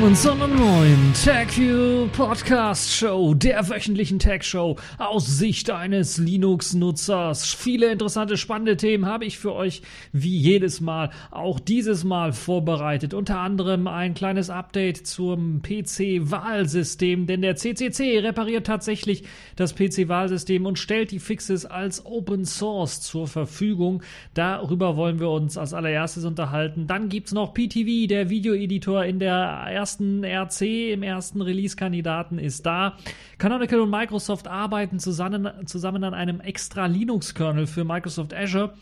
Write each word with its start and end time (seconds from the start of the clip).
willkommen 0.00 0.16
zu 0.16 0.32
einer 0.32 0.46
neuen 0.46 1.12
TechView 1.12 2.06
Podcast 2.16 2.90
Show, 2.90 3.34
der 3.34 3.68
wöchentlichen 3.68 4.18
Tech 4.18 4.44
Show 4.44 4.76
aus 4.96 5.26
Sicht 5.26 5.68
eines 5.68 6.16
Linux-Nutzers. 6.16 7.52
Viele 7.52 7.92
interessante, 7.92 8.38
spannende 8.38 8.78
Themen 8.78 9.04
habe 9.04 9.26
ich 9.26 9.38
für 9.38 9.52
euch 9.52 9.82
wie 10.12 10.38
jedes 10.38 10.80
Mal 10.80 11.10
auch 11.30 11.60
dieses 11.60 12.02
Mal 12.04 12.32
vorbereitet. 12.32 13.12
Unter 13.12 13.40
anderem 13.40 13.86
ein 13.88 14.14
kleines 14.14 14.48
Update 14.48 15.06
zum 15.06 15.60
PC-Wahlsystem, 15.60 17.26
denn 17.26 17.42
der 17.42 17.56
CCC 17.56 18.20
repariert 18.20 18.66
tatsächlich 18.66 19.24
das 19.56 19.74
PC-Wahlsystem 19.74 20.64
und 20.64 20.78
stellt 20.78 21.10
die 21.10 21.18
Fixes 21.18 21.66
als 21.66 22.06
Open 22.06 22.46
Source 22.46 23.02
zur 23.02 23.28
Verfügung. 23.28 24.02
Darüber 24.32 24.96
wollen 24.96 25.20
wir 25.20 25.28
uns 25.28 25.58
als 25.58 25.74
allererstes 25.74 26.24
unterhalten. 26.24 26.86
Dann 26.86 27.10
gibt 27.10 27.26
es 27.26 27.34
noch 27.34 27.52
PTV, 27.52 28.08
der 28.08 28.30
Videoeditor 28.30 29.04
in 29.04 29.18
der 29.18 29.36
ersten 29.68 29.89
RC, 29.98 30.92
im 30.92 31.02
ersten 31.02 31.40
Release-Kandidaten 31.40 32.38
ist 32.38 32.66
da. 32.66 32.96
Canonical 33.38 33.80
und 33.80 33.90
Microsoft 33.90 34.46
arbeiten 34.46 34.98
zusammen, 34.98 35.48
zusammen 35.66 36.04
an 36.04 36.14
einem 36.14 36.40
extra 36.40 36.86
Linux-Kernel 36.86 37.66
für 37.66 37.84
Microsoft 37.84 38.34
Azure. 38.34 38.74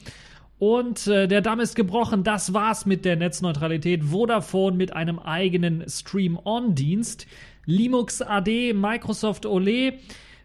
Und 0.59 1.07
äh, 1.07 1.29
der 1.29 1.41
Damm 1.41 1.61
ist 1.61 1.77
gebrochen. 1.77 2.25
Das 2.25 2.53
war's 2.53 2.85
mit 2.85 3.05
der 3.05 3.17
Netzneutralität. 3.17 4.03
Vodafone 4.05 4.77
mit 4.77 4.93
einem 4.93 5.19
eigenen 5.19 5.89
Stream-On-Dienst. 5.89 7.27
Linux 7.65 8.23
AD, 8.23 8.73
Microsoft 8.73 9.47
Ole. 9.47 9.95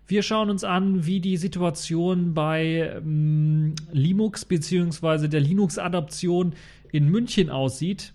Wir 0.06 0.22
schauen 0.22 0.50
uns 0.50 0.64
an, 0.64 1.06
wie 1.06 1.20
die 1.20 1.38
Situation 1.38 2.34
bei 2.34 2.94
ähm, 2.98 3.74
Linux 3.92 4.46
bzw. 4.46 5.28
der 5.28 5.40
Linux-Adaption 5.40 6.54
in 6.92 7.10
München 7.10 7.50
aussieht. 7.50 8.14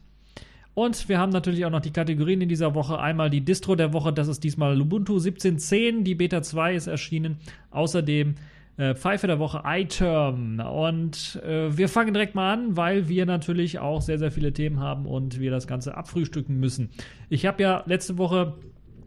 Und 0.78 1.08
wir 1.08 1.18
haben 1.18 1.32
natürlich 1.32 1.64
auch 1.64 1.70
noch 1.70 1.80
die 1.80 1.90
Kategorien 1.90 2.40
in 2.40 2.48
dieser 2.48 2.72
Woche. 2.72 3.00
Einmal 3.00 3.30
die 3.30 3.40
Distro 3.40 3.74
der 3.74 3.92
Woche, 3.92 4.12
das 4.12 4.28
ist 4.28 4.44
diesmal 4.44 4.80
Ubuntu 4.80 5.16
17.10, 5.16 6.04
die 6.04 6.14
Beta 6.14 6.40
2 6.40 6.76
ist 6.76 6.86
erschienen. 6.86 7.38
Außerdem 7.72 8.36
äh, 8.76 8.94
Pfeife 8.94 9.26
der 9.26 9.40
Woche 9.40 9.62
iTerm. 9.66 10.60
Und 10.60 11.42
äh, 11.44 11.76
wir 11.76 11.88
fangen 11.88 12.14
direkt 12.14 12.36
mal 12.36 12.52
an, 12.52 12.76
weil 12.76 13.08
wir 13.08 13.26
natürlich 13.26 13.80
auch 13.80 14.00
sehr, 14.00 14.20
sehr 14.20 14.30
viele 14.30 14.52
Themen 14.52 14.78
haben 14.78 15.04
und 15.06 15.40
wir 15.40 15.50
das 15.50 15.66
Ganze 15.66 15.96
abfrühstücken 15.96 16.60
müssen. 16.60 16.90
Ich 17.28 17.44
habe 17.44 17.60
ja 17.60 17.82
letzte 17.86 18.16
Woche 18.16 18.54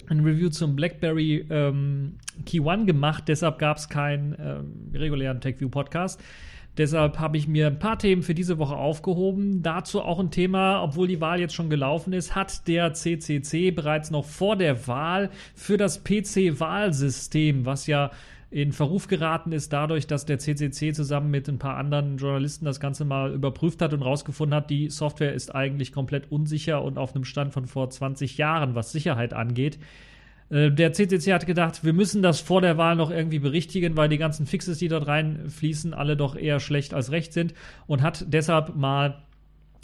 ein 0.09 0.19
Review 0.25 0.49
zum 0.49 0.75
BlackBerry 0.75 1.45
ähm, 1.49 2.17
Key 2.45 2.59
One 2.59 2.83
gemacht, 2.83 3.29
deshalb 3.29 3.59
gab 3.59 3.77
es 3.77 3.87
keinen 3.87 4.35
ähm, 4.37 4.91
regulären 4.93 5.39
TechView 5.39 5.69
Podcast. 5.69 6.21
Deshalb 6.77 7.19
habe 7.19 7.37
ich 7.37 7.47
mir 7.47 7.67
ein 7.67 7.79
paar 7.79 7.99
Themen 7.99 8.23
für 8.23 8.33
diese 8.33 8.57
Woche 8.57 8.75
aufgehoben. 8.75 9.61
Dazu 9.61 10.01
auch 10.01 10.19
ein 10.19 10.31
Thema, 10.31 10.81
obwohl 10.81 11.07
die 11.07 11.19
Wahl 11.19 11.39
jetzt 11.39 11.53
schon 11.53 11.69
gelaufen 11.69 12.13
ist, 12.13 12.33
hat 12.33 12.67
der 12.67 12.93
CCC 12.93 13.71
bereits 13.71 14.09
noch 14.09 14.25
vor 14.25 14.55
der 14.55 14.87
Wahl 14.87 15.29
für 15.53 15.77
das 15.77 16.03
PC-Wahlsystem, 16.03 17.65
was 17.65 17.87
ja 17.87 18.11
in 18.51 18.73
Verruf 18.73 19.07
geraten 19.07 19.53
ist 19.53 19.71
dadurch, 19.71 20.07
dass 20.07 20.25
der 20.25 20.37
CCC 20.37 20.93
zusammen 20.93 21.31
mit 21.31 21.47
ein 21.47 21.57
paar 21.57 21.77
anderen 21.77 22.17
Journalisten 22.17 22.65
das 22.65 22.81
Ganze 22.81 23.05
mal 23.05 23.33
überprüft 23.33 23.81
hat 23.81 23.93
und 23.93 24.01
rausgefunden 24.01 24.53
hat, 24.55 24.69
die 24.69 24.89
Software 24.89 25.33
ist 25.33 25.55
eigentlich 25.55 25.93
komplett 25.93 26.29
unsicher 26.31 26.83
und 26.83 26.97
auf 26.97 27.15
einem 27.15 27.23
Stand 27.23 27.53
von 27.53 27.65
vor 27.65 27.89
20 27.89 28.37
Jahren, 28.37 28.75
was 28.75 28.91
Sicherheit 28.91 29.33
angeht. 29.33 29.79
Äh, 30.51 30.71
der 30.71 30.93
CCC 30.93 31.33
hat 31.33 31.47
gedacht, 31.47 31.83
wir 31.83 31.93
müssen 31.93 32.21
das 32.21 32.41
vor 32.41 32.61
der 32.61 32.77
Wahl 32.77 32.95
noch 32.95 33.09
irgendwie 33.09 33.39
berichtigen, 33.39 33.95
weil 33.97 34.09
die 34.09 34.17
ganzen 34.17 34.45
Fixes, 34.45 34.77
die 34.77 34.89
dort 34.89 35.07
reinfließen, 35.07 35.93
alle 35.93 36.15
doch 36.17 36.35
eher 36.35 36.59
schlecht 36.59 36.93
als 36.93 37.11
recht 37.11 37.33
sind 37.33 37.53
und 37.87 38.01
hat 38.01 38.25
deshalb 38.27 38.75
mal 38.75 39.23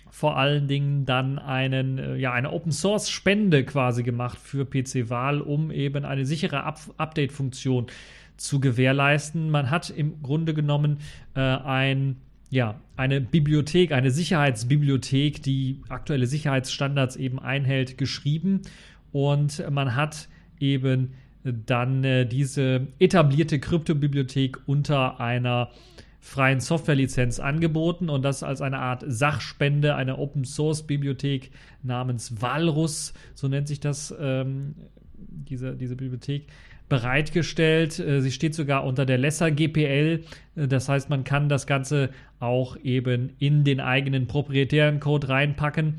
vor 0.09 0.37
allen 0.37 0.67
Dingen 0.67 1.05
dann 1.05 1.39
einen, 1.39 1.97
äh, 1.97 2.15
ja, 2.15 2.33
eine 2.33 2.51
Open 2.51 2.71
Source 2.71 3.09
Spende 3.09 3.63
quasi 3.63 4.03
gemacht 4.03 4.37
für 4.37 4.65
PC 4.65 5.09
Wahl, 5.09 5.41
um 5.41 5.71
eben 5.71 6.05
eine 6.05 6.25
sichere 6.25 6.63
Up 6.63 6.79
Update-Funktion 6.97 7.87
zu 8.35 8.59
gewährleisten. 8.59 9.49
Man 9.49 9.69
hat 9.69 9.89
im 9.89 10.21
Grunde 10.21 10.53
genommen 10.53 10.99
äh, 11.35 11.39
ein 11.39 12.17
ja, 12.49 12.79
eine 12.95 13.19
Bibliothek, 13.19 13.91
eine 13.91 14.09
Sicherheitsbibliothek, 14.09 15.43
die 15.43 15.81
aktuelle 15.89 16.27
Sicherheitsstandards 16.27 17.17
eben 17.17 17.39
einhält, 17.39 17.97
geschrieben. 17.97 18.61
Und 19.11 19.69
man 19.69 19.95
hat 19.95 20.29
eben 20.59 21.13
dann 21.43 22.03
äh, 22.03 22.25
diese 22.25 22.87
etablierte 22.99 23.59
Kryptobibliothek 23.59 24.57
unter 24.67 25.19
einer 25.19 25.69
freien 26.19 26.59
Softwarelizenz 26.59 27.39
angeboten 27.39 28.09
und 28.09 28.23
das 28.23 28.43
als 28.43 28.61
eine 28.61 28.79
Art 28.79 29.03
Sachspende 29.07 29.95
einer 29.95 30.19
Open 30.19 30.43
Source 30.43 30.83
Bibliothek 30.85 31.51
namens 31.83 32.41
Walrus, 32.41 33.13
so 33.33 33.47
nennt 33.47 33.67
sich 33.67 33.79
das, 33.79 34.13
ähm, 34.19 34.75
diese, 35.15 35.75
diese 35.75 35.95
Bibliothek, 35.95 36.47
bereitgestellt. 36.89 37.99
Äh, 37.99 38.21
sie 38.21 38.31
steht 38.31 38.55
sogar 38.55 38.83
unter 38.83 39.05
der 39.05 39.17
Lesser 39.17 39.51
GPL. 39.51 40.23
Äh, 40.55 40.67
das 40.67 40.89
heißt, 40.89 41.09
man 41.09 41.23
kann 41.23 41.49
das 41.49 41.67
Ganze 41.67 42.09
auch 42.39 42.77
eben 42.77 43.31
in 43.39 43.63
den 43.63 43.79
eigenen 43.79 44.27
proprietären 44.27 44.99
Code 44.99 45.29
reinpacken 45.29 45.95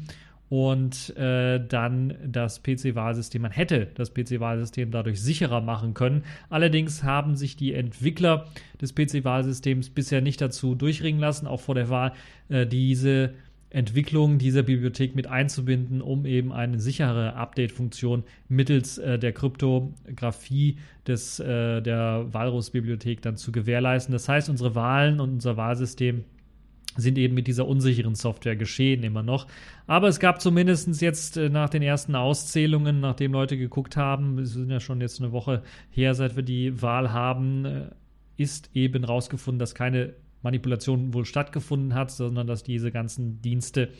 und 0.49 1.15
äh, 1.17 1.61
dann 1.67 2.15
das 2.27 2.63
PC-Wahlsystem, 2.63 3.43
man 3.43 3.51
hätte 3.51 3.89
das 3.95 4.15
PC-Wahlsystem 4.15 4.91
dadurch 4.91 5.21
sicherer 5.23 5.61
machen 5.61 5.95
können. 5.95 6.25
Allerdings 6.49 7.03
haben 7.03 7.37
sich 7.37 7.57
die 7.57 7.75
Entwickler 7.75 8.47
des 8.81 8.95
PC-Wahlsystems 8.95 9.91
bisher 9.91 10.21
nicht 10.21 10.41
dazu 10.41 10.75
durchringen 10.75 11.21
lassen, 11.21 11.47
auch 11.47 11.61
vor 11.61 11.75
der 11.75 11.91
Wahl, 11.91 12.13
äh, 12.49 12.67
diese 12.67 13.35
Entwicklung 13.71 14.39
dieser 14.39 14.63
Bibliothek 14.63 15.15
mit 15.15 15.27
einzubinden, 15.27 16.01
um 16.01 16.25
eben 16.25 16.53
eine 16.53 16.81
sichere 16.81 17.35
Update-Funktion 17.35 18.25
mittels 18.49 18.97
äh, 18.97 19.19
der 19.19 19.33
Kryptographie 19.33 20.79
des, 21.07 21.39
äh, 21.41 21.83
der 21.83 22.27
Walrus-Bibliothek 22.33 23.21
dann 23.21 23.37
zu 23.37 23.53
gewährleisten. 23.53 24.13
Das 24.13 24.27
heißt, 24.27 24.49
unsere 24.49 24.75
Wahlen 24.75 25.21
und 25.21 25.31
unser 25.31 25.59
Wahlsystem 25.59 26.25
sind 26.99 27.17
eben 27.17 27.35
mit 27.35 27.47
dieser 27.47 27.67
unsicheren 27.67 28.15
Software 28.15 28.57
geschehen 28.57 29.03
immer 29.03 29.23
noch. 29.23 29.47
Aber 29.87 30.09
es 30.09 30.19
gab 30.19 30.41
zumindest 30.41 31.01
jetzt 31.01 31.37
äh, 31.37 31.49
nach 31.49 31.69
den 31.69 31.83
ersten 31.83 32.15
Auszählungen, 32.15 33.01
nachdem 33.01 33.33
Leute 33.33 33.57
geguckt 33.57 33.97
haben, 33.97 34.39
es 34.39 34.53
sind 34.53 34.71
ja 34.71 34.81
schon 34.81 35.01
jetzt 35.01 35.21
eine 35.21 35.33
Woche 35.33 35.63
her, 35.91 36.15
seit 36.15 36.37
wir 36.37 36.43
die 36.43 36.83
Wahl 36.83 37.13
haben, 37.13 37.65
äh, 37.65 37.91
ist 38.37 38.71
eben 38.75 39.05
rausgefunden, 39.05 39.59
dass 39.59 39.75
keine 39.75 40.15
Manipulation 40.43 41.15
wohl 41.15 41.25
stattgefunden 41.25 41.95
hat, 41.95 42.11
sondern 42.11 42.47
dass 42.47 42.63
diese 42.63 42.91
ganzen 42.91 43.41
Dienste 43.43 43.91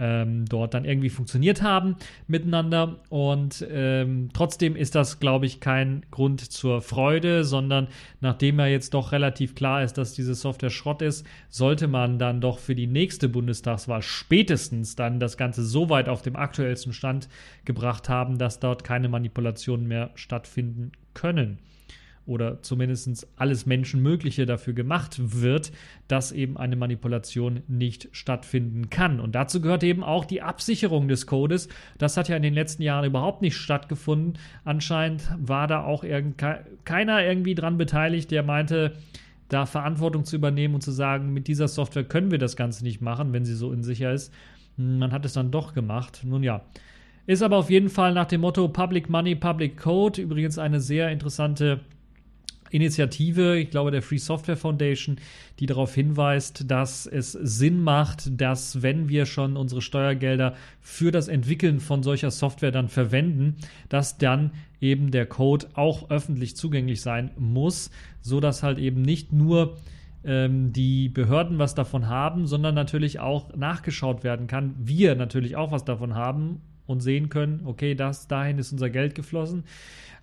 ähm, 0.00 0.46
dort 0.46 0.74
dann 0.74 0.84
irgendwie 0.84 1.10
funktioniert 1.10 1.62
haben 1.62 1.96
miteinander. 2.26 2.96
Und 3.10 3.64
ähm, 3.70 4.30
trotzdem 4.32 4.74
ist 4.74 4.94
das, 4.94 5.20
glaube 5.20 5.46
ich, 5.46 5.60
kein 5.60 6.04
Grund 6.10 6.40
zur 6.40 6.80
Freude, 6.80 7.44
sondern 7.44 7.88
nachdem 8.20 8.58
ja 8.58 8.66
jetzt 8.66 8.94
doch 8.94 9.12
relativ 9.12 9.54
klar 9.54 9.84
ist, 9.84 9.98
dass 9.98 10.14
diese 10.14 10.34
Software 10.34 10.70
Schrott 10.70 11.02
ist, 11.02 11.26
sollte 11.50 11.86
man 11.86 12.18
dann 12.18 12.40
doch 12.40 12.58
für 12.58 12.74
die 12.74 12.86
nächste 12.86 13.28
Bundestagswahl 13.28 14.02
spätestens 14.02 14.96
dann 14.96 15.20
das 15.20 15.36
Ganze 15.36 15.64
so 15.64 15.90
weit 15.90 16.08
auf 16.08 16.22
dem 16.22 16.36
aktuellsten 16.36 16.92
Stand 16.92 17.28
gebracht 17.64 18.08
haben, 18.08 18.38
dass 18.38 18.58
dort 18.58 18.82
keine 18.82 19.08
Manipulationen 19.08 19.86
mehr 19.86 20.10
stattfinden 20.14 20.92
können 21.12 21.58
oder 22.26 22.62
zumindest 22.62 23.26
alles 23.36 23.66
Menschenmögliche 23.66 24.46
dafür 24.46 24.72
gemacht 24.72 25.16
wird, 25.18 25.72
dass 26.06 26.32
eben 26.32 26.56
eine 26.56 26.76
Manipulation 26.76 27.62
nicht 27.66 28.08
stattfinden 28.12 28.90
kann. 28.90 29.20
Und 29.20 29.34
dazu 29.34 29.60
gehört 29.60 29.82
eben 29.82 30.04
auch 30.04 30.24
die 30.24 30.42
Absicherung 30.42 31.08
des 31.08 31.26
Codes. 31.26 31.68
Das 31.98 32.16
hat 32.16 32.28
ja 32.28 32.36
in 32.36 32.42
den 32.42 32.54
letzten 32.54 32.82
Jahren 32.82 33.04
überhaupt 33.04 33.42
nicht 33.42 33.56
stattgefunden. 33.56 34.38
Anscheinend 34.64 35.28
war 35.38 35.66
da 35.66 35.82
auch 35.82 36.04
irgend, 36.04 36.42
keiner 36.84 37.24
irgendwie 37.24 37.54
dran 37.54 37.78
beteiligt, 37.78 38.30
der 38.30 38.42
meinte, 38.42 38.92
da 39.48 39.66
Verantwortung 39.66 40.24
zu 40.24 40.36
übernehmen 40.36 40.74
und 40.74 40.82
zu 40.82 40.92
sagen, 40.92 41.32
mit 41.32 41.48
dieser 41.48 41.68
Software 41.68 42.04
können 42.04 42.30
wir 42.30 42.38
das 42.38 42.54
Ganze 42.56 42.84
nicht 42.84 43.00
machen, 43.00 43.32
wenn 43.32 43.44
sie 43.44 43.54
so 43.54 43.68
unsicher 43.68 44.12
ist. 44.12 44.32
Man 44.76 45.12
hat 45.12 45.24
es 45.24 45.32
dann 45.32 45.50
doch 45.50 45.74
gemacht. 45.74 46.22
Nun 46.24 46.42
ja. 46.42 46.62
Ist 47.26 47.42
aber 47.42 47.58
auf 47.58 47.70
jeden 47.70 47.90
Fall 47.90 48.14
nach 48.14 48.26
dem 48.26 48.40
Motto 48.40 48.68
Public 48.68 49.10
Money, 49.10 49.34
Public 49.34 49.76
Code 49.76 50.22
übrigens 50.22 50.58
eine 50.58 50.80
sehr 50.80 51.10
interessante 51.10 51.80
Initiative, 52.70 53.58
ich 53.58 53.70
glaube 53.70 53.90
der 53.90 54.02
Free 54.02 54.18
Software 54.18 54.56
Foundation, 54.56 55.16
die 55.58 55.66
darauf 55.66 55.94
hinweist, 55.94 56.70
dass 56.70 57.06
es 57.06 57.32
Sinn 57.32 57.82
macht, 57.82 58.40
dass 58.40 58.82
wenn 58.82 59.08
wir 59.08 59.26
schon 59.26 59.56
unsere 59.56 59.82
Steuergelder 59.82 60.54
für 60.80 61.10
das 61.10 61.28
Entwickeln 61.28 61.80
von 61.80 62.02
solcher 62.02 62.30
Software 62.30 62.70
dann 62.70 62.88
verwenden, 62.88 63.56
dass 63.88 64.18
dann 64.18 64.52
eben 64.80 65.10
der 65.10 65.26
Code 65.26 65.66
auch 65.74 66.10
öffentlich 66.10 66.56
zugänglich 66.56 67.02
sein 67.02 67.30
muss, 67.38 67.90
so 68.22 68.40
dass 68.40 68.62
halt 68.62 68.78
eben 68.78 69.02
nicht 69.02 69.32
nur 69.32 69.76
ähm, 70.24 70.72
die 70.72 71.08
Behörden 71.08 71.58
was 71.58 71.74
davon 71.74 72.08
haben, 72.08 72.46
sondern 72.46 72.74
natürlich 72.74 73.20
auch 73.20 73.54
nachgeschaut 73.56 74.24
werden 74.24 74.46
kann. 74.46 74.74
Wir 74.78 75.14
natürlich 75.14 75.56
auch 75.56 75.72
was 75.72 75.84
davon 75.84 76.14
haben 76.14 76.60
und 76.86 77.00
sehen 77.00 77.28
können, 77.28 77.62
okay, 77.64 77.94
das 77.94 78.26
dahin 78.28 78.58
ist 78.58 78.72
unser 78.72 78.90
Geld 78.90 79.14
geflossen 79.14 79.64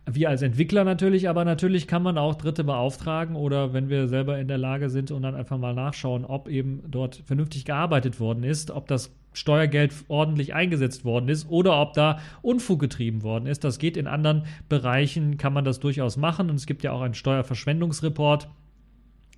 wir 0.10 0.30
als 0.30 0.42
Entwickler 0.42 0.84
natürlich, 0.84 1.28
aber 1.28 1.44
natürlich 1.44 1.86
kann 1.86 2.02
man 2.02 2.18
auch 2.18 2.36
Dritte 2.36 2.64
beauftragen 2.64 3.36
oder 3.36 3.74
wenn 3.74 3.90
wir 3.90 4.08
selber 4.08 4.40
in 4.40 4.48
der 4.48 4.58
Lage 4.58 4.90
sind 4.90 5.12
und 5.12 5.24
dann 5.24 5.36
einfach 5.36 5.58
mal 5.58 5.74
nachschauen, 5.74 6.24
ob 6.26 6.48
eben 6.48 6.82
dort 6.88 7.22
vernünftig 7.26 7.66
gearbeitet 7.66 8.20
worden 8.20 8.44
ist, 8.44 8.72
ob 8.72 8.88
das 8.88 9.14
Steuergeld 9.34 9.94
ordentlich 10.08 10.54
eingesetzt 10.54 11.06
worden 11.06 11.30
ist 11.30 11.50
oder 11.50 11.80
ob 11.80 11.94
da 11.94 12.20
Unfug 12.42 12.80
getrieben 12.80 13.22
worden 13.22 13.46
ist. 13.46 13.64
Das 13.64 13.78
geht 13.78 13.98
in 13.98 14.08
anderen 14.08 14.46
Bereichen, 14.68 15.38
kann 15.38 15.54
man 15.54 15.64
das 15.64 15.80
durchaus 15.80 16.18
machen. 16.18 16.50
Und 16.50 16.56
es 16.56 16.66
gibt 16.66 16.84
ja 16.84 16.92
auch 16.92 17.02
einen 17.02 17.14
Steuerverschwendungsreport. 17.14 18.48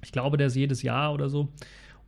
Ich 0.01 0.13
glaube, 0.13 0.37
der 0.37 0.47
ist 0.47 0.55
jedes 0.55 0.83
Jahr 0.83 1.13
oder 1.13 1.27
so. 1.27 1.49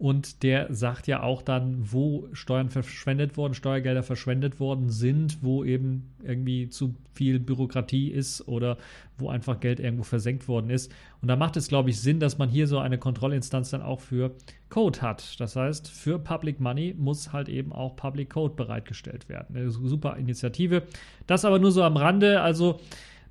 Und 0.01 0.41
der 0.41 0.73
sagt 0.73 1.05
ja 1.05 1.21
auch 1.21 1.43
dann, 1.43 1.75
wo 1.91 2.27
Steuern 2.33 2.71
verschwendet 2.71 3.37
wurden, 3.37 3.53
Steuergelder 3.53 4.01
verschwendet 4.01 4.59
worden 4.59 4.89
sind, 4.89 5.43
wo 5.43 5.63
eben 5.63 6.11
irgendwie 6.23 6.69
zu 6.69 6.95
viel 7.13 7.39
Bürokratie 7.39 8.07
ist 8.07 8.47
oder 8.47 8.79
wo 9.19 9.29
einfach 9.29 9.59
Geld 9.59 9.79
irgendwo 9.79 10.01
versenkt 10.01 10.47
worden 10.47 10.71
ist. 10.71 10.91
Und 11.21 11.27
da 11.27 11.35
macht 11.35 11.55
es, 11.55 11.67
glaube 11.67 11.91
ich, 11.91 12.01
Sinn, 12.01 12.19
dass 12.19 12.39
man 12.39 12.49
hier 12.49 12.65
so 12.65 12.79
eine 12.79 12.97
Kontrollinstanz 12.97 13.69
dann 13.69 13.83
auch 13.83 13.99
für 13.99 14.31
Code 14.69 15.03
hat. 15.03 15.39
Das 15.39 15.55
heißt, 15.55 15.87
für 15.87 16.17
Public 16.17 16.59
Money 16.59 16.95
muss 16.97 17.31
halt 17.31 17.47
eben 17.47 17.71
auch 17.71 17.95
Public 17.95 18.31
Code 18.31 18.55
bereitgestellt 18.55 19.29
werden. 19.29 19.55
Eine 19.55 19.69
super 19.69 20.17
Initiative. 20.17 20.81
Das 21.27 21.45
aber 21.45 21.59
nur 21.59 21.71
so 21.71 21.83
am 21.83 21.95
Rande. 21.95 22.41
Also 22.41 22.79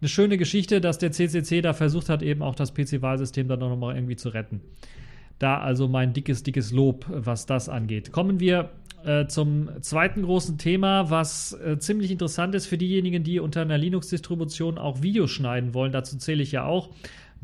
eine 0.01 0.09
schöne 0.09 0.39
Geschichte, 0.39 0.81
dass 0.81 0.99
der 0.99 1.11
CCC 1.11 1.63
da 1.63 1.73
versucht 1.73 2.09
hat, 2.09 2.23
eben 2.23 2.43
auch 2.43 2.55
das 2.55 2.73
PC-Wahlsystem 2.75 3.49
dann 3.49 3.59
noch 3.59 3.77
mal 3.77 3.97
irgendwie 3.97 4.15
zu 4.15 4.29
retten. 4.29 4.61
Da 5.41 5.59
also 5.59 5.89
mein 5.89 6.13
dickes, 6.13 6.43
dickes 6.43 6.71
Lob, 6.71 7.07
was 7.09 7.47
das 7.47 7.71
angeht. 7.71 8.13
Kommen 8.13 8.41
wir 8.41 8.71
äh, 9.05 9.27
zum 9.27 9.71
zweiten 9.81 10.23
großen 10.23 10.59
Thema, 10.59 11.09
was 11.09 11.55
äh, 11.55 11.79
ziemlich 11.79 12.11
interessant 12.11 12.55
ist 12.55 12.67
für 12.67 12.77
diejenigen, 12.77 13.25
die 13.25 13.41
unter 13.41 13.63
einer 13.63 13.79
Linux-Distribution 13.79 14.77
auch 14.77 15.01
Videos 15.01 15.31
schneiden 15.31 15.73
wollen. 15.73 15.93
Dazu 15.93 16.19
zähle 16.19 16.43
ich 16.43 16.53
ja 16.53 16.65
auch. 16.65 16.91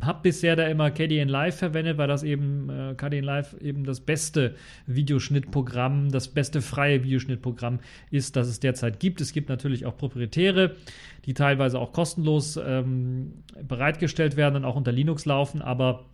Hab 0.02 0.22
bisher 0.22 0.56
da 0.56 0.66
immer 0.66 0.90
KDN 0.90 1.30
Live 1.30 1.56
verwendet, 1.56 1.96
weil 1.96 2.06
das 2.06 2.22
eben 2.22 2.68
äh, 2.68 2.94
KDN 2.94 3.24
Live 3.24 3.56
eben 3.62 3.84
das 3.84 4.00
beste 4.00 4.56
Videoschnittprogramm, 4.86 6.10
das 6.10 6.28
beste 6.28 6.60
freie 6.60 7.02
Videoschnittprogramm 7.02 7.78
ist, 8.10 8.36
das 8.36 8.48
es 8.48 8.60
derzeit 8.60 9.00
gibt. 9.00 9.22
Es 9.22 9.32
gibt 9.32 9.48
natürlich 9.48 9.86
auch 9.86 9.96
proprietäre, 9.96 10.76
die 11.24 11.32
teilweise 11.32 11.78
auch 11.78 11.94
kostenlos 11.94 12.60
ähm, 12.62 13.32
bereitgestellt 13.66 14.36
werden 14.36 14.56
und 14.56 14.64
auch 14.66 14.76
unter 14.76 14.92
Linux 14.92 15.24
laufen, 15.24 15.62
aber 15.62 16.04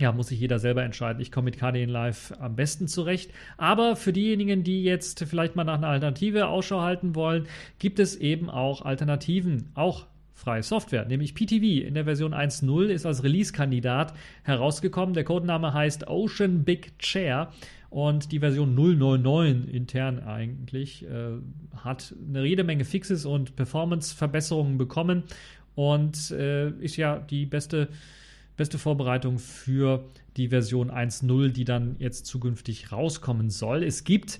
ja, 0.00 0.12
muss 0.12 0.28
sich 0.28 0.40
jeder 0.40 0.58
selber 0.58 0.82
entscheiden. 0.82 1.20
Ich 1.20 1.30
komme 1.30 1.46
mit 1.46 1.58
KDN 1.58 1.90
Live 1.90 2.32
am 2.40 2.56
besten 2.56 2.88
zurecht. 2.88 3.30
Aber 3.58 3.96
für 3.96 4.12
diejenigen, 4.12 4.64
die 4.64 4.82
jetzt 4.82 5.24
vielleicht 5.24 5.56
mal 5.56 5.64
nach 5.64 5.74
einer 5.74 5.88
Alternative 5.88 6.48
Ausschau 6.48 6.80
halten 6.80 7.14
wollen, 7.14 7.46
gibt 7.78 7.98
es 7.98 8.16
eben 8.16 8.48
auch 8.48 8.82
Alternativen, 8.82 9.68
auch 9.74 10.06
freie 10.32 10.62
Software, 10.62 11.04
nämlich 11.04 11.34
PTV 11.34 11.86
in 11.86 11.92
der 11.92 12.04
Version 12.04 12.32
1.0 12.32 12.86
ist 12.86 13.04
als 13.04 13.22
Release-Kandidat 13.22 14.14
herausgekommen. 14.42 15.12
Der 15.12 15.24
Codename 15.24 15.74
heißt 15.74 16.08
Ocean 16.08 16.64
Big 16.64 16.98
Chair 16.98 17.52
und 17.90 18.32
die 18.32 18.38
Version 18.38 18.74
099 18.74 19.74
intern 19.74 20.20
eigentlich 20.20 21.04
äh, 21.04 21.32
hat 21.76 22.14
eine 22.26 22.46
jede 22.46 22.64
Menge 22.64 22.86
Fixes 22.86 23.26
und 23.26 23.54
Performance-Verbesserungen 23.54 24.78
bekommen 24.78 25.24
und 25.74 26.30
äh, 26.30 26.70
ist 26.70 26.96
ja 26.96 27.18
die 27.18 27.44
beste 27.44 27.88
beste 28.60 28.76
Vorbereitung 28.76 29.38
für 29.38 30.04
die 30.36 30.48
Version 30.48 30.90
1.0, 30.90 31.48
die 31.48 31.64
dann 31.64 31.96
jetzt 31.98 32.26
zukünftig 32.26 32.92
rauskommen 32.92 33.48
soll. 33.48 33.82
Es 33.82 34.04
gibt 34.04 34.38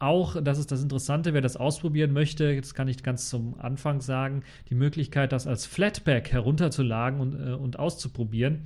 auch, 0.00 0.42
das 0.42 0.58
ist 0.58 0.72
das 0.72 0.82
Interessante, 0.82 1.34
wer 1.34 1.40
das 1.40 1.56
ausprobieren 1.56 2.12
möchte, 2.12 2.56
das 2.56 2.74
kann 2.74 2.88
ich 2.88 3.00
ganz 3.04 3.30
zum 3.30 3.54
Anfang 3.60 4.00
sagen, 4.00 4.42
die 4.70 4.74
Möglichkeit, 4.74 5.30
das 5.30 5.46
als 5.46 5.66
Flatpak 5.66 6.32
herunterzuladen 6.32 7.20
und, 7.20 7.34
äh, 7.40 7.52
und 7.52 7.78
auszuprobieren. 7.78 8.62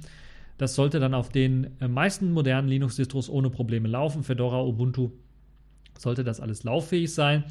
Das 0.56 0.74
sollte 0.74 1.00
dann 1.00 1.12
auf 1.12 1.28
den 1.28 1.78
äh, 1.82 1.88
meisten 1.88 2.32
modernen 2.32 2.68
Linux-Distros 2.68 3.28
ohne 3.28 3.50
Probleme 3.50 3.88
laufen. 3.88 4.22
Fedora, 4.22 4.62
Ubuntu 4.62 5.10
sollte 5.98 6.24
das 6.24 6.40
alles 6.40 6.64
lauffähig 6.64 7.12
sein. 7.12 7.44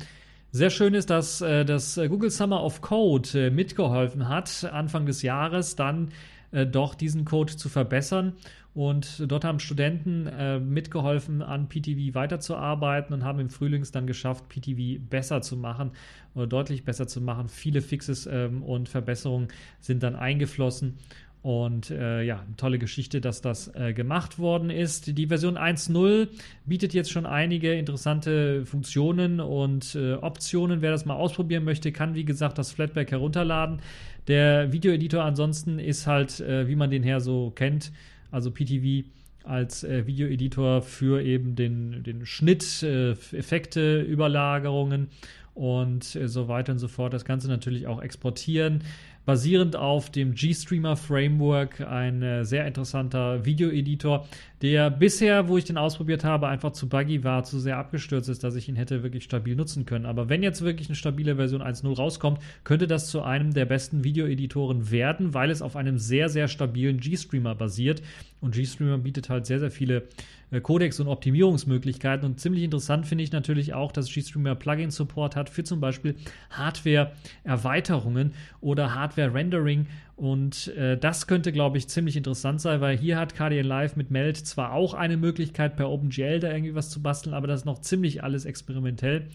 Sehr 0.51 0.71
schön 0.71 0.95
ist, 0.95 1.11
dass 1.11 1.41
äh, 1.41 1.65
das 1.65 1.99
Google 2.09 2.31
Summer 2.31 2.63
of 2.63 2.81
Code 2.81 3.29
äh, 3.47 3.49
mitgeholfen 3.51 4.27
hat, 4.27 4.67
Anfang 4.71 5.05
des 5.05 5.21
Jahres 5.21 5.75
dann 5.75 6.09
äh, 6.53 6.65
doch 6.65 6.95
diesen 6.95 7.25
Code 7.25 7.55
zu 7.55 7.69
verbessern. 7.69 8.33
Und 8.73 9.31
dort 9.31 9.45
haben 9.45 9.59
Studenten 9.59 10.25
äh, 10.25 10.59
mitgeholfen, 10.59 11.43
an 11.43 11.69
PTV 11.69 12.15
weiterzuarbeiten 12.15 13.13
und 13.13 13.23
haben 13.23 13.39
im 13.39 13.49
Frühlings 13.49 13.91
dann 13.91 14.07
geschafft, 14.07 14.49
PTV 14.49 14.99
besser 15.09 15.41
zu 15.41 15.57
machen 15.57 15.91
oder 16.33 16.47
deutlich 16.47 16.83
besser 16.83 17.07
zu 17.07 17.21
machen. 17.21 17.49
Viele 17.49 17.81
Fixes 17.81 18.25
ähm, 18.25 18.63
und 18.63 18.89
Verbesserungen 18.89 19.49
sind 19.79 20.01
dann 20.01 20.15
eingeflossen. 20.15 20.97
Und 21.43 21.91
äh, 21.91 22.23
ja, 22.23 22.39
eine 22.39 22.55
tolle 22.55 22.79
Geschichte, 22.79 23.19
dass 23.19 23.41
das 23.41 23.67
äh, 23.75 23.91
gemacht 23.93 24.39
worden 24.39 24.69
ist. 24.69 25.17
Die 25.17 25.27
Version 25.27 25.57
1.0 25.57 26.29
bietet 26.65 26.93
jetzt 26.93 27.11
schon 27.11 27.25
einige 27.25 27.73
interessante 27.73 28.65
Funktionen 28.65 29.41
und 29.41 29.93
äh, 29.93 30.13
Optionen. 30.13 30.81
Wer 30.81 30.91
das 30.91 31.03
mal 31.03 31.15
ausprobieren 31.15 31.65
möchte, 31.65 31.91
kann 31.91 32.15
wie 32.15 32.23
gesagt 32.23 32.57
das 32.57 32.71
Flatpak 32.71 33.11
herunterladen. 33.11 33.81
Der 34.27 34.71
Videoeditor 34.71 35.23
ansonsten 35.23 35.79
ist 35.79 36.07
halt, 36.07 36.39
äh, 36.39 36.67
wie 36.67 36.75
man 36.75 36.89
den 36.89 37.03
her 37.03 37.19
so 37.19 37.51
kennt, 37.51 37.91
also 38.31 38.51
PTV 38.51 39.07
als 39.43 39.83
äh, 39.83 40.07
Videoeditor 40.07 40.81
für 40.81 41.21
eben 41.21 41.55
den, 41.55 42.03
den 42.03 42.25
Schnitt, 42.25 42.83
äh, 42.83 43.11
Effekte, 43.11 44.01
Überlagerungen 44.01 45.09
und 45.53 46.03
so 46.03 46.47
weiter 46.47 46.71
und 46.71 46.79
so 46.79 46.87
fort. 46.87 47.13
Das 47.13 47.25
Ganze 47.25 47.47
natürlich 47.47 47.85
auch 47.85 48.01
exportieren 48.01 48.81
basierend 49.25 49.75
auf 49.75 50.09
dem 50.09 50.35
GStreamer 50.35 50.97
Framework, 50.97 51.81
ein 51.81 52.21
äh, 52.21 52.45
sehr 52.45 52.67
interessanter 52.67 53.45
Videoeditor, 53.45 54.27
der 54.63 54.89
bisher, 54.89 55.49
wo 55.49 55.57
ich 55.57 55.65
den 55.65 55.77
ausprobiert 55.77 56.23
habe, 56.23 56.47
einfach 56.47 56.71
zu 56.71 56.87
buggy 56.87 57.25
war, 57.25 57.43
zu 57.43 57.59
sehr 57.59 57.77
abgestürzt 57.77 58.29
ist, 58.29 58.45
dass 58.45 58.55
ich 58.55 58.69
ihn 58.69 58.77
hätte 58.77 59.03
wirklich 59.03 59.25
stabil 59.25 59.57
nutzen 59.57 59.85
können. 59.85 60.05
Aber 60.05 60.29
wenn 60.29 60.41
jetzt 60.41 60.61
wirklich 60.61 60.87
eine 60.87 60.95
stabile 60.95 61.35
Version 61.35 61.61
1.0 61.61 61.93
rauskommt, 61.93 62.39
könnte 62.63 62.87
das 62.87 63.09
zu 63.09 63.23
einem 63.23 63.53
der 63.53 63.65
besten 63.65 64.05
Videoeditoren 64.05 64.89
werden, 64.89 65.33
weil 65.33 65.51
es 65.51 65.61
auf 65.61 65.75
einem 65.75 65.97
sehr, 65.97 66.29
sehr 66.29 66.47
stabilen 66.47 67.01
GStreamer 67.01 67.55
basiert. 67.55 68.01
Und 68.39 68.55
GStreamer 68.55 68.99
bietet 68.99 69.29
halt 69.29 69.45
sehr, 69.45 69.59
sehr 69.59 69.69
viele 69.69 70.03
äh, 70.49 70.61
Codecs 70.61 71.01
und 71.01 71.09
Optimierungsmöglichkeiten. 71.09 72.25
Und 72.25 72.39
ziemlich 72.39 72.63
interessant 72.63 73.05
finde 73.05 73.25
ich 73.25 73.33
natürlich 73.33 73.73
auch, 73.73 73.91
dass 73.91 74.09
GStreamer 74.09 74.55
Plugin-Support 74.55 75.35
hat 75.35 75.49
für 75.49 75.65
zum 75.65 75.81
Beispiel 75.81 76.15
Hardware-Erweiterungen 76.51 78.33
oder 78.61 78.95
Hardware-Rendering. 78.95 79.87
Und 80.15 80.67
äh, 80.69 80.97
das 80.97 81.25
könnte, 81.25 81.51
glaube 81.51 81.77
ich, 81.77 81.87
ziemlich 81.87 82.15
interessant 82.15 82.61
sein, 82.61 82.81
weil 82.81 82.97
hier 82.97 83.17
hat 83.17 83.35
KDN 83.35 83.65
Live 83.65 83.95
mit 83.95 84.11
Meld 84.11 84.37
zwar 84.37 84.73
auch 84.73 84.93
eine 84.93 85.17
Möglichkeit, 85.17 85.75
per 85.75 85.89
OpenGL 85.89 86.39
da 86.39 86.51
irgendwie 86.51 86.75
was 86.75 86.91
zu 86.91 87.01
basteln, 87.01 87.33
aber 87.33 87.47
das 87.47 87.61
ist 87.61 87.65
noch 87.65 87.79
ziemlich 87.79 88.23
alles 88.23 88.45
experimentell. 88.45 89.27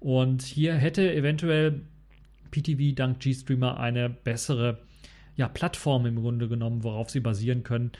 Und 0.00 0.42
hier 0.42 0.74
hätte 0.74 1.14
eventuell 1.14 1.82
PTV 2.50 2.94
dank 2.94 3.20
GStreamer 3.20 3.78
eine 3.78 4.08
bessere 4.08 4.78
ja, 5.36 5.48
Plattform 5.48 6.06
im 6.06 6.16
Grunde 6.16 6.48
genommen, 6.48 6.82
worauf 6.82 7.10
sie 7.10 7.20
basieren 7.20 7.62
können, 7.62 7.92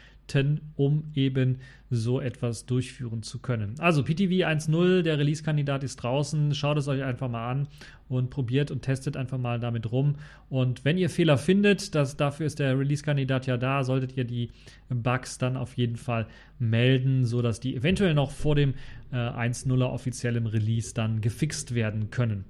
um 0.77 1.05
eben 1.15 1.59
so 1.91 2.21
etwas 2.21 2.65
durchführen 2.67 3.23
zu 3.23 3.39
können. 3.39 3.75
Also 3.79 4.03
PTV 4.03 4.47
1.0, 4.47 5.03
der 5.03 5.19
Release-Kandidat 5.19 5.85
ist 5.85 5.97
draußen. 5.97 6.55
Schaut 6.55 6.79
es 6.79 6.89
euch 6.89 7.03
einfach 7.03 7.29
mal 7.29 7.51
an 7.51 7.69
und 8.09 8.31
probiert 8.31 8.71
und 8.71 8.83
testet 8.83 9.17
einfach 9.17 9.39
mal 9.39 9.61
damit 9.61 9.93
rum. 9.93 10.17
Und 10.49 10.85
wenn 10.85 10.97
ihr 10.97 11.11
Fehler 11.11 11.37
findet, 11.37 11.95
das, 11.95 12.17
dafür 12.17 12.47
ist 12.47 12.59
der 12.59 12.79
Release-Kandidat 12.79 13.47
ja 13.47 13.57
da, 13.57 13.85
solltet 13.85 14.17
ihr 14.17 14.25
die 14.25 14.51
Bugs 14.89 15.39
dann 15.39 15.57
auf 15.57 15.77
jeden 15.77 15.97
Fall 15.97 16.27
melden, 16.59 17.25
sodass 17.25 17.61
die 17.61 17.77
eventuell 17.77 18.15
noch 18.15 18.31
vor 18.31 18.55
dem 18.55 18.75
äh, 19.13 19.17
1.0er 19.17 19.91
offiziellen 19.91 20.47
Release 20.47 20.95
dann 20.95 21.21
gefixt 21.21 21.75
werden 21.75 22.11
können. 22.11 22.45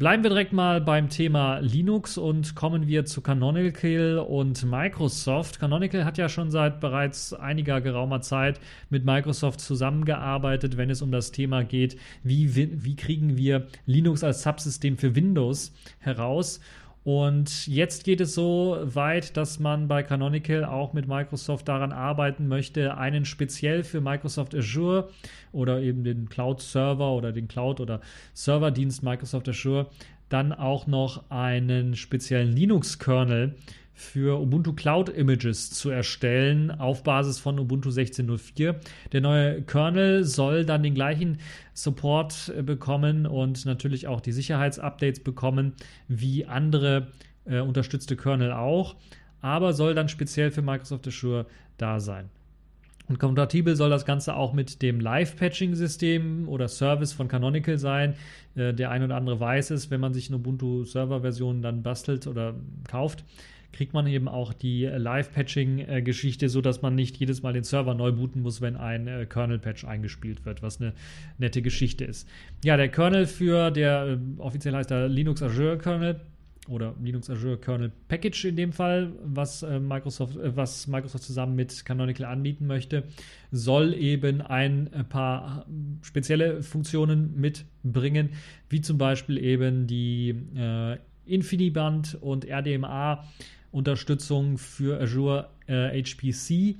Bleiben 0.00 0.22
wir 0.22 0.30
direkt 0.30 0.54
mal 0.54 0.80
beim 0.80 1.10
Thema 1.10 1.58
Linux 1.58 2.16
und 2.16 2.54
kommen 2.54 2.86
wir 2.86 3.04
zu 3.04 3.20
Canonical 3.20 4.16
und 4.26 4.64
Microsoft. 4.64 5.60
Canonical 5.60 6.06
hat 6.06 6.16
ja 6.16 6.30
schon 6.30 6.50
seit 6.50 6.80
bereits 6.80 7.34
einiger 7.34 7.82
geraumer 7.82 8.22
Zeit 8.22 8.60
mit 8.88 9.04
Microsoft 9.04 9.60
zusammengearbeitet, 9.60 10.78
wenn 10.78 10.88
es 10.88 11.02
um 11.02 11.12
das 11.12 11.32
Thema 11.32 11.64
geht, 11.64 11.98
wie, 12.22 12.54
wie 12.56 12.96
kriegen 12.96 13.36
wir 13.36 13.66
Linux 13.84 14.24
als 14.24 14.42
Subsystem 14.42 14.96
für 14.96 15.14
Windows 15.14 15.74
heraus. 15.98 16.60
Und 17.02 17.66
jetzt 17.66 18.04
geht 18.04 18.20
es 18.20 18.34
so 18.34 18.78
weit, 18.82 19.36
dass 19.36 19.58
man 19.58 19.88
bei 19.88 20.02
Canonical 20.02 20.64
auch 20.64 20.92
mit 20.92 21.08
Microsoft 21.08 21.66
daran 21.66 21.92
arbeiten 21.92 22.46
möchte, 22.46 22.98
einen 22.98 23.24
speziell 23.24 23.84
für 23.84 24.02
Microsoft 24.02 24.54
Azure 24.54 25.08
oder 25.52 25.80
eben 25.80 26.04
den 26.04 26.28
Cloud 26.28 26.60
Server 26.60 27.12
oder 27.12 27.32
den 27.32 27.48
Cloud 27.48 27.80
oder 27.80 28.00
Serverdienst 28.34 29.02
Microsoft 29.02 29.48
Azure 29.48 29.86
dann 30.28 30.52
auch 30.52 30.86
noch 30.86 31.28
einen 31.30 31.96
speziellen 31.96 32.52
Linux-Kernel 32.52 33.56
für 34.00 34.40
Ubuntu 34.40 34.72
Cloud 34.72 35.10
Images 35.10 35.70
zu 35.70 35.90
erstellen 35.90 36.70
auf 36.70 37.02
Basis 37.02 37.38
von 37.38 37.58
Ubuntu 37.58 37.90
16.04. 37.90 38.76
Der 39.12 39.20
neue 39.20 39.60
Kernel 39.62 40.24
soll 40.24 40.64
dann 40.64 40.82
den 40.82 40.94
gleichen 40.94 41.38
Support 41.74 42.52
äh, 42.56 42.62
bekommen 42.62 43.26
und 43.26 43.66
natürlich 43.66 44.08
auch 44.08 44.22
die 44.22 44.32
Sicherheitsupdates 44.32 45.22
bekommen 45.22 45.74
wie 46.08 46.46
andere 46.46 47.08
äh, 47.44 47.60
unterstützte 47.60 48.16
Kernel 48.16 48.52
auch, 48.52 48.96
aber 49.42 49.74
soll 49.74 49.94
dann 49.94 50.08
speziell 50.08 50.50
für 50.50 50.62
Microsoft 50.62 51.06
Azure 51.06 51.46
da 51.76 52.00
sein. 52.00 52.30
Und 53.06 53.18
kompatibel 53.18 53.76
soll 53.76 53.90
das 53.90 54.06
Ganze 54.06 54.34
auch 54.34 54.52
mit 54.54 54.82
dem 54.82 54.98
Live-Patching-System 54.98 56.48
oder 56.48 56.68
Service 56.68 57.12
von 57.12 57.28
Canonical 57.28 57.76
sein. 57.76 58.14
Äh, 58.54 58.72
der 58.72 58.90
ein 58.90 59.02
oder 59.02 59.16
andere 59.16 59.38
weiß 59.38 59.70
es, 59.70 59.90
wenn 59.90 60.00
man 60.00 60.14
sich 60.14 60.28
eine 60.28 60.36
Ubuntu-Server-Version 60.36 61.60
dann 61.60 61.82
bastelt 61.82 62.26
oder 62.26 62.54
kauft, 62.88 63.24
kriegt 63.72 63.94
man 63.94 64.06
eben 64.06 64.28
auch 64.28 64.52
die 64.52 64.84
Live-Patching-Geschichte, 64.84 66.48
sodass 66.48 66.82
man 66.82 66.94
nicht 66.94 67.16
jedes 67.16 67.42
Mal 67.42 67.52
den 67.52 67.64
Server 67.64 67.94
neu 67.94 68.12
booten 68.12 68.42
muss, 68.42 68.60
wenn 68.60 68.76
ein 68.76 69.06
äh, 69.06 69.26
Kernel-Patch 69.26 69.84
eingespielt 69.84 70.44
wird, 70.44 70.62
was 70.62 70.80
eine 70.80 70.92
nette 71.38 71.62
Geschichte 71.62 72.04
ist. 72.04 72.28
Ja, 72.64 72.76
der 72.76 72.88
Kernel 72.88 73.26
für, 73.26 73.70
der 73.70 74.06
äh, 74.06 74.40
offiziell 74.40 74.74
heißt 74.74 74.90
der 74.90 75.08
Linux 75.08 75.42
Azure 75.42 75.78
Kernel, 75.78 76.20
oder 76.68 76.94
Linux 77.02 77.28
Azure 77.28 77.58
Kernel 77.58 77.90
Package 78.08 78.44
in 78.46 78.56
dem 78.56 78.72
Fall, 78.72 79.12
was, 79.24 79.62
äh, 79.62 79.80
Microsoft, 79.80 80.36
äh, 80.36 80.56
was 80.56 80.86
Microsoft 80.86 81.24
zusammen 81.24 81.56
mit 81.56 81.84
Canonical 81.84 82.26
anbieten 82.26 82.66
möchte, 82.66 83.04
soll 83.50 83.94
eben 83.94 84.40
ein 84.40 84.88
paar 85.08 85.66
spezielle 86.02 86.62
Funktionen 86.62 87.38
mitbringen, 87.38 88.30
wie 88.68 88.80
zum 88.80 88.98
Beispiel 88.98 89.38
eben 89.38 89.86
die 89.86 90.34
äh, 90.56 90.98
InfiniBand 91.26 92.18
und 92.20 92.44
RDMA 92.44 93.24
Unterstützung 93.72 94.58
für 94.58 95.00
Azure 95.00 95.48
äh, 95.66 96.02
HPC 96.02 96.76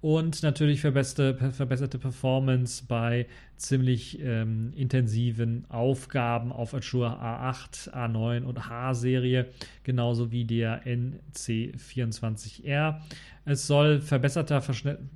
und 0.00 0.44
natürlich 0.44 0.80
verbesserte, 0.80 1.34
verbesserte 1.52 1.98
Performance 1.98 2.84
bei 2.86 3.26
ziemlich 3.56 4.20
ähm, 4.22 4.72
intensiven 4.76 5.64
Aufgaben 5.70 6.52
auf 6.52 6.72
Azure 6.72 7.20
A8, 7.20 7.90
A9 7.90 8.44
und 8.44 8.68
H-Serie, 8.68 9.48
genauso 9.82 10.30
wie 10.30 10.44
der 10.44 10.86
NC24R. 10.86 13.00
Es 13.44 13.66
soll 13.66 14.00
verbesserter 14.00 14.62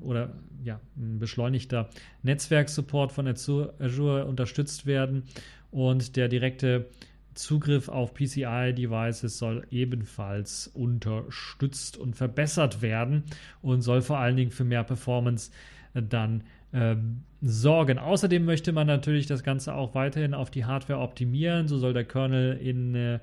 oder 0.01 0.33
ja, 0.65 0.81
beschleunigter 0.97 1.89
Netzwerksupport 2.23 3.13
von 3.13 3.29
Azure 3.29 4.27
unterstützt 4.27 4.87
werden 4.87 5.23
und 5.71 6.17
der 6.17 6.27
direkte 6.29 6.89
Zugriff 7.35 7.89
auf 7.89 8.15
PCI-Devices 8.15 9.39
soll 9.39 9.67
ebenfalls 9.71 10.69
unterstützt 10.69 11.97
und 11.97 12.17
verbessert 12.17 12.83
werden 12.83 13.25
und 13.61 13.83
soll 13.83 14.03
vor 14.03 14.19
allen 14.19 14.37
Dingen 14.37 14.51
für 14.51 14.65
mehr 14.65 14.85
Performance 14.85 15.51
dann 15.95 16.45
ähm, 16.73 17.23
sorgen. 17.41 17.99
Außerdem 17.99 18.45
möchte 18.45 18.73
man 18.73 18.87
natürlich 18.87 19.27
das 19.27 19.43
Ganze 19.43 19.75
auch 19.75 19.95
weiterhin 19.95 20.35
auf 20.35 20.51
die 20.51 20.65
Hardware 20.65 21.01
optimieren. 21.01 21.69
So 21.69 21.79
soll 21.79 21.93
der 21.93 22.05
Kernel 22.05 22.57
in, 22.57 22.95
äh, 22.95 23.19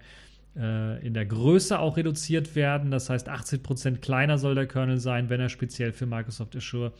äh 0.55 1.05
in 1.05 1.13
der 1.13 1.25
Größe 1.25 1.79
auch 1.79 1.97
reduziert 1.97 2.55
werden. 2.55 2.91
Das 2.91 3.09
heißt, 3.09 3.29
80% 3.29 3.97
kleiner 3.97 4.37
soll 4.37 4.55
der 4.55 4.67
Kernel 4.67 4.99
sein, 4.99 5.29
wenn 5.29 5.39
er 5.39 5.49
speziell 5.49 5.93
für 5.93 6.05
Microsoft 6.05 6.55
Azure 6.55 6.93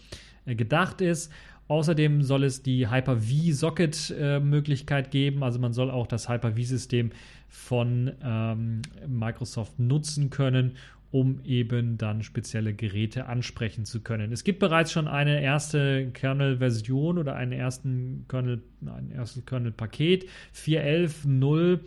äh, 0.46 0.56
gedacht 0.56 1.02
ist. 1.02 1.32
Außerdem 1.70 2.22
soll 2.24 2.44
es 2.46 2.64
die 2.64 2.90
Hyper-V-Socket-Möglichkeit 2.90 5.12
geben. 5.12 5.44
Also 5.44 5.60
man 5.60 5.72
soll 5.72 5.92
auch 5.92 6.08
das 6.08 6.28
Hyper-V-System 6.28 7.12
von 7.48 8.12
ähm, 8.24 8.82
Microsoft 9.08 9.78
nutzen 9.78 10.32
können, 10.32 10.78
um 11.12 11.42
eben 11.44 12.00
dann 12.00 12.24
spezielle 12.24 12.74
Geräte 12.74 13.28
ansprechen 13.28 13.86
zu 13.86 14.02
können. 14.02 14.32
Es 14.32 14.44
gibt 14.44 14.58
bereits 14.58 14.92
schon 14.92 15.08
eine 15.08 15.44
erste 15.44 16.10
Kernel-Version 16.12 17.20
oder 17.20 17.36
einen 17.36 17.52
ersten 17.52 18.26
Kernel, 18.28 18.64
ein 18.84 19.12
erstes 19.12 19.46
Kernel-Paket. 19.46 20.26
4.11.0 20.56 21.82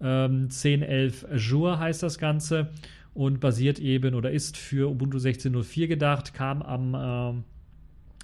ähm, 0.00 0.48
10.11 0.48 1.34
Azure 1.34 1.80
heißt 1.80 2.04
das 2.04 2.18
Ganze 2.18 2.70
und 3.14 3.40
basiert 3.40 3.80
eben 3.80 4.14
oder 4.14 4.30
ist 4.30 4.56
für 4.56 4.88
Ubuntu 4.88 5.18
16.04 5.18 5.88
gedacht, 5.88 6.34
kam 6.34 6.62
am 6.62 6.94
äh, 6.94 7.32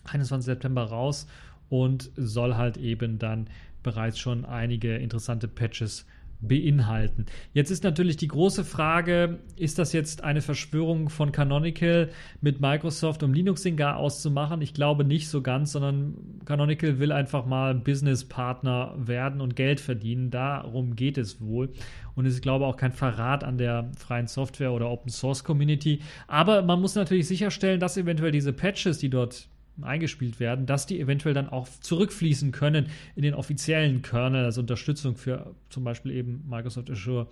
21. 0.04 0.44
September 0.44 0.84
raus 0.84 1.26
und 1.68 2.10
soll 2.16 2.56
halt 2.56 2.76
eben 2.76 3.18
dann 3.18 3.48
bereits 3.82 4.18
schon 4.18 4.44
einige 4.44 4.96
interessante 4.96 5.48
Patches 5.48 6.06
beinhalten. 6.42 7.26
Jetzt 7.52 7.70
ist 7.70 7.84
natürlich 7.84 8.16
die 8.16 8.28
große 8.28 8.64
Frage, 8.64 9.40
ist 9.56 9.78
das 9.78 9.92
jetzt 9.92 10.24
eine 10.24 10.40
Verschwörung 10.40 11.10
von 11.10 11.32
Canonical 11.32 12.08
mit 12.40 12.60
Microsoft, 12.60 13.22
um 13.22 13.34
Linux 13.34 13.62
den 13.62 13.76
gar 13.76 13.98
auszumachen? 13.98 14.62
Ich 14.62 14.72
glaube 14.72 15.04
nicht 15.04 15.28
so 15.28 15.42
ganz, 15.42 15.72
sondern 15.72 16.14
Canonical 16.46 16.98
will 16.98 17.12
einfach 17.12 17.44
mal 17.44 17.74
Business-Partner 17.74 18.94
werden 18.96 19.40
und 19.40 19.54
Geld 19.54 19.80
verdienen. 19.80 20.30
Darum 20.30 20.96
geht 20.96 21.18
es 21.18 21.40
wohl. 21.40 21.70
Und 22.14 22.24
es 22.26 22.34
ist, 22.34 22.42
glaube 22.42 22.64
ich, 22.64 22.70
auch 22.70 22.76
kein 22.76 22.92
Verrat 22.92 23.44
an 23.44 23.58
der 23.58 23.90
freien 23.98 24.26
Software 24.26 24.72
oder 24.72 24.90
Open 24.90 25.10
Source 25.10 25.44
Community. 25.44 26.00
Aber 26.26 26.62
man 26.62 26.80
muss 26.80 26.94
natürlich 26.94 27.28
sicherstellen, 27.28 27.80
dass 27.80 27.98
eventuell 27.98 28.32
diese 28.32 28.52
Patches, 28.52 28.98
die 28.98 29.10
dort 29.10 29.49
eingespielt 29.82 30.40
werden, 30.40 30.66
dass 30.66 30.86
die 30.86 31.00
eventuell 31.00 31.34
dann 31.34 31.48
auch 31.48 31.68
zurückfließen 31.80 32.52
können 32.52 32.86
in 33.16 33.22
den 33.22 33.34
offiziellen 33.34 34.02
Kernel, 34.02 34.44
also 34.44 34.60
Unterstützung 34.60 35.16
für 35.16 35.54
zum 35.68 35.84
Beispiel 35.84 36.12
eben 36.12 36.44
Microsoft 36.48 36.90
Azure 36.90 37.28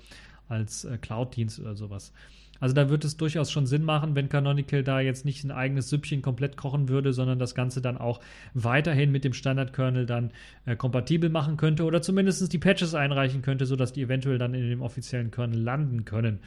als 0.48 0.84
äh, 0.84 0.98
Cloud-Dienst 0.98 1.60
oder 1.60 1.76
sowas. 1.76 2.12
Also 2.60 2.74
da 2.74 2.88
wird 2.90 3.04
es 3.04 3.16
durchaus 3.16 3.50
schon 3.50 3.66
Sinn 3.66 3.84
machen, 3.84 4.16
wenn 4.16 4.28
Canonical 4.28 4.82
da 4.82 5.00
jetzt 5.00 5.24
nicht 5.24 5.44
ein 5.44 5.50
eigenes 5.50 5.90
Süppchen 5.90 6.22
komplett 6.22 6.56
kochen 6.56 6.88
würde, 6.88 7.12
sondern 7.12 7.38
das 7.38 7.54
Ganze 7.54 7.80
dann 7.80 7.98
auch 7.98 8.20
weiterhin 8.54 9.12
mit 9.12 9.24
dem 9.24 9.32
Standard-Kernel 9.32 10.06
dann 10.06 10.32
äh, 10.66 10.74
kompatibel 10.74 11.30
machen 11.30 11.56
könnte 11.56 11.84
oder 11.84 12.02
zumindest 12.02 12.52
die 12.52 12.58
Patches 12.58 12.94
einreichen 12.94 13.42
könnte, 13.42 13.66
sodass 13.66 13.92
die 13.92 14.02
eventuell 14.02 14.38
dann 14.38 14.54
in 14.54 14.68
dem 14.68 14.82
offiziellen 14.82 15.30
Kernel 15.30 15.60
landen 15.60 16.04
können. 16.04 16.40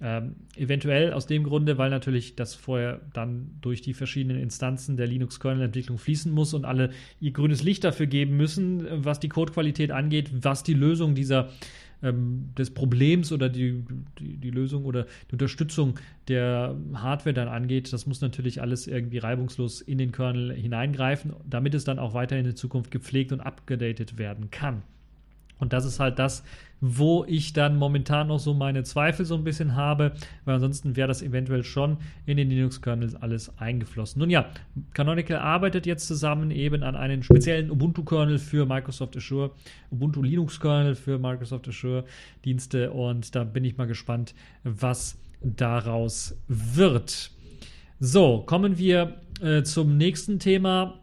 Ähm, 0.00 0.34
eventuell 0.56 1.12
aus 1.12 1.26
dem 1.26 1.44
Grunde, 1.44 1.78
weil 1.78 1.88
natürlich 1.88 2.34
das 2.34 2.54
vorher 2.54 3.00
dann 3.12 3.52
durch 3.60 3.80
die 3.80 3.94
verschiedenen 3.94 4.40
Instanzen 4.40 4.96
der 4.96 5.06
Linux-Kernel-Entwicklung 5.06 5.98
fließen 5.98 6.32
muss 6.32 6.52
und 6.52 6.64
alle 6.64 6.90
ihr 7.20 7.30
grünes 7.30 7.62
Licht 7.62 7.84
dafür 7.84 8.06
geben 8.06 8.36
müssen, 8.36 8.86
was 9.04 9.20
die 9.20 9.28
Codequalität 9.28 9.92
angeht, 9.92 10.30
was 10.42 10.64
die 10.64 10.74
Lösung 10.74 11.14
dieser 11.14 11.50
ähm, 12.02 12.50
des 12.58 12.74
Problems 12.74 13.30
oder 13.30 13.48
die, 13.48 13.84
die, 14.18 14.36
die, 14.36 14.50
Lösung 14.50 14.84
oder 14.84 15.06
die 15.30 15.32
Unterstützung 15.34 15.98
der 16.26 16.76
Hardware 16.94 17.32
dann 17.32 17.48
angeht. 17.48 17.92
Das 17.92 18.06
muss 18.06 18.20
natürlich 18.20 18.60
alles 18.60 18.88
irgendwie 18.88 19.18
reibungslos 19.18 19.80
in 19.80 19.98
den 19.98 20.10
Kernel 20.10 20.52
hineingreifen, 20.54 21.34
damit 21.48 21.72
es 21.72 21.84
dann 21.84 22.00
auch 22.00 22.14
weiterhin 22.14 22.46
in 22.46 22.56
Zukunft 22.56 22.90
gepflegt 22.90 23.32
und 23.32 23.40
abgedatet 23.40 24.18
werden 24.18 24.50
kann. 24.50 24.82
Und 25.64 25.72
das 25.72 25.86
ist 25.86 25.98
halt 25.98 26.18
das, 26.18 26.44
wo 26.82 27.24
ich 27.24 27.54
dann 27.54 27.76
momentan 27.76 28.26
noch 28.26 28.38
so 28.38 28.52
meine 28.52 28.82
Zweifel 28.82 29.24
so 29.24 29.34
ein 29.34 29.44
bisschen 29.44 29.74
habe, 29.74 30.12
weil 30.44 30.56
ansonsten 30.56 30.94
wäre 30.94 31.08
das 31.08 31.22
eventuell 31.22 31.64
schon 31.64 31.96
in 32.26 32.36
den 32.36 32.50
Linux-Kernels 32.50 33.14
alles 33.14 33.56
eingeflossen. 33.58 34.20
Nun 34.20 34.28
ja, 34.28 34.44
Canonical 34.92 35.38
arbeitet 35.38 35.86
jetzt 35.86 36.06
zusammen 36.06 36.50
eben 36.50 36.82
an 36.82 36.96
einem 36.96 37.22
speziellen 37.22 37.70
Ubuntu-Kernel 37.70 38.38
für 38.38 38.66
Microsoft 38.66 39.16
Azure, 39.16 39.52
Ubuntu 39.90 40.22
Linux-Kernel 40.22 40.96
für 40.96 41.18
Microsoft 41.18 41.66
Azure 41.66 42.04
Dienste 42.44 42.90
und 42.90 43.34
da 43.34 43.44
bin 43.44 43.64
ich 43.64 43.78
mal 43.78 43.86
gespannt, 43.86 44.34
was 44.64 45.18
daraus 45.40 46.36
wird. 46.46 47.30
So, 48.00 48.42
kommen 48.44 48.76
wir 48.76 49.14
äh, 49.40 49.62
zum 49.62 49.96
nächsten 49.96 50.38
Thema 50.38 51.00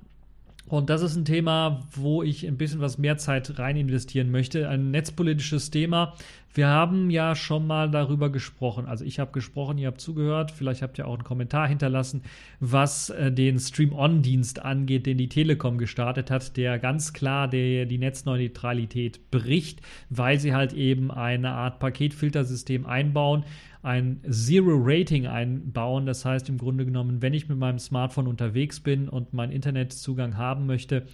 und 0.71 0.89
das 0.89 1.01
ist 1.01 1.17
ein 1.17 1.25
Thema, 1.25 1.81
wo 1.91 2.23
ich 2.23 2.47
ein 2.47 2.55
bisschen 2.55 2.79
was 2.79 2.97
mehr 2.97 3.17
Zeit 3.17 3.59
rein 3.59 3.75
investieren 3.75 4.31
möchte. 4.31 4.69
Ein 4.69 4.89
netzpolitisches 4.89 5.69
Thema. 5.69 6.13
Wir 6.53 6.67
haben 6.67 7.09
ja 7.09 7.35
schon 7.35 7.67
mal 7.67 7.91
darüber 7.91 8.29
gesprochen. 8.29 8.85
Also 8.85 9.03
ich 9.03 9.19
habe 9.19 9.33
gesprochen, 9.33 9.77
ihr 9.77 9.87
habt 9.87 9.99
zugehört. 9.99 10.49
Vielleicht 10.51 10.81
habt 10.81 10.97
ihr 10.97 11.07
auch 11.07 11.13
einen 11.13 11.25
Kommentar 11.25 11.67
hinterlassen, 11.67 12.23
was 12.61 13.09
äh, 13.09 13.33
den 13.33 13.59
Stream-On-Dienst 13.59 14.61
angeht, 14.61 15.07
den 15.07 15.17
die 15.17 15.27
Telekom 15.27 15.77
gestartet 15.77 16.31
hat, 16.31 16.55
der 16.55 16.79
ganz 16.79 17.11
klar 17.11 17.49
der, 17.49 17.85
die 17.85 17.97
Netzneutralität 17.97 19.29
bricht, 19.29 19.81
weil 20.09 20.39
sie 20.39 20.53
halt 20.53 20.71
eben 20.71 21.11
eine 21.11 21.51
Art 21.51 21.79
Paketfiltersystem 21.79 22.85
einbauen 22.85 23.43
ein 23.83 24.21
Zero-Rating 24.29 25.27
einbauen. 25.27 26.05
Das 26.05 26.25
heißt 26.25 26.49
im 26.49 26.57
Grunde 26.57 26.85
genommen, 26.85 27.21
wenn 27.21 27.33
ich 27.33 27.49
mit 27.49 27.57
meinem 27.57 27.79
Smartphone 27.79 28.27
unterwegs 28.27 28.79
bin 28.79 29.09
und 29.09 29.33
meinen 29.33 29.51
Internetzugang 29.51 30.37
haben 30.37 30.65
möchte, 30.65 31.05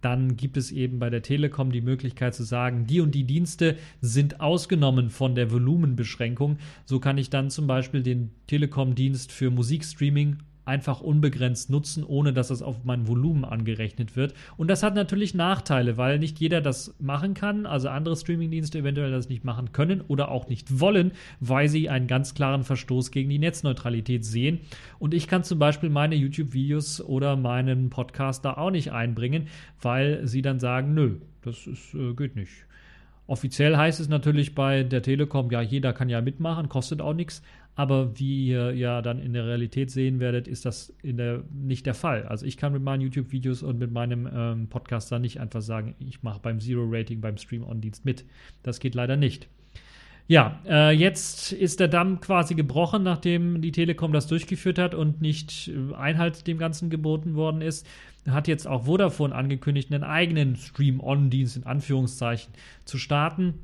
dann 0.00 0.36
gibt 0.36 0.56
es 0.56 0.70
eben 0.70 0.98
bei 0.98 1.10
der 1.10 1.22
Telekom 1.22 1.72
die 1.72 1.80
Möglichkeit 1.80 2.34
zu 2.34 2.44
sagen, 2.44 2.86
die 2.86 3.00
und 3.00 3.14
die 3.14 3.24
Dienste 3.24 3.76
sind 4.00 4.40
ausgenommen 4.40 5.10
von 5.10 5.34
der 5.34 5.50
Volumenbeschränkung. 5.50 6.58
So 6.84 7.00
kann 7.00 7.18
ich 7.18 7.30
dann 7.30 7.50
zum 7.50 7.66
Beispiel 7.66 8.02
den 8.02 8.30
Telekom-Dienst 8.46 9.32
für 9.32 9.50
Musikstreaming 9.50 10.38
einfach 10.66 11.00
unbegrenzt 11.00 11.70
nutzen, 11.70 12.04
ohne 12.04 12.32
dass 12.32 12.50
es 12.50 12.60
auf 12.60 12.84
mein 12.84 13.06
Volumen 13.06 13.44
angerechnet 13.44 14.16
wird. 14.16 14.34
Und 14.56 14.68
das 14.68 14.82
hat 14.82 14.94
natürlich 14.94 15.32
Nachteile, 15.34 15.96
weil 15.96 16.18
nicht 16.18 16.38
jeder 16.40 16.60
das 16.60 16.94
machen 16.98 17.34
kann, 17.34 17.66
also 17.66 17.88
andere 17.88 18.16
Streamingdienste 18.16 18.80
eventuell 18.80 19.12
das 19.12 19.28
nicht 19.28 19.44
machen 19.44 19.72
können 19.72 20.02
oder 20.08 20.30
auch 20.30 20.48
nicht 20.48 20.80
wollen, 20.80 21.12
weil 21.40 21.68
sie 21.68 21.88
einen 21.88 22.08
ganz 22.08 22.34
klaren 22.34 22.64
Verstoß 22.64 23.12
gegen 23.12 23.30
die 23.30 23.38
Netzneutralität 23.38 24.24
sehen. 24.24 24.60
Und 24.98 25.14
ich 25.14 25.28
kann 25.28 25.44
zum 25.44 25.58
Beispiel 25.58 25.88
meine 25.88 26.16
YouTube-Videos 26.16 27.00
oder 27.00 27.36
meinen 27.36 27.88
Podcast 27.88 28.44
da 28.44 28.54
auch 28.54 28.70
nicht 28.70 28.92
einbringen, 28.92 29.46
weil 29.80 30.26
sie 30.26 30.42
dann 30.42 30.58
sagen, 30.58 30.94
nö, 30.94 31.16
das 31.42 31.66
ist, 31.66 31.94
äh, 31.94 32.12
geht 32.14 32.34
nicht. 32.34 32.66
Offiziell 33.28 33.76
heißt 33.76 33.98
es 33.98 34.08
natürlich 34.08 34.54
bei 34.54 34.84
der 34.84 35.02
Telekom, 35.02 35.50
ja, 35.50 35.60
jeder 35.60 35.92
kann 35.92 36.08
ja 36.08 36.20
mitmachen, 36.20 36.68
kostet 36.68 37.00
auch 37.00 37.14
nichts. 37.14 37.42
Aber 37.76 38.18
wie 38.18 38.48
ihr 38.48 38.74
ja 38.74 39.02
dann 39.02 39.18
in 39.18 39.34
der 39.34 39.46
Realität 39.46 39.90
sehen 39.90 40.18
werdet, 40.18 40.48
ist 40.48 40.64
das 40.64 40.94
der, 41.02 41.44
nicht 41.52 41.84
der 41.84 41.92
Fall. 41.92 42.24
Also 42.24 42.46
ich 42.46 42.56
kann 42.56 42.72
mit 42.72 42.82
meinen 42.82 43.02
YouTube-Videos 43.02 43.62
und 43.62 43.78
mit 43.78 43.92
meinem 43.92 44.26
ähm, 44.34 44.68
Podcast 44.68 45.12
da 45.12 45.18
nicht 45.18 45.40
einfach 45.40 45.60
sagen, 45.60 45.94
ich 45.98 46.22
mache 46.22 46.40
beim 46.40 46.58
Zero-Rating 46.58 47.20
beim 47.20 47.36
Stream-On-Dienst 47.36 48.06
mit. 48.06 48.24
Das 48.62 48.80
geht 48.80 48.94
leider 48.94 49.16
nicht. 49.16 49.48
Ja, 50.26 50.58
äh, 50.66 50.90
jetzt 50.90 51.52
ist 51.52 51.78
der 51.78 51.88
Damm 51.88 52.20
quasi 52.20 52.54
gebrochen, 52.54 53.02
nachdem 53.04 53.60
die 53.60 53.72
Telekom 53.72 54.12
das 54.12 54.26
durchgeführt 54.26 54.78
hat 54.78 54.94
und 54.94 55.20
nicht 55.20 55.68
äh, 55.68 55.94
Einhalt 55.94 56.46
dem 56.46 56.56
Ganzen 56.56 56.88
geboten 56.88 57.34
worden 57.34 57.60
ist. 57.60 57.86
Hat 58.26 58.48
jetzt 58.48 58.66
auch 58.66 58.86
Vodafone 58.86 59.34
angekündigt, 59.34 59.92
einen 59.92 60.02
eigenen 60.02 60.56
Stream-On-Dienst 60.56 61.58
in 61.58 61.66
Anführungszeichen 61.66 62.52
zu 62.86 62.96
starten. 62.96 63.54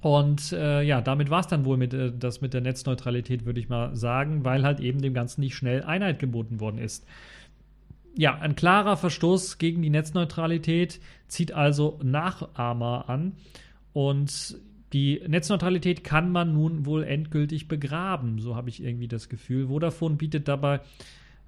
Und 0.00 0.52
äh, 0.52 0.82
ja, 0.82 1.02
damit 1.02 1.28
war 1.28 1.40
es 1.40 1.46
dann 1.46 1.64
wohl 1.64 1.76
mit, 1.76 1.92
äh, 1.92 2.12
das 2.16 2.40
mit 2.40 2.54
der 2.54 2.62
Netzneutralität, 2.62 3.44
würde 3.44 3.60
ich 3.60 3.68
mal 3.68 3.94
sagen, 3.94 4.44
weil 4.44 4.62
halt 4.62 4.80
eben 4.80 5.02
dem 5.02 5.12
Ganzen 5.12 5.42
nicht 5.42 5.54
schnell 5.54 5.82
Einheit 5.82 6.18
geboten 6.18 6.60
worden 6.60 6.78
ist. 6.78 7.06
Ja, 8.16 8.38
ein 8.38 8.56
klarer 8.56 8.96
Verstoß 8.96 9.58
gegen 9.58 9.82
die 9.82 9.90
Netzneutralität 9.90 11.00
zieht 11.28 11.52
also 11.52 11.98
Nachahmer 12.02 13.08
an. 13.08 13.32
Und 13.92 14.56
die 14.92 15.20
Netzneutralität 15.26 16.02
kann 16.02 16.32
man 16.32 16.52
nun 16.52 16.86
wohl 16.86 17.04
endgültig 17.04 17.68
begraben, 17.68 18.40
so 18.40 18.56
habe 18.56 18.68
ich 18.68 18.82
irgendwie 18.82 19.06
das 19.06 19.28
Gefühl. 19.28 19.68
Vodafone 19.68 20.16
bietet 20.16 20.48
dabei 20.48 20.80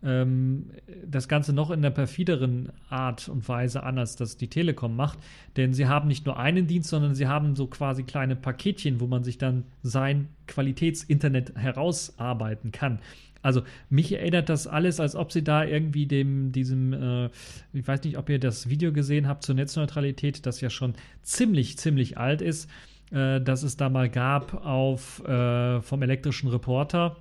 ähm, 0.03 0.71
das 1.07 1.29
Ganze 1.29 1.53
noch 1.53 1.71
in 1.71 1.83
der 1.83 1.91
perfideren 1.91 2.71
Art 2.89 3.29
und 3.29 3.49
Weise 3.49 3.83
an, 3.83 3.99
als 3.99 4.17
das 4.17 4.37
die 4.37 4.49
Telekom 4.49 4.97
macht. 4.97 5.19
Denn 5.57 5.73
sie 5.73 5.87
haben 5.87 6.09
nicht 6.09 6.27
nur 6.27 6.39
einen 6.39 6.67
Dienst, 6.67 6.89
sondern 6.89 7.15
sie 7.15 7.27
haben 7.27 7.57
so 7.57 7.67
quasi 7.67 8.03
kleine 8.03 8.37
Paketchen, 8.37 9.01
wo 9.01 9.07
man 9.07 9.25
sich 9.25 9.39
dann 9.39 9.65
sein 9.83 10.29
Qualitätsinternet 10.47 11.57
herausarbeiten 11.57 12.73
kann. 12.73 12.99
Also 13.43 13.63
mich 13.91 14.13
erinnert 14.13 14.49
das 14.49 14.69
alles, 14.69 15.01
als 15.01 15.17
ob 15.17 15.33
sie 15.33 15.43
da 15.43 15.65
irgendwie 15.65 16.07
dem, 16.07 16.53
diesem, 16.53 16.93
äh, 16.93 17.31
ich 17.73 17.87
weiß 17.87 18.03
nicht, 18.05 18.17
ob 18.17 18.29
ihr 18.29 18.39
das 18.39 18.69
Video 18.69 18.93
gesehen 18.93 19.27
habt 19.27 19.43
zur 19.43 19.57
Netzneutralität, 19.57 20.47
das 20.47 20.61
ja 20.61 20.71
schon 20.71 20.95
ziemlich, 21.23 21.77
ziemlich 21.77 22.19
alt 22.19 22.41
ist 22.41 22.69
äh, 23.13 23.41
das 23.41 23.63
es 23.63 23.77
da 23.77 23.89
mal 23.89 24.09
gab 24.09 24.65
auf, 24.65 25.25
äh, 25.27 25.81
vom 25.83 26.03
elektrischen 26.03 26.49
Reporter 26.49 27.17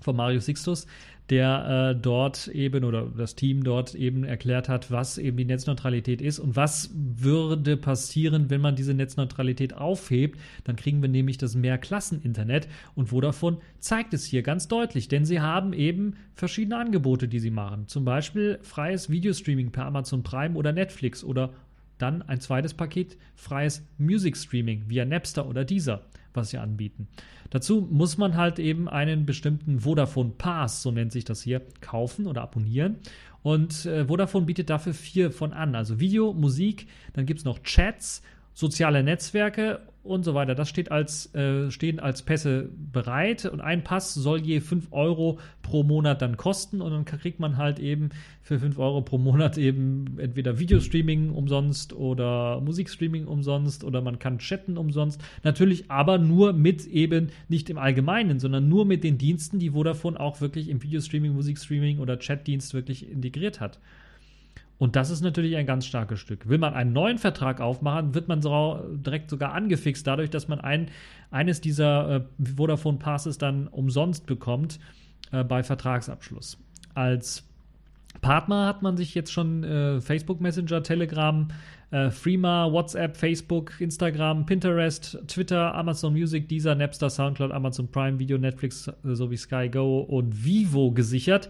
von 0.00 0.16
Mario 0.16 0.40
Sixtus, 0.40 0.86
der 1.30 1.90
äh, 1.94 2.00
dort 2.00 2.48
eben 2.48 2.84
oder 2.84 3.06
das 3.16 3.34
Team 3.34 3.62
dort 3.62 3.94
eben 3.94 4.24
erklärt 4.24 4.68
hat, 4.68 4.90
was 4.90 5.18
eben 5.18 5.36
die 5.36 5.44
Netzneutralität 5.44 6.22
ist 6.22 6.38
und 6.38 6.56
was 6.56 6.90
würde 6.94 7.76
passieren, 7.76 8.48
wenn 8.48 8.62
man 8.62 8.76
diese 8.76 8.94
Netzneutralität 8.94 9.74
aufhebt. 9.74 10.40
Dann 10.64 10.76
kriegen 10.76 11.02
wir 11.02 11.08
nämlich 11.08 11.36
das 11.36 11.54
Mehrklassen-Internet 11.54 12.68
und 12.94 13.06
Vodafone 13.10 13.58
zeigt 13.78 14.14
es 14.14 14.24
hier 14.24 14.42
ganz 14.42 14.68
deutlich, 14.68 15.08
denn 15.08 15.26
sie 15.26 15.40
haben 15.40 15.72
eben 15.74 16.14
verschiedene 16.34 16.78
Angebote, 16.78 17.28
die 17.28 17.40
sie 17.40 17.50
machen. 17.50 17.88
Zum 17.88 18.04
Beispiel 18.04 18.58
freies 18.62 19.10
Videostreaming 19.10 19.70
per 19.70 19.84
Amazon 19.84 20.22
Prime 20.22 20.56
oder 20.56 20.72
Netflix 20.72 21.22
oder 21.22 21.50
dann 21.98 22.22
ein 22.22 22.40
zweites 22.40 22.74
Paket, 22.74 23.18
freies 23.34 23.86
Music 23.98 24.36
Streaming 24.36 24.84
via 24.86 25.04
Napster 25.04 25.46
oder 25.46 25.64
Deezer, 25.64 26.02
was 26.34 26.50
sie 26.50 26.58
anbieten. 26.58 27.08
Dazu 27.50 27.86
muss 27.90 28.18
man 28.18 28.36
halt 28.36 28.58
eben 28.58 28.88
einen 28.88 29.26
bestimmten 29.26 29.80
Vodafone 29.80 30.32
Pass, 30.36 30.82
so 30.82 30.90
nennt 30.90 31.12
sich 31.12 31.24
das 31.24 31.42
hier, 31.42 31.62
kaufen 31.80 32.26
oder 32.26 32.42
abonnieren. 32.42 32.96
Und 33.42 33.86
äh, 33.86 34.06
Vodafone 34.06 34.46
bietet 34.46 34.68
dafür 34.68 34.94
vier 34.94 35.30
von 35.30 35.52
an. 35.52 35.74
Also 35.74 36.00
Video, 36.00 36.32
Musik, 36.34 36.88
dann 37.14 37.24
gibt 37.24 37.40
es 37.40 37.44
noch 37.44 37.60
Chats, 37.60 38.22
soziale 38.58 39.04
Netzwerke 39.04 39.82
und 40.02 40.24
so 40.24 40.34
weiter. 40.34 40.56
Das 40.56 40.68
steht 40.68 40.90
als, 40.90 41.32
äh, 41.32 41.70
stehen 41.70 42.00
als 42.00 42.22
Pässe 42.22 42.70
bereit 42.92 43.44
und 43.44 43.60
ein 43.60 43.84
Pass 43.84 44.14
soll 44.14 44.40
je 44.40 44.58
5 44.58 44.88
Euro 44.90 45.38
pro 45.62 45.84
Monat 45.84 46.22
dann 46.22 46.36
kosten 46.36 46.80
und 46.80 46.90
dann 46.90 47.04
kriegt 47.04 47.38
man 47.38 47.56
halt 47.56 47.78
eben 47.78 48.08
für 48.42 48.58
5 48.58 48.76
Euro 48.80 49.02
pro 49.02 49.16
Monat 49.16 49.58
eben 49.58 50.18
entweder 50.18 50.58
Videostreaming 50.58 51.30
umsonst 51.30 51.92
oder 51.92 52.60
Musikstreaming 52.60 53.26
umsonst 53.26 53.84
oder 53.84 54.00
man 54.00 54.18
kann 54.18 54.38
chatten 54.40 54.76
umsonst. 54.76 55.22
Natürlich 55.44 55.88
aber 55.88 56.18
nur 56.18 56.52
mit 56.52 56.84
eben 56.84 57.28
nicht 57.48 57.70
im 57.70 57.78
Allgemeinen, 57.78 58.40
sondern 58.40 58.68
nur 58.68 58.86
mit 58.86 59.04
den 59.04 59.18
Diensten, 59.18 59.60
die 59.60 59.70
Vodafone 59.70 60.18
auch 60.18 60.40
wirklich 60.40 60.68
im 60.68 60.82
Videostreaming, 60.82 61.32
Musikstreaming 61.32 62.00
oder 62.00 62.16
Chatdienst 62.16 62.74
wirklich 62.74 63.08
integriert 63.08 63.60
hat. 63.60 63.78
Und 64.78 64.94
das 64.94 65.10
ist 65.10 65.22
natürlich 65.22 65.56
ein 65.56 65.66
ganz 65.66 65.86
starkes 65.86 66.20
Stück. 66.20 66.48
Will 66.48 66.58
man 66.58 66.72
einen 66.72 66.92
neuen 66.92 67.18
Vertrag 67.18 67.60
aufmachen, 67.60 68.14
wird 68.14 68.28
man 68.28 68.40
so 68.40 68.80
direkt 68.92 69.28
sogar 69.28 69.52
angefixt, 69.52 70.06
dadurch, 70.06 70.30
dass 70.30 70.46
man 70.46 70.60
ein, 70.60 70.88
eines 71.30 71.60
dieser 71.60 72.16
äh, 72.16 72.20
Vodafone 72.56 72.98
Passes 72.98 73.38
dann 73.38 73.66
umsonst 73.66 74.26
bekommt 74.26 74.78
äh, 75.32 75.42
bei 75.42 75.64
Vertragsabschluss. 75.64 76.58
Als 76.94 77.44
Partner 78.20 78.66
hat 78.66 78.82
man 78.82 78.96
sich 78.96 79.14
jetzt 79.14 79.32
schon 79.32 79.64
äh, 79.64 80.00
Facebook 80.00 80.40
Messenger, 80.40 80.82
Telegram, 80.82 81.48
äh, 81.90 82.10
Freema, 82.10 82.70
WhatsApp, 82.72 83.16
Facebook, 83.16 83.80
Instagram, 83.80 84.46
Pinterest, 84.46 85.18
Twitter, 85.26 85.74
Amazon 85.74 86.12
Music, 86.12 86.48
Deezer, 86.48 86.74
Napster, 86.74 87.10
Soundcloud, 87.10 87.50
Amazon 87.52 87.88
Prime 87.90 88.18
Video, 88.18 88.38
Netflix 88.38 88.88
äh, 88.88 88.92
sowie 89.14 89.36
Sky 89.36 89.68
Go 89.68 90.00
und 90.00 90.44
Vivo 90.44 90.92
gesichert. 90.92 91.48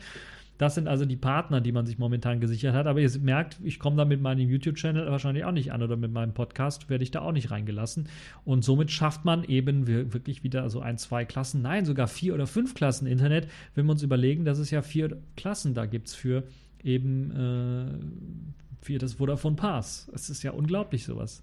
Das 0.59 0.75
sind 0.75 0.89
also 0.89 1.05
die 1.05 1.17
Partner, 1.17 1.61
die 1.61 1.73
man 1.73 1.87
sich 1.87 1.99
momentan 1.99 2.41
gesichert 2.41 2.75
hat. 2.75 2.87
Aber 2.87 3.01
ihr 3.01 3.11
merkt, 3.21 3.59
ich 3.63 3.79
komme 3.79 3.97
da 3.97 4.05
mit 4.05 4.21
meinem 4.21 4.49
YouTube-Channel 4.49 5.11
wahrscheinlich 5.11 5.45
auch 5.45 5.53
nicht 5.53 5.73
an 5.73 5.83
oder 5.83 5.97
mit 5.97 6.13
meinem 6.13 6.35
Podcast 6.35 6.91
werde 6.91 7.05
ich 7.05 7.13
da 7.13 7.21
auch 7.21 7.33
nicht 7.33 7.51
reingelassen. 7.51 8.09
Und 8.45 8.65
somit 8.65 8.91
schafft 8.91 9.25
man 9.25 9.45
eben 9.45 9.87
wirklich 9.87 10.43
wieder 10.43 10.69
so 10.69 10.81
ein, 10.81 10.99
zwei 10.99 11.25
Klassen, 11.25 11.63
nein, 11.63 11.85
sogar 11.85 12.09
vier 12.09 12.35
oder 12.35 12.47
fünf 12.47 12.75
Klassen 12.75 13.07
Internet, 13.07 13.49
wenn 13.75 13.87
wir 13.87 13.93
uns 13.93 14.03
überlegen, 14.03 14.45
dass 14.45 14.59
es 14.59 14.71
ja 14.71 14.83
vier 14.83 15.17
Klassen 15.37 15.75
da 15.75 15.87
gibt 15.87 16.11
für 16.11 16.43
eben 16.83 17.31
äh, 17.31 18.85
für 18.85 18.99
das 18.99 19.15
Vodafone 19.15 19.57
Pass. 19.57 20.11
Es 20.15 20.31
ist 20.31 20.43
ja 20.43 20.53
unglaublich 20.53 21.05
sowas. 21.05 21.43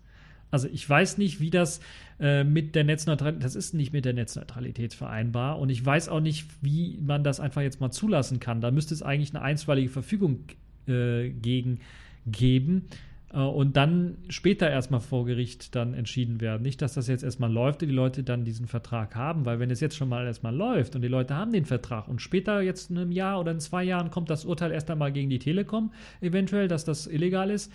Also 0.56 0.70
ich 0.72 0.90
weiß 0.90 1.18
nicht, 1.18 1.42
wie 1.42 1.50
das 1.50 1.82
äh, 2.18 2.46
mit 2.46 2.76
der 2.76 2.86
Netzneutralität, 2.86 3.44
das 3.44 3.58
ist 3.58 3.74
nicht 3.74 3.92
mit 3.92 4.06
der 4.06 4.14
Netzneutralität 4.14 4.94
vereinbar 4.94 5.60
und 5.60 5.70
ich 5.70 5.86
weiß 5.86 6.08
auch 6.08 6.22
nicht, 6.22 6.48
wie 6.62 6.98
man 7.02 7.26
das 7.26 7.42
einfach 7.42 7.62
jetzt 7.62 7.82
mal 7.82 7.92
zulassen 7.92 8.40
kann. 8.40 8.62
Da 8.62 8.72
müsste 8.72 8.94
es 8.94 9.04
eigentlich 9.04 9.36
eine 9.36 9.44
einstweilige 9.44 9.90
Verfügung 9.90 10.46
äh, 10.88 11.28
gegen 11.30 11.82
geben 12.26 12.86
äh, 13.34 13.40
und 13.40 13.76
dann 13.76 14.16
später 14.30 14.70
erstmal 14.70 15.02
vor 15.02 15.26
Gericht 15.26 15.76
dann 15.76 15.94
entschieden 15.94 16.40
werden. 16.40 16.64
Nicht, 16.64 16.82
dass 16.82 16.94
das 16.94 17.10
jetzt 17.10 17.26
erstmal 17.26 17.52
läuft 17.52 17.84
und 17.84 17.90
die 17.90 17.96
Leute 17.96 18.24
dann 18.24 18.46
diesen 18.46 18.68
Vertrag 18.68 19.14
haben, 19.18 19.46
weil 19.46 19.60
wenn 19.60 19.70
es 19.70 19.82
jetzt 19.82 19.98
schon 19.98 20.08
mal 20.08 20.26
erstmal 20.26 20.56
läuft 20.56 20.96
und 20.96 21.02
die 21.02 21.10
Leute 21.10 21.36
haben 21.36 21.52
den 21.52 21.66
Vertrag 21.66 22.08
und 22.08 22.22
später 22.22 22.62
jetzt 22.62 22.90
in 22.90 22.98
einem 22.98 23.12
Jahr 23.12 23.42
oder 23.42 23.52
in 23.52 23.60
zwei 23.60 23.84
Jahren 23.84 24.10
kommt 24.10 24.30
das 24.30 24.46
Urteil 24.46 24.72
erst 24.72 24.90
einmal 24.90 25.12
gegen 25.12 25.30
die 25.30 25.40
Telekom 25.40 25.92
eventuell, 26.22 26.70
dass 26.70 26.86
das 26.86 27.08
illegal 27.08 27.50
ist, 27.52 27.74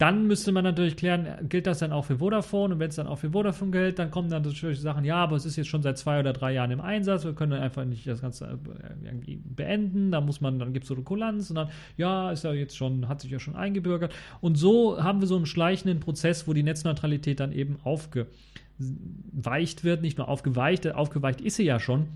dann 0.00 0.26
müsste 0.26 0.50
man 0.50 0.64
natürlich 0.64 0.96
klären, 0.96 1.28
gilt 1.46 1.66
das 1.66 1.80
dann 1.80 1.92
auch 1.92 2.06
für 2.06 2.20
Vodafone? 2.20 2.72
Und 2.72 2.80
wenn 2.80 2.88
es 2.88 2.96
dann 2.96 3.06
auch 3.06 3.18
für 3.18 3.32
Vodafone 3.32 3.70
gilt, 3.70 3.98
dann 3.98 4.10
kommen 4.10 4.30
dann 4.30 4.42
natürlich 4.42 4.80
Sachen, 4.80 5.04
ja, 5.04 5.16
aber 5.16 5.36
es 5.36 5.44
ist 5.44 5.56
jetzt 5.56 5.66
schon 5.66 5.82
seit 5.82 5.98
zwei 5.98 6.20
oder 6.20 6.32
drei 6.32 6.54
Jahren 6.54 6.70
im 6.70 6.80
Einsatz, 6.80 7.26
wir 7.26 7.34
können 7.34 7.52
einfach 7.52 7.84
nicht 7.84 8.06
das 8.06 8.22
Ganze 8.22 8.46
äh, 8.46 9.04
irgendwie 9.04 9.36
beenden, 9.36 10.10
da 10.10 10.22
muss 10.22 10.40
man, 10.40 10.58
dann 10.58 10.72
gibt 10.72 10.84
es 10.84 10.88
so 10.88 10.94
eine 10.94 11.04
Kulanz 11.04 11.50
und 11.50 11.56
dann, 11.56 11.68
ja, 11.98 12.32
ist 12.32 12.44
ja 12.44 12.54
jetzt 12.54 12.78
schon, 12.78 13.08
hat 13.08 13.20
sich 13.20 13.30
ja 13.30 13.38
schon 13.38 13.56
eingebürgert. 13.56 14.14
Und 14.40 14.56
so 14.56 15.02
haben 15.02 15.20
wir 15.20 15.26
so 15.26 15.36
einen 15.36 15.44
schleichenden 15.44 16.00
Prozess, 16.00 16.48
wo 16.48 16.54
die 16.54 16.62
Netzneutralität 16.62 17.38
dann 17.38 17.52
eben 17.52 17.76
aufgeweicht 17.84 19.84
wird, 19.84 20.00
nicht 20.00 20.16
nur 20.16 20.28
aufgeweicht, 20.28 20.90
aufgeweicht 20.94 21.42
ist 21.42 21.56
sie 21.56 21.64
ja 21.64 21.78
schon, 21.78 22.06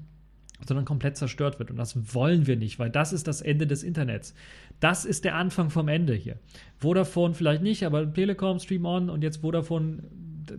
sondern 0.67 0.85
komplett 0.85 1.17
zerstört 1.17 1.59
wird. 1.59 1.71
Und 1.71 1.77
das 1.77 2.15
wollen 2.15 2.47
wir 2.47 2.57
nicht, 2.57 2.79
weil 2.79 2.89
das 2.89 3.13
ist 3.13 3.27
das 3.27 3.43
Ende 3.43 3.67
des 3.67 3.83
Internets. 3.83 4.35
Das 4.81 5.05
ist 5.05 5.25
der 5.25 5.37
Anfang 5.37 5.71
vom 5.71 5.89
Ende 5.89 6.15
hier. 6.15 6.39
Vodafone 6.79 7.35
vielleicht 7.35 7.63
nicht, 7.63 7.85
aber 7.85 8.13
Telekom, 8.13 8.59
Stream 8.59 8.85
On 8.85 9.11
und 9.11 9.23
jetzt 9.23 9.39
Vodafone, 9.39 10.03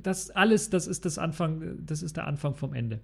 das 0.01 0.31
alles, 0.31 0.69
das 0.69 0.87
ist 0.87 1.05
das 1.05 1.17
Anfang, 1.17 1.77
das 1.85 2.01
ist 2.01 2.17
der 2.17 2.27
Anfang 2.27 2.55
vom 2.55 2.73
Ende. 2.73 2.99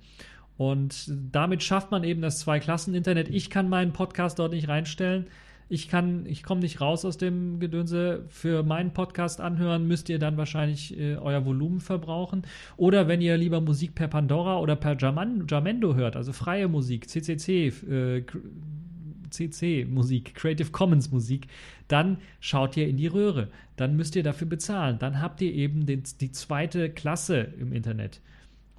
Und 0.58 1.12
damit 1.32 1.64
schafft 1.64 1.92
man 1.92 2.04
eben 2.04 2.22
das 2.22 2.40
Zwei-Klassen-Internet. 2.40 3.30
Ich 3.30 3.50
kann 3.50 3.70
meinen 3.70 3.94
Podcast 3.94 4.40
dort 4.40 4.54
nicht 4.54 4.68
reinstellen 4.68 5.28
ich 5.72 5.88
kann, 5.88 6.26
ich 6.26 6.44
komme 6.44 6.60
nicht 6.60 6.82
raus 6.82 7.06
aus 7.06 7.18
dem 7.18 7.62
Gedönse. 7.62 8.26
Für 8.28 8.62
meinen 8.62 8.92
Podcast 8.92 9.40
anhören 9.40 9.88
müsst 9.88 10.10
ihr 10.10 10.20
dann 10.20 10.36
wahrscheinlich 10.36 11.00
äh, 11.00 11.16
euer 11.16 11.46
Volumen 11.46 11.80
verbrauchen. 11.80 12.42
Oder 12.76 13.08
wenn 13.08 13.22
ihr 13.22 13.38
lieber 13.38 13.62
Musik 13.62 13.96
per 13.96 14.10
Pandora 14.10 14.60
oder 14.60 14.76
per 14.76 14.98
Jamendo 14.98 15.96
hört, 15.96 16.18
also 16.18 16.34
freie 16.34 16.68
Musik, 16.68 17.10
CCC, 17.10 17.68
äh, 17.90 18.26
CC 19.32 19.86
Musik, 19.86 20.36
Creative 20.36 20.72
Commons 20.72 21.12
Musik, 21.12 21.48
dann 21.88 22.18
schaut 22.40 22.78
ihr 22.78 22.88
in 22.88 22.98
die 22.98 23.08
Röhre. 23.08 23.50
Dann 23.76 23.96
müsst 23.96 24.16
ihr 24.16 24.24
dafür 24.24 24.48
bezahlen. 24.48 25.00
Dann 25.00 25.22
habt 25.22 25.42
ihr 25.42 25.54
eben 25.54 25.86
den, 25.86 26.04
die 26.20 26.32
zweite 26.32 26.90
Klasse 26.90 27.40
im 27.60 27.74
Internet. 27.74 28.22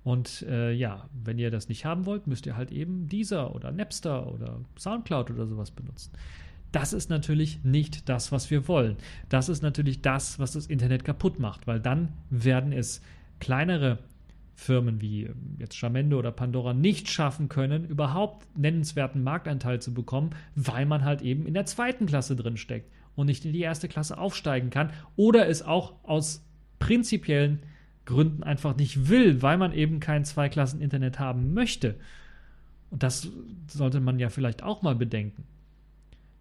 Und 0.05 0.43
äh, 0.49 0.73
ja, 0.73 1.09
wenn 1.13 1.39
ihr 1.39 1.51
das 1.51 1.69
nicht 1.69 1.85
haben 1.85 2.07
wollt, 2.07 2.27
müsst 2.27 2.47
ihr 2.47 2.57
halt 2.57 2.73
eben 2.73 3.09
Deezer 3.09 3.55
oder 3.55 3.71
Napster 3.71 4.33
oder 4.33 4.61
Soundcloud 4.79 5.31
oder 5.31 5.47
sowas 5.47 5.71
benutzen. 5.71 6.13
Das 6.73 6.93
ist 6.93 7.11
natürlich 7.11 7.63
nicht 7.65 8.09
das, 8.09 8.33
was 8.33 8.51
wir 8.51 8.67
wollen. 8.67 8.97
Das 9.29 9.49
ist 9.49 9.63
natürlich 9.63 10.01
das, 10.01 10.39
was 10.39 10.53
das 10.53 10.67
Internet 10.67 11.05
kaputt 11.05 11.39
macht, 11.39 11.67
weil 11.67 11.81
dann 11.81 12.13
werden 12.31 12.73
es 12.73 13.03
kleinere 13.41 13.99
Firmen 14.55 15.01
wie 15.01 15.25
ähm, 15.25 15.57
jetzt 15.59 15.81
Jamendo 15.81 16.19
oder 16.19 16.33
Pandora 16.33 16.75
nicht 16.75 17.09
schaffen 17.09 17.49
können, 17.49 17.85
überhaupt 17.85 18.47
nennenswerten 18.57 19.23
Marktanteil 19.23 19.81
zu 19.81 19.95
bekommen, 19.95 20.31
weil 20.55 20.87
man 20.87 21.05
halt 21.05 21.23
eben 21.23 21.47
in 21.47 21.55
der 21.55 21.67
zweiten 21.67 22.07
Klasse 22.07 22.37
drin 22.37 22.57
steckt 22.57 22.91
und 23.17 23.27
nicht 23.27 23.45
in 23.45 23.53
die 23.53 23.61
erste 23.61 23.89
Klasse 23.89 24.19
aufsteigen 24.19 24.71
kann 24.71 24.91
oder 25.17 25.49
es 25.49 25.63
auch 25.63 25.95
aus 26.03 26.45
prinzipiellen 26.79 27.61
Gründen 28.05 28.43
einfach 28.43 28.77
nicht 28.77 29.09
will, 29.09 29.43
weil 29.43 29.59
man 29.59 29.73
eben 29.73 30.01
kein 30.01 30.25
Zweiklassen-Internet 30.25 31.19
haben 31.19 31.55
möchte. 31.55 31.97
Und 32.91 33.03
das 33.03 33.31
sollte 33.69 34.01
man 34.01 34.19
ja 34.19 34.29
vielleicht 34.29 34.63
auch 34.63 34.83
mal 34.83 34.95
bedenken. 34.95 35.45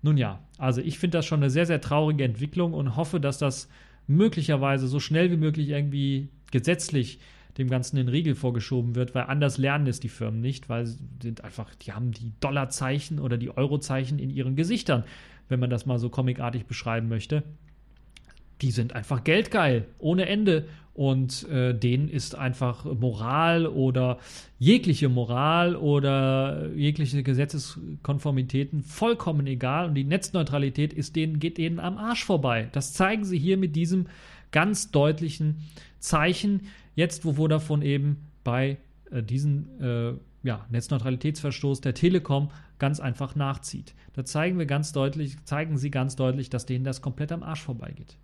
Nun 0.02 0.18
ja, 0.18 0.40
also 0.58 0.82
ich 0.82 0.98
finde 0.98 1.20
das 1.20 1.26
schon 1.26 1.42
eine 1.42 1.52
sehr, 1.52 1.66
sehr 1.66 1.80
traurige 1.80 2.24
Entwicklung 2.24 2.74
und 2.74 2.96
hoffe, 2.96 3.20
dass 3.20 3.38
das 3.38 3.70
möglicherweise 4.08 4.88
so 4.88 5.00
schnell 5.00 5.32
wie 5.32 5.38
möglich 5.38 5.70
irgendwie 5.70 6.30
gesetzlich 6.52 7.20
dem 7.58 7.70
Ganzen 7.70 7.98
den 7.98 8.08
Riegel 8.08 8.36
vorgeschoben 8.36 8.96
wird, 8.96 9.14
weil 9.16 9.24
anders 9.24 9.58
lernen 9.58 9.88
es 9.88 10.00
die 10.00 10.10
Firmen 10.10 10.42
nicht, 10.42 10.70
weil 10.70 10.86
sie 10.86 11.00
sind 11.22 11.44
einfach, 11.44 11.74
die 11.76 11.94
haben 11.94 12.12
die 12.12 12.32
Dollarzeichen 12.40 13.20
oder 13.20 13.38
die 13.38 13.56
Eurozeichen 13.56 14.20
in 14.20 14.30
ihren 14.30 14.56
Gesichtern, 14.56 15.04
wenn 15.50 15.60
man 15.60 15.70
das 15.70 15.86
mal 15.86 16.00
so 16.00 16.10
comicartig 16.10 16.66
beschreiben 16.66 17.10
möchte. 17.10 17.44
Die 18.62 18.72
sind 18.72 18.94
einfach 18.94 19.24
geldgeil, 19.24 19.86
ohne 19.98 20.28
Ende. 20.28 20.68
Und 20.94 21.48
äh, 21.48 21.74
denen 21.74 22.10
ist 22.10 22.36
einfach 22.36 22.84
Moral 22.84 23.66
oder 23.66 24.20
jegliche 24.60 25.08
Moral 25.08 25.78
oder 25.78 26.70
jegliche 26.76 27.24
Gesetzeskonformitäten 27.24 28.84
vollkommen 28.84 29.48
egal. 29.48 29.88
Und 29.88 29.96
die 29.96 30.04
Netzneutralität 30.04 30.94
ist 30.94 31.16
denen, 31.16 31.40
geht 31.40 31.58
denen 31.58 31.80
am 31.80 31.98
Arsch 31.98 32.26
vorbei. 32.26 32.68
Das 32.74 32.94
zeigen 32.94 33.24
sie 33.24 33.40
hier 33.40 33.58
mit 33.58 33.76
diesem 33.76 34.08
ganz 34.52 34.92
deutlichen 34.92 35.62
Zeichen, 36.00 36.68
jetzt 37.02 37.26
wo 37.26 37.34
Vodafone 37.34 37.84
eben 37.84 38.28
bei 38.44 38.78
äh, 39.10 39.24
diesem 39.24 39.66
äh, 39.82 40.14
ja, 40.44 40.66
Netzneutralitätsverstoß 40.70 41.82
der 41.82 41.96
Telekom 41.96 42.50
ganz 42.78 43.00
einfach 43.00 43.36
nachzieht. 43.36 43.94
Da 44.14 44.24
zeigen 44.24 44.60
wir 44.60 44.68
ganz 44.68 44.94
deutlich, 44.94 45.44
zeigen 45.46 45.78
sie 45.78 45.92
ganz 45.92 46.16
deutlich, 46.16 46.50
dass 46.50 46.66
denen 46.66 46.86
das 46.86 47.02
komplett 47.02 47.32
am 47.32 47.44
Arsch 47.44 47.62
vorbeigeht. 47.62 48.18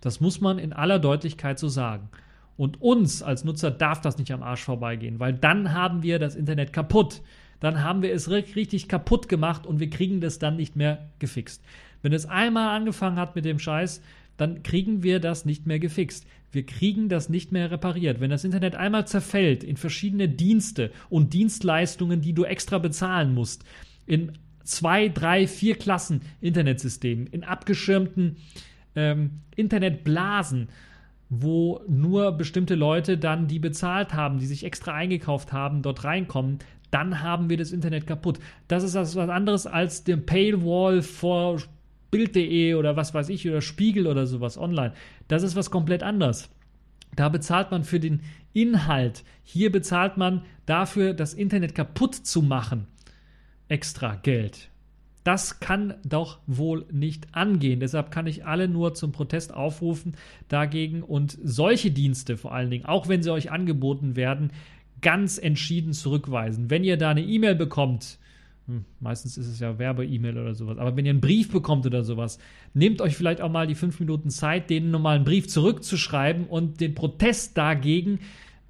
Das 0.00 0.20
muss 0.20 0.40
man 0.40 0.58
in 0.58 0.72
aller 0.72 0.98
Deutlichkeit 0.98 1.58
so 1.58 1.68
sagen. 1.68 2.08
Und 2.56 2.80
uns 2.80 3.22
als 3.22 3.44
Nutzer 3.44 3.70
darf 3.70 4.00
das 4.00 4.18
nicht 4.18 4.32
am 4.32 4.42
Arsch 4.42 4.62
vorbeigehen, 4.62 5.18
weil 5.18 5.32
dann 5.32 5.72
haben 5.72 6.02
wir 6.02 6.18
das 6.18 6.36
Internet 6.36 6.72
kaputt. 6.72 7.20
Dann 7.60 7.82
haben 7.82 8.02
wir 8.02 8.12
es 8.12 8.30
richtig 8.30 8.88
kaputt 8.88 9.28
gemacht 9.28 9.66
und 9.66 9.80
wir 9.80 9.90
kriegen 9.90 10.20
das 10.20 10.38
dann 10.38 10.56
nicht 10.56 10.76
mehr 10.76 11.10
gefixt. 11.18 11.62
Wenn 12.02 12.12
es 12.12 12.26
einmal 12.26 12.76
angefangen 12.76 13.18
hat 13.18 13.34
mit 13.34 13.44
dem 13.44 13.58
Scheiß, 13.58 14.02
dann 14.36 14.62
kriegen 14.62 15.02
wir 15.02 15.20
das 15.20 15.44
nicht 15.44 15.66
mehr 15.66 15.78
gefixt. 15.78 16.26
Wir 16.50 16.64
kriegen 16.64 17.08
das 17.08 17.28
nicht 17.28 17.52
mehr 17.52 17.70
repariert. 17.70 18.20
Wenn 18.20 18.30
das 18.30 18.44
Internet 18.44 18.74
einmal 18.74 19.06
zerfällt 19.06 19.64
in 19.64 19.76
verschiedene 19.76 20.28
Dienste 20.28 20.90
und 21.08 21.34
Dienstleistungen, 21.34 22.20
die 22.20 22.32
du 22.32 22.44
extra 22.44 22.78
bezahlen 22.78 23.34
musst, 23.34 23.64
in 24.06 24.32
zwei, 24.62 25.08
drei, 25.08 25.46
vier 25.46 25.76
Klassen 25.76 26.22
Internetsystemen, 26.40 27.26
in 27.26 27.44
abgeschirmten 27.44 28.36
ähm, 28.96 29.40
Internetblasen, 29.56 30.68
wo 31.28 31.80
nur 31.88 32.32
bestimmte 32.32 32.74
Leute 32.74 33.18
dann, 33.18 33.48
die 33.48 33.58
bezahlt 33.58 34.14
haben, 34.14 34.38
die 34.38 34.46
sich 34.46 34.64
extra 34.64 34.94
eingekauft 34.94 35.52
haben, 35.52 35.82
dort 35.82 36.04
reinkommen, 36.04 36.58
dann 36.90 37.22
haben 37.22 37.50
wir 37.50 37.56
das 37.56 37.72
Internet 37.72 38.06
kaputt. 38.06 38.38
Das 38.68 38.84
ist 38.84 38.94
was 38.94 39.16
anderes 39.16 39.66
als 39.66 40.04
dem 40.04 40.26
Paywall 40.26 41.02
vor 41.02 41.58
Bild.de 42.14 42.74
oder 42.74 42.94
was 42.94 43.12
weiß 43.12 43.28
ich 43.28 43.48
oder 43.48 43.60
Spiegel 43.60 44.06
oder 44.06 44.28
sowas 44.28 44.56
online. 44.56 44.92
Das 45.26 45.42
ist 45.42 45.56
was 45.56 45.72
komplett 45.72 46.04
anderes. 46.04 46.48
Da 47.16 47.28
bezahlt 47.28 47.72
man 47.72 47.82
für 47.82 47.98
den 47.98 48.20
Inhalt. 48.52 49.24
Hier 49.42 49.72
bezahlt 49.72 50.16
man 50.16 50.44
dafür, 50.64 51.12
das 51.12 51.34
Internet 51.34 51.74
kaputt 51.74 52.14
zu 52.14 52.40
machen. 52.40 52.86
Extra 53.66 54.14
Geld. 54.14 54.70
Das 55.24 55.58
kann 55.58 55.94
doch 56.04 56.38
wohl 56.46 56.86
nicht 56.92 57.34
angehen. 57.34 57.80
Deshalb 57.80 58.12
kann 58.12 58.28
ich 58.28 58.46
alle 58.46 58.68
nur 58.68 58.94
zum 58.94 59.10
Protest 59.10 59.52
aufrufen 59.52 60.16
dagegen 60.48 61.02
und 61.02 61.36
solche 61.42 61.90
Dienste 61.90 62.36
vor 62.36 62.52
allen 62.54 62.70
Dingen, 62.70 62.84
auch 62.84 63.08
wenn 63.08 63.24
sie 63.24 63.32
euch 63.32 63.50
angeboten 63.50 64.14
werden, 64.14 64.52
ganz 65.00 65.36
entschieden 65.38 65.92
zurückweisen. 65.92 66.70
Wenn 66.70 66.84
ihr 66.84 66.96
da 66.96 67.10
eine 67.10 67.22
E-Mail 67.22 67.56
bekommt, 67.56 68.20
hm, 68.66 68.84
meistens 69.00 69.36
ist 69.36 69.46
es 69.46 69.60
ja 69.60 69.78
Werbe-E-Mail 69.78 70.38
oder 70.38 70.54
sowas, 70.54 70.78
aber 70.78 70.96
wenn 70.96 71.04
ihr 71.04 71.10
einen 71.10 71.20
Brief 71.20 71.50
bekommt 71.50 71.84
oder 71.86 72.02
sowas, 72.02 72.38
nehmt 72.72 73.00
euch 73.00 73.16
vielleicht 73.16 73.40
auch 73.40 73.50
mal 73.50 73.66
die 73.66 73.74
fünf 73.74 74.00
Minuten 74.00 74.30
Zeit, 74.30 74.70
den 74.70 74.90
normalen 74.90 75.24
Brief 75.24 75.48
zurückzuschreiben 75.48 76.46
und 76.46 76.80
den 76.80 76.94
Protest 76.94 77.56
dagegen 77.58 78.20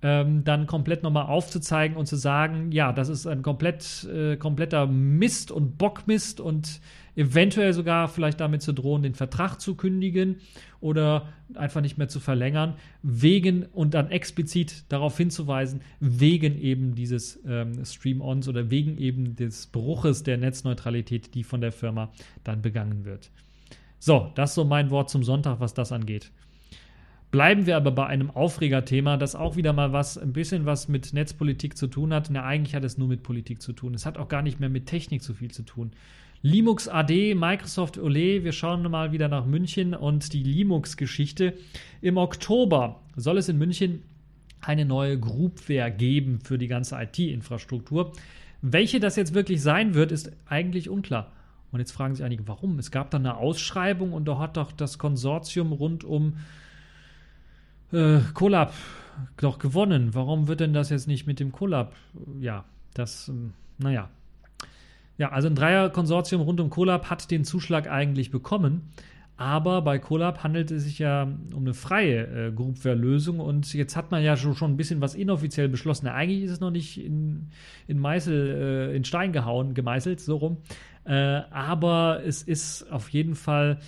ähm, 0.05 0.45
dann 0.45 0.67
komplett 0.67 1.03
nochmal 1.03 1.27
aufzuzeigen 1.27 1.97
und 1.97 2.07
zu 2.07 2.17
sagen, 2.17 2.73
ja, 2.73 2.93
das 2.93 3.09
ist 3.09 3.27
ein 3.27 3.41
komplett, 3.41 4.05
äh, 4.05 4.37
kompletter 4.37 4.87
Mist 4.87 5.51
und 5.51 5.79
Bockmist 5.79 6.41
und 6.41 6.83
eventuell 7.17 7.73
sogar 7.73 8.09
vielleicht 8.09 8.41
damit 8.41 8.63
zu 8.63 8.73
drohen, 8.73 9.03
den 9.03 9.15
Vertrag 9.15 9.61
zu 9.61 9.75
kündigen 9.75 10.37
oder 10.81 11.29
einfach 11.55 11.81
nicht 11.81 11.99
mehr 11.99 12.09
zu 12.09 12.21
verlängern, 12.21 12.75
wegen 13.03 13.65
und 13.67 13.95
dann 13.95 14.11
explizit 14.11 14.85
darauf 14.89 15.17
hinzuweisen, 15.17 15.81
wegen 16.01 16.61
eben 16.61 16.95
dieses 16.95 17.41
ähm, 17.47 17.85
Stream-Ons 17.85 18.49
oder 18.49 18.71
wegen 18.71 18.99
eben 18.99 19.37
des 19.37 19.67
Bruches 19.69 20.23
der 20.23 20.37
Netzneutralität, 20.37 21.35
die 21.35 21.45
von 21.45 21.61
der 21.61 21.73
Firma 21.73 22.13
dann 22.43 22.63
begangen 22.63 23.05
wird. 23.05 23.31
So, 23.99 24.31
das 24.35 24.51
ist 24.51 24.55
so 24.57 24.65
mein 24.65 24.91
Wort 24.91 25.09
zum 25.09 25.23
Sonntag, 25.23 25.61
was 25.61 25.73
das 25.73 25.93
angeht. 25.93 26.31
Bleiben 27.31 27.67
wir 27.67 27.77
aber 27.77 27.91
bei 27.91 28.07
einem 28.07 28.31
Aufregerthema, 28.31 29.17
das 29.17 29.35
auch 29.35 29.57
wieder 29.57 29.73
mal 29.73 29.93
was, 29.93 30.17
ein 30.17 30.33
bisschen 30.33 30.67
was 30.67 30.87
mit 30.87 31.13
Netzpolitik 31.13 31.77
zu 31.77 31.89
tun 31.89 32.15
hat. 32.15 32.29
Na, 32.31 32.45
eigentlich 32.45 32.77
hat 32.77 32.85
es 32.85 32.97
nur 32.97 33.09
mit 33.09 33.25
Politik 33.25 33.61
zu 33.61 33.73
tun. 33.73 33.93
Es 33.95 34.07
hat 34.07 34.19
auch 34.19 34.29
gar 34.29 34.43
nicht 34.43 34.61
mehr 34.61 34.69
mit 34.69 34.87
Technik 34.87 35.21
so 35.21 35.35
viel 35.35 35.51
zu 35.51 35.65
tun. 35.65 35.91
Linux 36.47 36.89
AD, 36.89 37.35
Microsoft 37.35 37.97
Ole, 37.97 38.45
wir 38.45 38.53
schauen 38.53 38.83
mal 38.91 39.13
wieder 39.13 39.29
nach 39.29 39.47
München 39.47 39.95
und 39.95 40.35
die 40.35 40.43
Linux-Geschichte. 40.43 41.55
Im 42.03 42.19
Oktober 42.19 43.01
soll 43.17 43.39
es 43.39 43.49
in 43.49 43.57
München 43.57 44.03
eine 44.61 44.85
neue 44.85 45.19
Groupware 45.19 45.91
geben 45.91 46.41
für 46.41 46.59
die 46.59 46.67
ganze 46.67 47.01
IT-Infrastruktur. 47.01 48.13
Welche 48.61 49.01
das 49.01 49.17
jetzt 49.17 49.33
wirklich 49.33 49.63
sein 49.63 49.95
wird, 49.95 50.13
ist 50.13 50.33
eigentlich 50.45 50.91
unklar. 50.91 51.33
Und 51.73 51.81
jetzt 51.81 51.93
fragen 51.93 52.15
sich 52.15 52.23
einige, 52.23 52.47
warum? 52.47 52.79
Es 52.79 52.91
gab 52.91 53.11
da 53.11 53.17
eine 53.17 53.39
Ausschreibung 53.39 54.13
und 54.13 54.27
da 54.27 54.39
hat 54.39 54.59
doch 54.59 54.71
das 54.71 54.99
Konsortium 54.99 55.73
rund 55.73 56.05
um 56.05 56.37
äh, 57.91 58.21
Collab 58.35 58.75
doch 59.39 59.59
gewonnen. 59.59 60.11
Warum 60.13 60.47
wird 60.47 60.61
denn 60.61 60.75
das 60.75 60.91
jetzt 60.91 61.09
nicht 61.09 61.27
mit 61.27 61.41
dem 61.41 61.53
Collab? 61.53 61.97
Ja, 62.39 62.67
das, 62.93 63.29
ähm, 63.31 63.55
naja. 63.79 64.11
Ja, 65.17 65.31
also 65.31 65.49
ein 65.49 65.55
Dreierkonsortium 65.55 66.43
rund 66.43 66.61
um 66.61 66.71
Collab 66.71 67.09
hat 67.11 67.31
den 67.31 67.45
Zuschlag 67.45 67.89
eigentlich 67.89 68.31
bekommen. 68.31 68.93
Aber 69.37 69.83
bei 69.83 69.99
Collab 69.99 70.45
handelt 70.45 70.71
es 70.71 70.85
sich 70.85 71.01
ja 71.01 71.25
um 71.25 71.65
eine 71.65 71.75
freie 71.75 72.49
äh, 72.49 72.53
Groupware-Lösung 72.53 73.41
und 73.41 73.75
jetzt 73.75 73.97
hat 73.97 74.13
man 74.13 74.23
ja 74.23 74.37
schon, 74.37 74.55
schon 74.55 74.73
ein 74.73 74.77
bisschen 74.77 75.01
was 75.01 75.17
inoffiziell 75.17 75.69
beschlossen. 75.69 76.07
Eigentlich 76.07 76.45
ist 76.45 76.53
es 76.53 76.61
noch 76.61 76.71
nicht 76.71 77.05
in, 77.05 77.49
in 77.89 77.99
Meißel, 77.99 78.91
äh, 78.93 78.97
in 78.97 79.05
Stein 79.05 79.33
gehauen, 79.33 79.75
gemeißelt, 79.75 80.21
so 80.21 80.37
rum. 80.37 80.59
Äh, 81.05 81.41
aber 81.51 82.23
es 82.25 82.43
ist 82.43 82.91
auf 82.93 83.09
jeden 83.09 83.35
Fall 83.35 83.81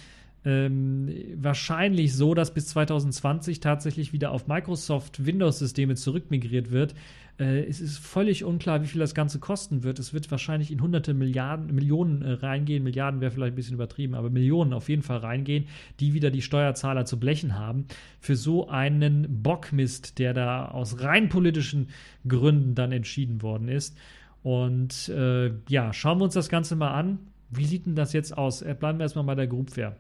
ähm, 0.45 1.13
wahrscheinlich 1.37 2.15
so, 2.15 2.35
dass 2.35 2.53
bis 2.53 2.67
2020 2.69 3.61
tatsächlich 3.61 4.13
wieder 4.13 4.33
auf 4.33 4.49
Microsoft 4.49 5.27
Windows-Systeme 5.27 5.95
zurückmigriert 5.95 6.73
wird. 6.73 6.95
Äh, 7.39 7.65
es 7.65 7.81
ist 7.81 7.99
völlig 7.99 8.45
unklar, 8.45 8.83
wie 8.83 8.87
viel 8.87 9.01
das 9.01 9.15
Ganze 9.15 9.39
kosten 9.39 9.83
wird. 9.83 9.99
Es 9.99 10.15
wird 10.15 10.31
wahrscheinlich 10.31 10.71
in 10.71 10.81
hunderte 10.81 11.15
Milliarden, 11.15 11.75
Millionen 11.75 12.23
äh, 12.23 12.33
reingehen. 12.33 12.83
Milliarden 12.83 13.21
wäre 13.21 13.31
vielleicht 13.31 13.53
ein 13.53 13.57
bisschen 13.57 13.75
übertrieben, 13.75 14.15
aber 14.15 14.31
Millionen 14.31 14.73
auf 14.73 14.89
jeden 14.89 15.03
Fall 15.03 15.19
reingehen, 15.19 15.67
die 16.01 16.15
wieder 16.15 16.31
die 16.31 16.43
Steuerzahler 16.43 17.05
zu 17.05 17.19
blechen 17.19 17.59
haben. 17.59 17.87
Für 18.21 18.37
so 18.37 18.69
einen 18.69 19.43
Bockmist, 19.43 20.19
der 20.19 20.35
da 20.35 20.67
aus 20.69 21.01
rein 21.03 21.29
politischen 21.29 21.89
Gründen 22.27 22.75
dann 22.75 22.93
entschieden 22.93 23.43
worden 23.43 23.69
ist. 23.69 23.97
Und 24.43 25.09
äh, 25.09 25.53
ja, 25.69 25.93
schauen 25.93 26.19
wir 26.19 26.25
uns 26.25 26.35
das 26.35 26.49
Ganze 26.49 26.77
mal 26.77 26.93
an. 26.93 27.19
Wie 27.51 27.65
sieht 27.65 27.87
denn 27.87 27.97
das 27.97 28.13
jetzt 28.13 28.37
aus? 28.37 28.63
Äh, 28.63 28.75
bleiben 28.79 28.99
wir 28.99 29.05
erstmal 29.05 29.25
bei 29.25 29.35
der 29.35 29.47
Groupware. 29.47 29.97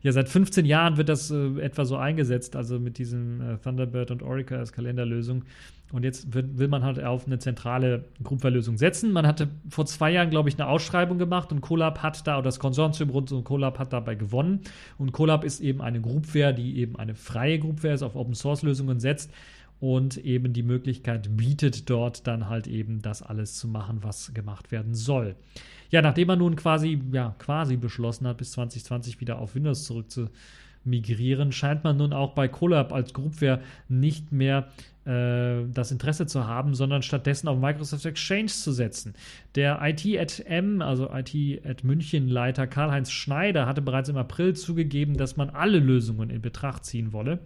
Ja, 0.02 0.12
seit 0.12 0.28
15 0.28 0.64
Jahren 0.64 0.96
wird 0.96 1.08
das 1.08 1.30
äh, 1.30 1.60
etwa 1.60 1.84
so 1.84 1.96
eingesetzt, 1.96 2.54
also 2.54 2.78
mit 2.78 2.98
diesem 2.98 3.40
äh, 3.40 3.56
Thunderbird 3.58 4.10
und 4.10 4.22
Oracle 4.22 4.58
als 4.58 4.72
Kalenderlösung. 4.72 5.44
Und 5.90 6.04
jetzt 6.04 6.34
wird, 6.34 6.58
will 6.58 6.68
man 6.68 6.84
halt 6.84 7.02
auf 7.02 7.26
eine 7.26 7.38
zentrale 7.38 8.04
Groupware-Lösung 8.22 8.76
setzen. 8.76 9.10
Man 9.10 9.26
hatte 9.26 9.48
vor 9.70 9.86
zwei 9.86 10.12
Jahren, 10.12 10.30
glaube 10.30 10.50
ich, 10.50 10.56
eine 10.56 10.68
Ausschreibung 10.68 11.18
gemacht 11.18 11.50
und 11.50 11.62
Colab 11.62 12.02
hat 12.02 12.26
da, 12.26 12.36
oder 12.36 12.44
das 12.44 12.60
Konsortium 12.60 13.10
rund 13.10 13.32
um 13.32 13.42
Colab 13.42 13.78
hat 13.78 13.92
dabei 13.92 14.14
gewonnen. 14.14 14.60
Und 14.98 15.12
Colab 15.12 15.44
ist 15.44 15.60
eben 15.60 15.80
eine 15.80 16.00
Groupware, 16.00 16.52
die 16.52 16.78
eben 16.78 16.96
eine 16.96 17.14
freie 17.14 17.58
Groupware 17.58 17.94
ist, 17.94 18.02
auf 18.02 18.16
Open-Source-Lösungen 18.16 19.00
setzt 19.00 19.30
und 19.80 20.16
eben 20.18 20.52
die 20.52 20.62
Möglichkeit 20.62 21.36
bietet, 21.36 21.88
dort 21.88 22.26
dann 22.26 22.48
halt 22.48 22.66
eben 22.66 23.00
das 23.00 23.22
alles 23.22 23.54
zu 23.54 23.68
machen, 23.68 23.98
was 24.02 24.34
gemacht 24.34 24.70
werden 24.70 24.94
soll. 24.94 25.36
Ja, 25.90 26.02
nachdem 26.02 26.28
man 26.28 26.38
nun 26.38 26.56
quasi, 26.56 27.00
ja, 27.12 27.34
quasi 27.38 27.76
beschlossen 27.76 28.26
hat, 28.26 28.36
bis 28.36 28.52
2020 28.52 29.20
wieder 29.20 29.38
auf 29.38 29.54
Windows 29.54 29.84
zurück 29.84 30.10
zu 30.10 30.28
migrieren, 30.84 31.52
scheint 31.52 31.84
man 31.84 31.96
nun 31.96 32.12
auch 32.12 32.34
bei 32.34 32.48
Colab 32.48 32.92
als 32.92 33.12
Groupware 33.12 33.60
nicht 33.88 34.32
mehr 34.32 34.68
äh, 35.04 35.64
das 35.72 35.90
Interesse 35.90 36.26
zu 36.26 36.46
haben, 36.46 36.74
sondern 36.74 37.02
stattdessen 37.02 37.48
auf 37.48 37.58
Microsoft 37.58 38.04
Exchange 38.06 38.46
zu 38.46 38.72
setzen. 38.72 39.14
Der 39.54 39.80
IT 39.82 40.04
at 40.18 40.44
M, 40.46 40.82
also 40.82 41.10
IT 41.12 41.64
at 41.64 41.84
München 41.84 42.28
Leiter 42.28 42.66
Karl-Heinz 42.66 43.10
Schneider 43.10 43.66
hatte 43.66 43.82
bereits 43.82 44.08
im 44.08 44.16
April 44.16 44.54
zugegeben, 44.54 45.16
dass 45.16 45.36
man 45.36 45.50
alle 45.50 45.78
Lösungen 45.78 46.30
in 46.30 46.42
Betracht 46.42 46.84
ziehen 46.84 47.12
wolle. 47.12 47.40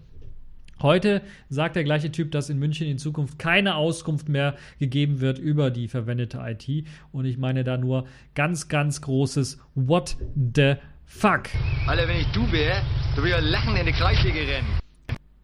Heute 0.81 1.23
sagt 1.49 1.77
der 1.77 1.85
gleiche 1.85 2.11
Typ, 2.11 2.33
dass 2.33 2.51
in 2.51 2.59
München 2.59 2.89
in 2.89 2.99
Zukunft 2.99 3.39
keine 3.39 3.77
Auskunft 3.77 4.29
mehr 4.29 4.57
gegeben 4.79 5.21
wird 5.21 5.39
über 5.39 5.71
die 5.71 5.89
verwendete 5.89 6.41
IT. 6.43 6.87
Und 7.13 7.25
ich 7.25 7.39
meine 7.39 7.65
da 7.65 7.77
nur 7.77 8.07
ganz, 8.35 8.69
ganz 8.69 9.01
großes 9.01 9.61
What 9.75 10.17
the 10.55 10.75
fuck. 11.05 11.45
Alter, 11.87 12.09
wenn 12.09 12.19
ich 12.19 12.27
du 12.33 12.51
wäre, 12.51 12.83
du 13.15 13.23
würdest 13.23 13.51
lachen 13.51 13.77
in 13.77 13.87
die 13.87 13.93
Kreissäge 13.93 14.41
rennen. 14.41 14.67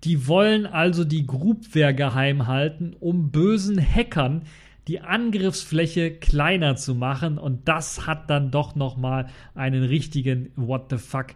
Die 0.04 0.26
wollen 0.26 0.66
also 0.66 1.04
die 1.04 1.26
Groupware 1.26 1.94
geheim 1.94 2.46
halten, 2.46 2.94
um 2.98 3.30
bösen 3.30 3.78
Hackern 3.80 4.42
die 4.88 5.00
Angriffsfläche 5.00 6.12
kleiner 6.12 6.76
zu 6.76 6.94
machen 6.94 7.36
und 7.36 7.68
das 7.68 8.06
hat 8.06 8.30
dann 8.30 8.50
doch 8.50 8.74
noch 8.74 8.96
mal 8.96 9.28
einen 9.54 9.84
richtigen 9.84 10.50
What 10.56 10.86
the 10.90 10.96
fuck 10.96 11.26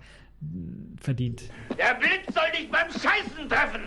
verdient. 1.01 1.43
Der 1.79 2.01
Wind 2.01 2.35
soll 2.35 2.45
dich 2.59 2.71
beim 2.71 2.91
Scheißen 2.91 3.49
treffen. 3.49 3.83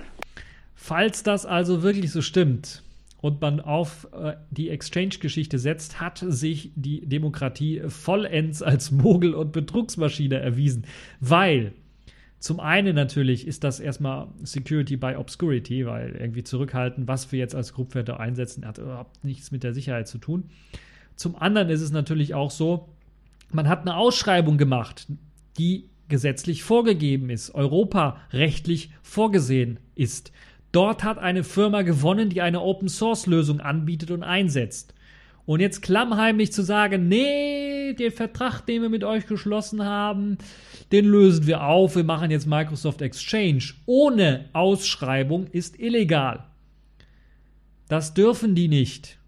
Falls 0.76 1.24
das 1.24 1.46
also 1.46 1.84
wirklich 1.84 2.12
so 2.12 2.22
stimmt 2.22 2.84
und 3.22 3.42
man 3.42 3.60
auf 3.60 4.08
äh, 4.14 4.36
die 4.52 4.70
Exchange-Geschichte 4.70 5.58
setzt, 5.58 6.00
hat 6.00 6.24
sich 6.28 6.72
die 6.76 7.08
Demokratie 7.08 7.82
vollends 7.88 8.62
als 8.62 8.92
Mogel- 8.92 9.34
und 9.34 9.52
Betrugsmaschine 9.52 10.40
erwiesen, 10.40 10.86
weil 11.20 11.74
zum 12.40 12.60
einen 12.60 12.96
natürlich 12.96 13.48
ist 13.48 13.64
das 13.64 13.80
erstmal 13.80 14.28
Security 14.44 14.98
by 14.98 15.16
Obscurity, 15.16 15.88
weil 15.88 16.16
irgendwie 16.16 16.44
zurückhalten, 16.44 17.08
was 17.08 17.32
wir 17.32 17.40
jetzt 17.40 17.56
als 17.56 17.74
Gruppwerte 17.74 18.20
einsetzen, 18.20 18.68
hat 18.68 18.78
überhaupt 18.78 19.24
nichts 19.24 19.52
mit 19.52 19.64
der 19.64 19.74
Sicherheit 19.74 20.08
zu 20.08 20.20
tun. 20.20 20.52
Zum 21.16 21.36
anderen 21.36 21.70
ist 21.70 21.82
es 21.82 21.92
natürlich 21.92 22.36
auch 22.36 22.52
so, 22.52 22.90
man 23.52 23.68
hat 23.68 23.82
eine 23.82 23.96
Ausschreibung 23.96 24.60
gemacht, 24.60 25.08
die 25.58 25.90
gesetzlich 26.08 26.64
vorgegeben 26.64 27.30
ist, 27.30 27.54
europarechtlich 27.56 28.92
vorgesehen 29.02 29.80
ist. 29.96 30.32
Dort 30.72 31.04
hat 31.04 31.18
eine 31.18 31.44
Firma 31.44 31.84
gewonnen, 31.84 32.30
die 32.30 32.42
eine 32.42 32.62
Open-Source-Lösung 32.62 33.62
anbietet 33.62 34.12
und 34.12 34.24
einsetzt. 34.24 34.94
Und 35.46 35.60
jetzt 35.60 35.82
klammheimlich 35.82 36.52
zu 36.52 36.64
sagen, 36.64 37.08
nee, 37.08 37.94
den 37.94 38.12
Vertrag, 38.12 38.62
den 38.66 38.82
wir 38.82 38.90
mit 38.90 39.04
euch 39.04 39.28
geschlossen 39.28 39.86
haben, 39.86 40.38
den 40.92 41.06
lösen 41.06 41.46
wir 41.46 41.64
auf, 41.64 41.96
wir 41.96 42.04
machen 42.04 42.32
jetzt 42.32 42.48
Microsoft 42.48 43.02
Exchange 43.02 43.64
ohne 43.86 44.50
Ausschreibung, 44.54 45.48
ist 45.48 45.80
illegal. 45.80 46.46
Das 47.88 48.16
dürfen 48.16 48.56
die 48.56 48.68
nicht. 48.68 49.20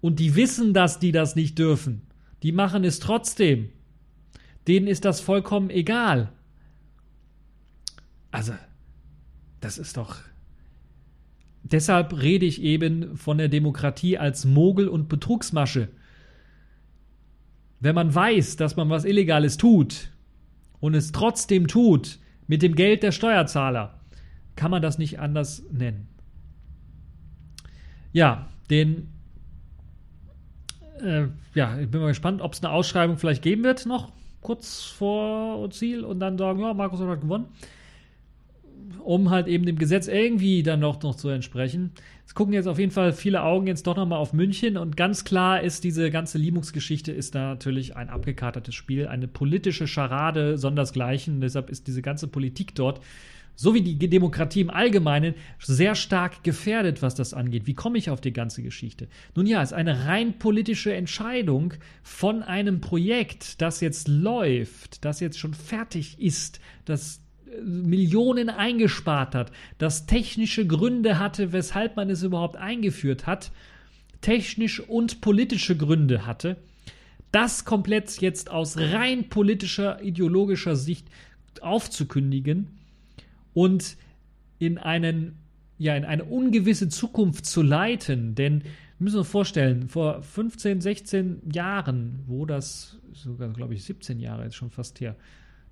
Und 0.00 0.20
die 0.20 0.36
wissen, 0.36 0.74
dass 0.74 0.98
die 0.98 1.12
das 1.12 1.36
nicht 1.36 1.58
dürfen. 1.58 2.02
Die 2.42 2.52
machen 2.52 2.84
es 2.84 3.00
trotzdem 3.00 3.70
denen 4.68 4.86
ist 4.86 5.04
das 5.04 5.20
vollkommen 5.20 5.70
egal. 5.70 6.30
Also, 8.30 8.52
das 9.60 9.78
ist 9.78 9.96
doch. 9.96 10.16
Deshalb 11.62 12.20
rede 12.20 12.46
ich 12.46 12.62
eben 12.62 13.16
von 13.16 13.38
der 13.38 13.48
Demokratie 13.48 14.18
als 14.18 14.44
Mogel- 14.44 14.88
und 14.88 15.08
Betrugsmasche. 15.08 15.88
Wenn 17.80 17.94
man 17.94 18.14
weiß, 18.14 18.56
dass 18.56 18.76
man 18.76 18.90
was 18.90 19.04
Illegales 19.04 19.56
tut 19.56 20.10
und 20.80 20.94
es 20.94 21.12
trotzdem 21.12 21.66
tut, 21.66 22.18
mit 22.46 22.62
dem 22.62 22.74
Geld 22.74 23.02
der 23.02 23.12
Steuerzahler, 23.12 24.00
kann 24.56 24.70
man 24.70 24.82
das 24.82 24.98
nicht 24.98 25.20
anders 25.20 25.62
nennen. 25.70 26.08
Ja, 28.12 28.48
den. 28.70 29.08
Äh, 31.00 31.28
ja, 31.54 31.78
ich 31.78 31.90
bin 31.90 32.00
mal 32.00 32.08
gespannt, 32.08 32.40
ob 32.40 32.54
es 32.54 32.62
eine 32.62 32.72
Ausschreibung 32.72 33.18
vielleicht 33.18 33.42
geben 33.42 33.62
wird 33.62 33.86
noch 33.86 34.12
kurz 34.40 34.84
vor 34.84 35.68
Ziel 35.70 36.04
und 36.04 36.20
dann 36.20 36.38
sagen, 36.38 36.60
ja, 36.60 36.74
Markus 36.74 37.00
hat 37.00 37.20
gewonnen. 37.20 37.46
Um 39.04 39.30
halt 39.30 39.48
eben 39.48 39.66
dem 39.66 39.76
Gesetz 39.76 40.08
irgendwie 40.08 40.62
dann 40.62 40.80
noch, 40.80 41.02
noch 41.02 41.14
zu 41.14 41.28
entsprechen. 41.28 41.92
Es 42.26 42.34
gucken 42.34 42.54
jetzt 42.54 42.66
auf 42.66 42.78
jeden 42.78 42.90
Fall 42.90 43.12
viele 43.12 43.42
Augen 43.42 43.66
jetzt 43.66 43.86
doch 43.86 43.96
nochmal 43.96 44.18
auf 44.18 44.32
München 44.32 44.76
und 44.76 44.96
ganz 44.96 45.24
klar 45.24 45.62
ist 45.62 45.84
diese 45.84 46.10
ganze 46.10 46.38
Linux-Geschichte 46.38 47.12
ist 47.12 47.34
da 47.34 47.48
natürlich 47.48 47.96
ein 47.96 48.08
abgekatertes 48.10 48.74
Spiel, 48.74 49.08
eine 49.08 49.28
politische 49.28 49.86
Scharade 49.86 50.58
sondersgleichen. 50.58 51.40
Deshalb 51.40 51.70
ist 51.70 51.86
diese 51.86 52.02
ganze 52.02 52.28
Politik 52.28 52.74
dort 52.74 53.00
so 53.60 53.74
wie 53.74 53.82
die 53.82 54.08
Demokratie 54.08 54.60
im 54.60 54.70
Allgemeinen, 54.70 55.34
sehr 55.58 55.96
stark 55.96 56.44
gefährdet, 56.44 57.02
was 57.02 57.16
das 57.16 57.34
angeht. 57.34 57.66
Wie 57.66 57.74
komme 57.74 57.98
ich 57.98 58.08
auf 58.08 58.20
die 58.20 58.32
ganze 58.32 58.62
Geschichte? 58.62 59.08
Nun 59.34 59.48
ja, 59.48 59.60
es 59.60 59.70
ist 59.70 59.76
eine 59.76 60.06
rein 60.06 60.38
politische 60.38 60.94
Entscheidung 60.94 61.74
von 62.04 62.44
einem 62.44 62.80
Projekt, 62.80 63.60
das 63.60 63.80
jetzt 63.80 64.06
läuft, 64.06 65.04
das 65.04 65.18
jetzt 65.18 65.40
schon 65.40 65.54
fertig 65.54 66.20
ist, 66.20 66.60
das 66.84 67.20
äh, 67.50 67.60
Millionen 67.60 68.48
eingespart 68.48 69.34
hat, 69.34 69.50
das 69.78 70.06
technische 70.06 70.64
Gründe 70.64 71.18
hatte, 71.18 71.52
weshalb 71.52 71.96
man 71.96 72.10
es 72.10 72.22
überhaupt 72.22 72.56
eingeführt 72.56 73.26
hat, 73.26 73.50
technisch 74.20 74.78
und 74.78 75.20
politische 75.20 75.76
Gründe 75.76 76.26
hatte, 76.26 76.58
das 77.32 77.64
komplett 77.64 78.20
jetzt 78.20 78.52
aus 78.52 78.78
rein 78.78 79.28
politischer, 79.28 80.00
ideologischer 80.00 80.76
Sicht 80.76 81.08
aufzukündigen 81.60 82.77
und 83.58 83.96
in 84.60 84.78
einen 84.78 85.34
ja 85.78 85.96
in 85.96 86.04
eine 86.04 86.24
ungewisse 86.24 86.88
Zukunft 86.88 87.44
zu 87.44 87.60
leiten, 87.60 88.36
denn 88.36 88.62
wir 88.62 89.04
müssen 89.04 89.18
uns 89.18 89.28
vorstellen, 89.28 89.88
vor 89.88 90.22
15, 90.22 90.80
16 90.80 91.42
Jahren, 91.52 92.20
wo 92.26 92.46
das 92.46 92.98
sogar 93.12 93.48
glaube 93.48 93.74
ich 93.74 93.82
17 93.82 94.20
Jahre 94.20 94.44
jetzt 94.44 94.54
schon 94.54 94.70
fast 94.70 95.00
her. 95.00 95.16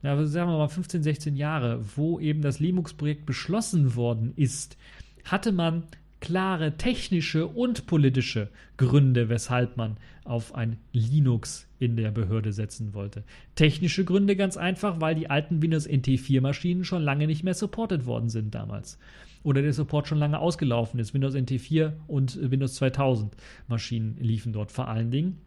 Ja, 0.02 0.16
sagen 0.26 0.50
wir 0.50 0.58
mal 0.58 0.68
15, 0.68 1.04
16 1.04 1.36
Jahre, 1.36 1.80
wo 1.94 2.18
eben 2.18 2.42
das 2.42 2.58
Linux-Projekt 2.58 3.24
beschlossen 3.24 3.94
worden 3.94 4.32
ist, 4.34 4.76
hatte 5.24 5.52
man 5.52 5.84
klare 6.26 6.76
technische 6.76 7.46
und 7.46 7.86
politische 7.86 8.48
Gründe, 8.78 9.28
weshalb 9.28 9.76
man 9.76 9.96
auf 10.24 10.56
ein 10.56 10.76
Linux 10.92 11.68
in 11.78 11.96
der 11.96 12.10
Behörde 12.10 12.52
setzen 12.52 12.94
wollte. 12.94 13.22
Technische 13.54 14.04
Gründe 14.04 14.34
ganz 14.34 14.56
einfach, 14.56 15.00
weil 15.00 15.14
die 15.14 15.30
alten 15.30 15.62
Windows 15.62 15.88
NT4 15.88 16.40
Maschinen 16.40 16.82
schon 16.82 17.04
lange 17.04 17.28
nicht 17.28 17.44
mehr 17.44 17.54
supported 17.54 18.06
worden 18.06 18.28
sind 18.28 18.56
damals. 18.56 18.98
Oder 19.44 19.62
der 19.62 19.72
Support 19.72 20.08
schon 20.08 20.18
lange 20.18 20.40
ausgelaufen 20.40 20.98
ist. 20.98 21.14
Windows 21.14 21.36
NT4 21.36 21.92
und 22.08 22.50
Windows 22.50 22.74
2000 22.74 23.36
Maschinen 23.68 24.16
liefen 24.18 24.52
dort 24.52 24.72
vor 24.72 24.88
allen 24.88 25.12
Dingen. 25.12 25.38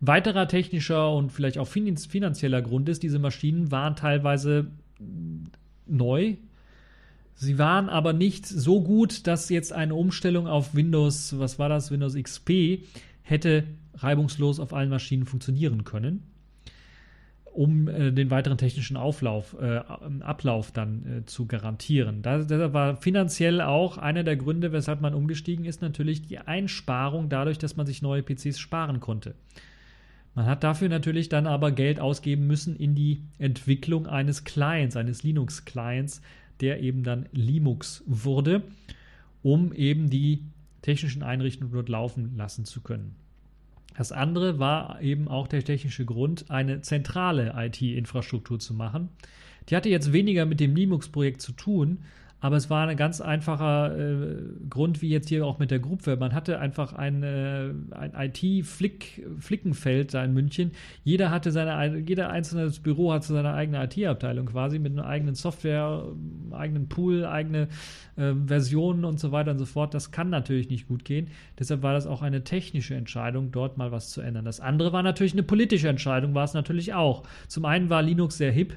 Weiterer 0.00 0.46
technischer 0.46 1.12
und 1.12 1.32
vielleicht 1.32 1.58
auch 1.58 1.66
finanzieller 1.66 2.62
Grund 2.62 2.88
ist, 2.88 3.02
diese 3.02 3.18
Maschinen 3.18 3.72
waren 3.72 3.96
teilweise 3.96 4.68
neu, 5.88 6.36
Sie 7.34 7.58
waren 7.58 7.88
aber 7.88 8.12
nicht 8.12 8.46
so 8.46 8.82
gut, 8.82 9.26
dass 9.26 9.48
jetzt 9.48 9.72
eine 9.72 9.94
Umstellung 9.94 10.46
auf 10.46 10.74
Windows, 10.74 11.38
was 11.38 11.58
war 11.58 11.68
das, 11.68 11.90
Windows 11.90 12.14
XP, 12.14 12.84
hätte 13.22 13.64
reibungslos 13.96 14.60
auf 14.60 14.72
allen 14.72 14.90
Maschinen 14.90 15.24
funktionieren 15.26 15.84
können, 15.84 16.22
um 17.44 17.88
äh, 17.88 18.12
den 18.12 18.30
weiteren 18.30 18.58
technischen 18.58 18.96
Auflauf, 18.96 19.56
äh, 19.60 19.80
Ablauf 20.20 20.70
dann 20.70 21.06
äh, 21.06 21.26
zu 21.26 21.46
garantieren. 21.46 22.22
Das, 22.22 22.46
das 22.46 22.72
war 22.72 22.96
finanziell 22.96 23.60
auch 23.60 23.98
einer 23.98 24.24
der 24.24 24.36
Gründe, 24.36 24.72
weshalb 24.72 25.00
man 25.00 25.14
umgestiegen 25.14 25.64
ist, 25.64 25.82
natürlich 25.82 26.22
die 26.22 26.38
Einsparung 26.38 27.28
dadurch, 27.28 27.58
dass 27.58 27.76
man 27.76 27.86
sich 27.86 28.02
neue 28.02 28.22
PCs 28.22 28.58
sparen 28.58 29.00
konnte. 29.00 29.34
Man 30.34 30.46
hat 30.46 30.64
dafür 30.64 30.88
natürlich 30.88 31.28
dann 31.28 31.46
aber 31.46 31.70
Geld 31.70 32.00
ausgeben 32.00 32.48
müssen 32.48 32.74
in 32.74 32.96
die 32.96 33.22
Entwicklung 33.38 34.08
eines 34.08 34.42
Clients, 34.42 34.96
eines 34.96 35.22
Linux-Clients, 35.22 36.22
der 36.64 36.80
eben 36.80 37.02
dann 37.02 37.26
Linux 37.30 38.02
wurde, 38.06 38.62
um 39.42 39.74
eben 39.74 40.08
die 40.08 40.42
technischen 40.80 41.22
Einrichtungen 41.22 41.74
dort 41.74 41.90
laufen 41.90 42.38
lassen 42.38 42.64
zu 42.64 42.80
können. 42.80 43.16
Das 43.98 44.12
andere 44.12 44.58
war 44.58 45.02
eben 45.02 45.28
auch 45.28 45.46
der 45.46 45.62
technische 45.62 46.06
Grund, 46.06 46.50
eine 46.50 46.80
zentrale 46.80 47.52
IT-Infrastruktur 47.54 48.58
zu 48.58 48.72
machen. 48.72 49.10
Die 49.68 49.76
hatte 49.76 49.90
jetzt 49.90 50.14
weniger 50.14 50.46
mit 50.46 50.58
dem 50.58 50.74
Linux-Projekt 50.74 51.42
zu 51.42 51.52
tun, 51.52 51.98
aber 52.44 52.58
es 52.58 52.68
war 52.68 52.86
ein 52.86 52.96
ganz 52.98 53.22
einfacher 53.22 53.98
äh, 53.98 54.36
Grund, 54.68 55.00
wie 55.00 55.08
jetzt 55.08 55.30
hier 55.30 55.46
auch 55.46 55.58
mit 55.58 55.70
der 55.70 55.78
Gruppe. 55.78 56.18
Man 56.18 56.34
hatte 56.34 56.60
einfach 56.60 56.92
ein, 56.92 57.22
äh, 57.22 57.70
ein 57.92 58.12
IT-Flickenfeld 58.14 60.12
da 60.12 60.22
in 60.22 60.34
München. 60.34 60.72
Jeder 61.04 61.30
hatte 61.30 61.52
seine, 61.52 62.00
jeder 62.00 62.28
einzelne 62.28 62.68
Büro 62.82 63.14
hatte 63.14 63.28
seine 63.28 63.54
eigene 63.54 63.82
IT-Abteilung 63.82 64.44
quasi 64.44 64.78
mit 64.78 64.92
einer 64.92 65.06
eigenen 65.06 65.34
Software, 65.34 66.04
eigenen 66.50 66.86
Pool, 66.90 67.24
eigene 67.24 67.68
äh, 68.16 68.34
Versionen 68.46 69.06
und 69.06 69.18
so 69.18 69.32
weiter 69.32 69.52
und 69.52 69.58
so 69.58 69.64
fort. 69.64 69.94
Das 69.94 70.10
kann 70.10 70.28
natürlich 70.28 70.68
nicht 70.68 70.86
gut 70.86 71.06
gehen. 71.06 71.28
Deshalb 71.58 71.82
war 71.82 71.94
das 71.94 72.06
auch 72.06 72.20
eine 72.20 72.44
technische 72.44 72.94
Entscheidung, 72.94 73.52
dort 73.52 73.78
mal 73.78 73.90
was 73.90 74.10
zu 74.10 74.20
ändern. 74.20 74.44
Das 74.44 74.60
andere 74.60 74.92
war 74.92 75.02
natürlich 75.02 75.32
eine 75.32 75.44
politische 75.44 75.88
Entscheidung, 75.88 76.34
war 76.34 76.44
es 76.44 76.52
natürlich 76.52 76.92
auch. 76.92 77.22
Zum 77.48 77.64
einen 77.64 77.88
war 77.88 78.02
Linux 78.02 78.36
sehr 78.36 78.52
hip 78.52 78.74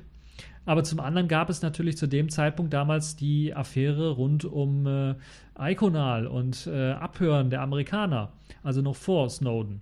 aber 0.68 0.84
zum 0.84 1.00
anderen 1.00 1.30
gab 1.30 1.50
es 1.50 1.62
natürlich 1.62 1.98
zu 1.98 2.08
dem 2.08 2.30
Zeitpunkt 2.30 2.74
damals 2.74 3.16
die 3.16 3.56
Affäre 3.56 4.10
rund 4.12 4.44
um 4.44 4.86
äh, 4.86 5.16
Iconal 5.58 6.28
und 6.28 6.68
äh, 6.68 6.92
Abhören 6.92 7.50
der 7.50 7.62
Amerikaner, 7.62 8.34
also 8.64 8.82
noch 8.82 8.98
vor 8.98 9.30
Snowden. 9.30 9.82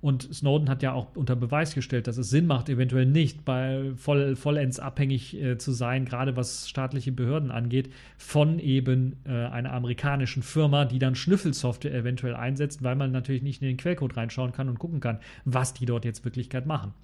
Und 0.00 0.34
Snowden 0.34 0.68
hat 0.68 0.82
ja 0.82 0.94
auch 0.94 1.14
unter 1.14 1.36
Beweis 1.36 1.74
gestellt, 1.74 2.08
dass 2.08 2.16
es 2.16 2.28
Sinn 2.28 2.46
macht, 2.46 2.68
eventuell 2.68 3.06
nicht 3.06 3.44
bei 3.44 3.92
voll, 3.94 4.34
vollends 4.34 4.80
abhängig 4.80 5.40
äh, 5.40 5.58
zu 5.58 5.70
sein, 5.70 6.06
gerade 6.06 6.36
was 6.36 6.68
staatliche 6.68 7.12
Behörden 7.12 7.52
angeht, 7.52 7.92
von 8.16 8.58
eben 8.58 9.16
äh, 9.26 9.30
einer 9.30 9.72
amerikanischen 9.72 10.42
Firma, 10.42 10.86
die 10.86 10.98
dann 10.98 11.14
Schnüffelsoftware 11.14 11.94
eventuell 11.94 12.34
einsetzt, 12.34 12.82
weil 12.82 12.96
man 12.96 13.12
natürlich 13.12 13.42
nicht 13.42 13.62
in 13.62 13.68
den 13.68 13.76
Quellcode 13.76 14.16
reinschauen 14.16 14.50
kann 14.50 14.68
und 14.68 14.80
gucken 14.80 14.98
kann, 14.98 15.20
was 15.44 15.72
die 15.72 15.86
dort 15.86 16.04
jetzt 16.04 16.24
Wirklichkeit 16.24 16.66
machen. 16.66 16.94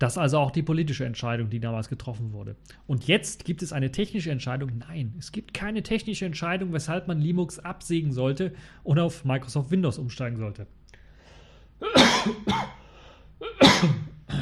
Das 0.00 0.14
ist 0.14 0.18
also 0.18 0.38
auch 0.38 0.50
die 0.50 0.62
politische 0.62 1.04
Entscheidung, 1.04 1.50
die 1.50 1.60
damals 1.60 1.90
getroffen 1.90 2.32
wurde. 2.32 2.56
Und 2.86 3.06
jetzt 3.06 3.44
gibt 3.44 3.62
es 3.62 3.70
eine 3.74 3.92
technische 3.92 4.30
Entscheidung. 4.30 4.78
Nein, 4.78 5.14
es 5.18 5.30
gibt 5.30 5.52
keine 5.52 5.82
technische 5.82 6.24
Entscheidung, 6.24 6.72
weshalb 6.72 7.06
man 7.06 7.20
Linux 7.20 7.58
absägen 7.58 8.10
sollte 8.10 8.54
und 8.82 8.98
auf 8.98 9.26
Microsoft 9.26 9.70
Windows 9.70 9.98
umsteigen 9.98 10.38
sollte. 10.38 10.66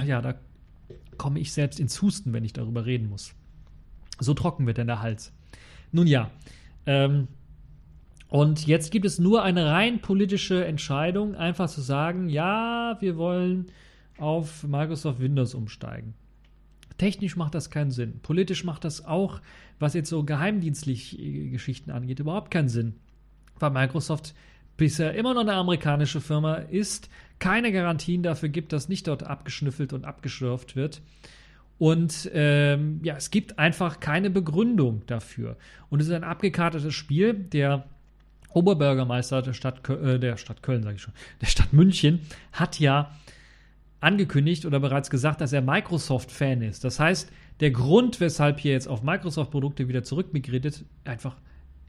Ja, 0.07 0.23
da 0.23 0.35
komme 1.17 1.41
ich 1.41 1.53
selbst 1.53 1.81
ins 1.81 2.01
Husten, 2.03 2.33
wenn 2.33 2.45
ich 2.45 2.53
darüber 2.53 2.87
reden 2.87 3.09
muss. 3.09 3.35
So 4.21 4.35
trocken 4.35 4.65
wird 4.65 4.79
denn 4.79 4.87
der 4.87 5.03
Hals. 5.03 5.33
Nun 5.91 6.07
ja, 6.07 6.31
ähm, 6.87 7.27
und 8.29 8.67
jetzt 8.67 8.93
gibt 8.93 9.07
es 9.07 9.19
nur 9.19 9.43
eine 9.43 9.67
rein 9.67 10.01
politische 10.01 10.65
Entscheidung, 10.65 11.35
einfach 11.35 11.69
zu 11.69 11.81
sagen, 11.81 12.29
ja, 12.29 12.97
wir 13.01 13.17
wollen 13.17 13.67
auf 14.19 14.65
Microsoft 14.65 15.21
Windows 15.21 15.55
umsteigen. 15.55 16.15
Technisch 16.99 17.37
macht 17.37 17.55
das 17.55 17.71
keinen 17.71 17.93
Sinn. 17.93 18.21
Politisch 18.21 18.65
macht 18.65 18.85
das 18.85 19.05
auch, 19.05 19.41
was 19.79 19.95
jetzt 19.95 20.11
so 20.11 20.25
geheimdienstliche 20.25 21.17
äh, 21.17 21.49
Geschichten 21.51 21.91
angeht, 21.91 22.21
überhaupt 22.21 22.51
keinen 22.51 22.69
Sinn. 22.69 22.97
Weil 23.59 23.71
Microsoft 23.71 24.35
bisher 24.77 25.15
immer 25.15 25.35
noch 25.35 25.43
eine 25.43 25.55
amerikanische 25.55 26.21
Firma 26.21 26.55
ist, 26.55 27.09
keine 27.39 27.73
Garantien 27.73 28.23
dafür 28.23 28.49
gibt, 28.49 28.73
dass 28.73 28.89
nicht 28.89 29.07
dort 29.07 29.23
abgeschnüffelt 29.23 29.93
und 29.93 30.05
abgeschürft 30.05 30.77
wird. 30.77 31.03
Und 31.79 32.29
ähm, 32.35 33.01
ja, 33.05 33.17
es 33.17 33.31
gibt 33.31 33.59
einfach 33.59 34.01
keine 34.01 34.31
Begründung 34.31 35.03
dafür. 35.07 35.57
Und 35.91 36.01
es 36.01 36.09
ist 36.09 36.13
ein 36.13 36.25
abgekartetes 36.25 36.95
Spiel. 36.95 37.35
Der 37.35 37.87
Oberbürgermeister 38.53 39.43
der 39.43 39.53
Stadt, 39.53 39.89
äh, 39.89 40.19
der 40.19 40.37
Stadt 40.37 40.63
Köln, 40.63 40.83
sage 40.83 40.97
ich 40.97 41.03
schon, 41.03 41.15
der 41.41 41.47
Stadt 41.47 41.73
München, 41.73 42.21
hat 42.53 42.81
ja 42.81 43.15
angekündigt 44.01 44.65
oder 44.65 44.81
bereits 44.81 45.11
gesagt, 45.11 45.41
dass 45.41 45.53
er 45.53 45.63
Microsoft-Fan 45.63 46.63
ist. 46.63 46.85
Das 46.85 47.01
heißt, 47.01 47.31
der 47.61 47.71
Grund, 47.71 48.21
weshalb 48.21 48.61
hier 48.61 48.73
jetzt 48.73 48.87
auf 48.87 49.03
Microsoft-Produkte 49.03 49.89
wieder 49.89 50.05
zurückmigriert 50.05 50.65
ist, 50.65 50.85
einfach, 51.05 51.37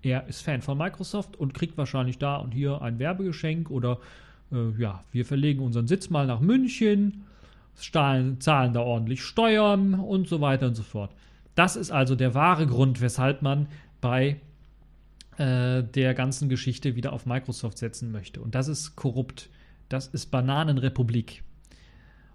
er 0.01 0.27
ist 0.27 0.41
Fan 0.41 0.61
von 0.61 0.77
Microsoft 0.77 1.35
und 1.35 1.53
kriegt 1.53 1.77
wahrscheinlich 1.77 2.17
da 2.17 2.37
und 2.37 2.53
hier 2.53 2.81
ein 2.81 2.99
Werbegeschenk 2.99 3.69
oder 3.69 3.99
äh, 4.51 4.71
ja, 4.81 5.03
wir 5.11 5.25
verlegen 5.25 5.61
unseren 5.61 5.87
Sitz 5.87 6.09
mal 6.09 6.25
nach 6.25 6.39
München, 6.39 7.25
zahlen, 7.75 8.39
zahlen 8.41 8.73
da 8.73 8.81
ordentlich 8.81 9.23
Steuern 9.23 9.93
und 9.93 10.27
so 10.27 10.41
weiter 10.41 10.67
und 10.67 10.75
so 10.75 10.83
fort. 10.83 11.11
Das 11.55 11.75
ist 11.75 11.91
also 11.91 12.15
der 12.15 12.33
wahre 12.33 12.65
Grund, 12.65 13.01
weshalb 13.01 13.41
man 13.41 13.67
bei 14.01 14.39
äh, 15.37 15.83
der 15.83 16.13
ganzen 16.13 16.49
Geschichte 16.49 16.95
wieder 16.95 17.13
auf 17.13 17.25
Microsoft 17.25 17.77
setzen 17.77 18.11
möchte. 18.11 18.41
Und 18.41 18.55
das 18.55 18.67
ist 18.67 18.95
korrupt. 18.95 19.49
Das 19.89 20.07
ist 20.07 20.27
Bananenrepublik. 20.27 21.43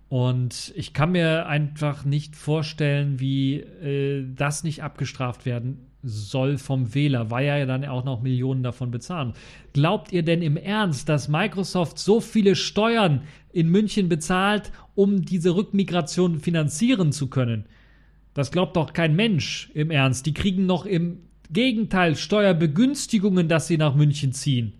Und 0.08 0.72
ich 0.76 0.92
kann 0.92 1.12
mir 1.12 1.46
einfach 1.46 2.04
nicht 2.04 2.36
vorstellen, 2.36 3.20
wie 3.20 3.56
äh, 3.56 4.26
das 4.34 4.64
nicht 4.64 4.82
abgestraft 4.82 5.46
werden 5.46 5.86
soll 6.02 6.58
vom 6.58 6.94
Wähler, 6.94 7.30
weil 7.30 7.46
er 7.46 7.58
ja 7.58 7.66
dann 7.66 7.84
auch 7.86 8.04
noch 8.04 8.22
Millionen 8.22 8.62
davon 8.62 8.90
bezahlen. 8.90 9.32
Glaubt 9.72 10.12
ihr 10.12 10.22
denn 10.22 10.42
im 10.42 10.58
Ernst, 10.58 11.08
dass 11.08 11.28
Microsoft 11.28 11.98
so 11.98 12.20
viele 12.20 12.56
Steuern 12.56 13.22
in 13.52 13.70
München 13.70 14.10
bezahlt, 14.10 14.70
um 14.94 15.22
diese 15.22 15.56
Rückmigration 15.56 16.40
finanzieren 16.40 17.10
zu 17.10 17.28
können? 17.28 17.64
Das 18.34 18.50
glaubt 18.50 18.76
doch 18.76 18.92
kein 18.92 19.16
Mensch 19.16 19.70
im 19.72 19.90
Ernst. 19.90 20.26
Die 20.26 20.34
kriegen 20.34 20.66
noch 20.66 20.84
im 20.84 21.20
Gegenteil 21.50 22.16
Steuerbegünstigungen, 22.16 23.48
dass 23.48 23.66
sie 23.66 23.78
nach 23.78 23.94
München 23.94 24.32
ziehen 24.32 24.74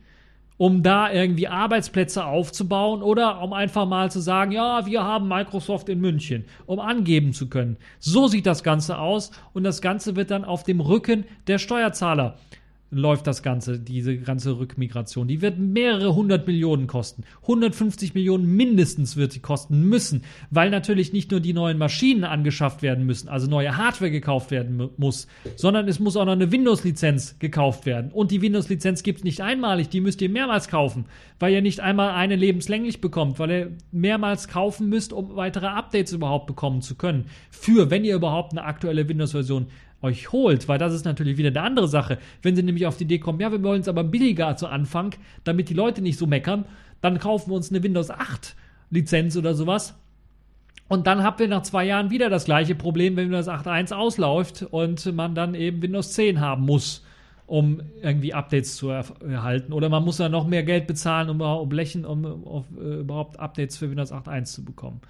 um 0.57 0.83
da 0.83 1.11
irgendwie 1.11 1.49
Arbeitsplätze 1.49 2.25
aufzubauen 2.25 3.03
oder 3.03 3.43
um 3.43 3.53
einfach 3.53 3.87
mal 3.87 4.11
zu 4.11 4.21
sagen, 4.21 4.53
ja, 4.53 4.87
wir 4.87 5.03
haben 5.03 5.29
Microsoft 5.29 5.88
in 5.88 6.01
München, 6.01 6.45
um 6.67 6.79
angeben 6.79 7.33
zu 7.33 7.49
können. 7.49 7.77
So 7.99 8.29
sieht 8.29 8.47
das 8.47 8.62
Ganze 8.62 8.99
aus 8.99 9.31
und 9.53 9.64
das 9.64 9.81
Ganze 9.81 10.17
wird 10.17 10.31
dann 10.31 10.45
auf 10.45 10.62
dem 10.62 10.81
Rücken 10.81 11.25
der 11.47 11.59
Steuerzahler 11.59 12.37
läuft 12.90 13.27
das 13.27 13.42
Ganze, 13.42 13.79
diese 13.79 14.16
ganze 14.18 14.59
Rückmigration. 14.59 15.27
Die 15.27 15.42
wird 15.42 15.59
mehrere 15.59 16.14
hundert 16.14 16.47
Millionen 16.47 16.87
kosten. 16.87 17.25
150 17.42 18.14
Millionen 18.14 18.47
mindestens 18.47 19.16
wird 19.16 19.33
sie 19.33 19.40
kosten 19.40 19.83
müssen, 19.88 20.23
weil 20.51 20.70
natürlich 20.70 21.12
nicht 21.12 21.31
nur 21.31 21.40
die 21.40 21.53
neuen 21.53 21.79
Maschinen 21.79 22.25
angeschafft 22.25 22.83
werden 22.83 23.05
müssen, 23.05 23.29
also 23.29 23.49
neue 23.49 23.77
Hardware 23.77 24.11
gekauft 24.11 24.51
werden 24.51 24.90
muss, 24.97 25.27
sondern 25.57 25.88
es 25.88 25.99
muss 25.99 26.16
auch 26.16 26.25
noch 26.25 26.33
eine 26.33 26.53
Windows-Lizenz 26.53 27.38
gekauft 27.38 27.87
werden. 27.87 28.11
Und 28.12 28.31
die 28.31 28.42
Windows-Lizenz 28.42 29.03
gibt 29.03 29.18
es 29.18 29.25
nicht 29.25 29.40
einmalig, 29.40 29.88
die 29.88 30.01
müsst 30.01 30.23
ihr 30.23 30.31
mehrmals 30.31 30.68
kaufen, 30.68 31.07
weil 31.38 31.53
ihr 31.53 31.62
nicht 31.62 31.81
einmal 31.81 32.11
eine 32.11 32.37
lebenslänglich 32.37 33.01
bekommt, 33.01 33.38
weil 33.38 33.51
ihr 33.51 33.70
mehrmals 33.90 34.49
kaufen 34.49 34.88
müsst, 34.88 35.12
um 35.12 35.35
weitere 35.37 35.66
Updates 35.66 36.12
überhaupt 36.12 36.47
bekommen 36.47 36.83
zu 36.83 36.94
können. 36.94 37.27
Für, 37.51 37.90
wenn 37.90 38.05
ihr 38.05 38.14
überhaupt 38.14 38.53
eine 38.53 38.64
aktuelle 38.64 39.09
Windows-Version 39.09 39.66
euch 40.05 40.31
holt, 40.31 40.69
weil 40.69 40.79
das 40.79 40.95
ist 40.95 41.05
natürlich 41.05 41.37
wieder 41.37 41.49
eine 41.49 41.62
andere 41.62 41.88
Sache. 41.88 42.19
Wenn 42.43 42.55
sie 42.55 42.62
nämlich 42.62 42.87
auf 42.87 42.97
die 42.97 43.05
Idee 43.05 43.19
kommen, 43.19 43.40
ja, 43.40 43.51
wir 43.51 43.62
wollen 43.62 43.81
es 43.81 43.88
aber 43.88 44.05
billiger 44.05 44.57
zu 44.57 44.69
Anfang, 44.69 45.14
damit 45.43 45.69
die 45.69 45.75
Leute 45.75 46.03
nicht 46.03 46.19
so 46.19 46.27
meckern, 46.27 46.67
dann 47.01 47.19
kaufen 47.19 47.51
wir 47.51 47.57
uns 47.57 47.71
eine 47.71 47.83
Windows 47.83 48.11
8 48.11 48.55
Lizenz 48.90 49.37
oder 49.37 49.55
sowas. 49.55 49.95
Und 50.88 51.07
dann 51.07 51.23
habt 51.23 51.40
ihr 51.40 51.49
nach 51.49 51.62
zwei 51.62 51.85
Jahren 51.85 52.11
wieder 52.11 52.29
das 52.29 52.45
gleiche 52.45 52.75
Problem, 52.75 53.17
wenn 53.17 53.27
Windows 53.27 53.49
8.1 53.49 53.93
ausläuft 53.95 54.67
und 54.71 55.13
man 55.15 55.35
dann 55.35 55.55
eben 55.55 55.83
Windows 55.83 56.13
10 56.13 56.40
haben 56.40 56.65
muss, 56.65 57.05
um 57.46 57.81
irgendwie 58.02 58.35
Updates 58.35 58.77
zu 58.77 58.90
erhalten. 58.90 59.73
Oder 59.73 59.88
man 59.88 60.05
muss 60.05 60.19
dann 60.19 60.33
noch 60.33 60.46
mehr 60.46 60.63
Geld 60.63 60.87
bezahlen, 60.87 61.31
um, 61.31 61.40
um, 61.40 61.71
um, 61.71 62.25
um, 62.25 62.42
um 62.44 62.65
uh, 62.77 63.00
überhaupt 63.00 63.40
Updates 63.40 63.79
für 63.79 63.90
Windows 63.90 64.13
8.1 64.13 64.44
zu 64.44 64.65
bekommen. 64.65 65.00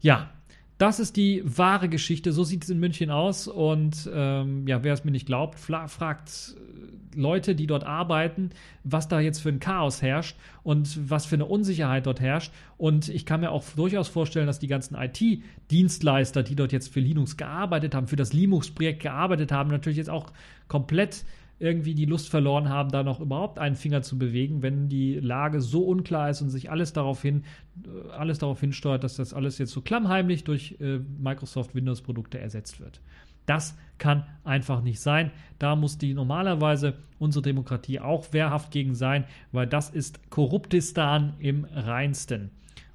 Ja, 0.00 0.30
das 0.78 0.98
ist 0.98 1.16
die 1.16 1.42
wahre 1.44 1.88
Geschichte. 1.88 2.32
So 2.32 2.44
sieht 2.44 2.64
es 2.64 2.70
in 2.70 2.80
München 2.80 3.10
aus. 3.10 3.46
Und 3.46 4.10
ähm, 4.12 4.66
ja, 4.66 4.82
wer 4.82 4.92
es 4.94 5.04
mir 5.04 5.10
nicht 5.10 5.26
glaubt, 5.26 5.58
fragt 5.58 6.56
äh, 6.56 7.18
Leute, 7.18 7.54
die 7.54 7.66
dort 7.66 7.84
arbeiten, 7.84 8.50
was 8.82 9.06
da 9.06 9.20
jetzt 9.20 9.40
für 9.40 9.50
ein 9.50 9.60
Chaos 9.60 10.02
herrscht 10.02 10.36
und 10.62 11.10
was 11.10 11.26
für 11.26 11.36
eine 11.36 11.44
Unsicherheit 11.44 12.06
dort 12.06 12.20
herrscht. 12.20 12.52
Und 12.78 13.08
ich 13.08 13.26
kann 13.26 13.40
mir 13.40 13.50
auch 13.50 13.64
durchaus 13.76 14.08
vorstellen, 14.08 14.46
dass 14.46 14.58
die 14.58 14.66
ganzen 14.66 14.96
IT-Dienstleister, 14.96 16.42
die 16.42 16.56
dort 16.56 16.72
jetzt 16.72 16.92
für 16.92 17.00
Linux 17.00 17.36
gearbeitet 17.36 17.94
haben, 17.94 18.08
für 18.08 18.16
das 18.16 18.32
Linux-Projekt 18.32 19.02
gearbeitet 19.02 19.52
haben, 19.52 19.70
natürlich 19.70 19.98
jetzt 19.98 20.10
auch 20.10 20.32
komplett 20.68 21.24
irgendwie 21.58 21.94
die 21.94 22.06
Lust 22.06 22.28
verloren 22.28 22.68
haben, 22.68 22.90
da 22.90 23.02
noch 23.02 23.20
überhaupt 23.20 23.58
einen 23.58 23.76
Finger 23.76 24.02
zu 24.02 24.18
bewegen, 24.18 24.62
wenn 24.62 24.88
die 24.88 25.14
Lage 25.14 25.60
so 25.60 25.84
unklar 25.84 26.28
ist 26.30 26.42
und 26.42 26.50
sich 26.50 26.70
alles 26.70 26.92
darauf 26.92 27.22
hin, 27.22 27.44
äh, 27.84 28.10
alles 28.10 28.38
darauf 28.38 28.60
hinsteuert, 28.60 29.04
dass 29.04 29.16
das 29.16 29.32
alles 29.32 29.58
jetzt 29.58 29.72
so 29.72 29.80
klammheimlich 29.80 30.44
durch 30.44 30.76
äh, 30.80 30.98
Microsoft 31.18 31.74
Windows 31.74 32.02
Produkte 32.02 32.38
ersetzt 32.38 32.80
wird. 32.80 33.00
Das 33.46 33.76
kann 33.98 34.24
einfach 34.44 34.82
nicht 34.82 35.00
sein. 35.00 35.30
Da 35.58 35.76
muss 35.76 35.98
die 35.98 36.14
normalerweise 36.14 36.94
unsere 37.18 37.42
Demokratie 37.42 38.00
auch 38.00 38.32
wehrhaft 38.32 38.70
gegen 38.70 38.94
sein, 38.94 39.24
weil 39.52 39.66
das 39.66 39.90
ist 39.90 40.30
Korruptistan 40.30 41.34
im 41.38 41.64
reinsten. 41.72 42.50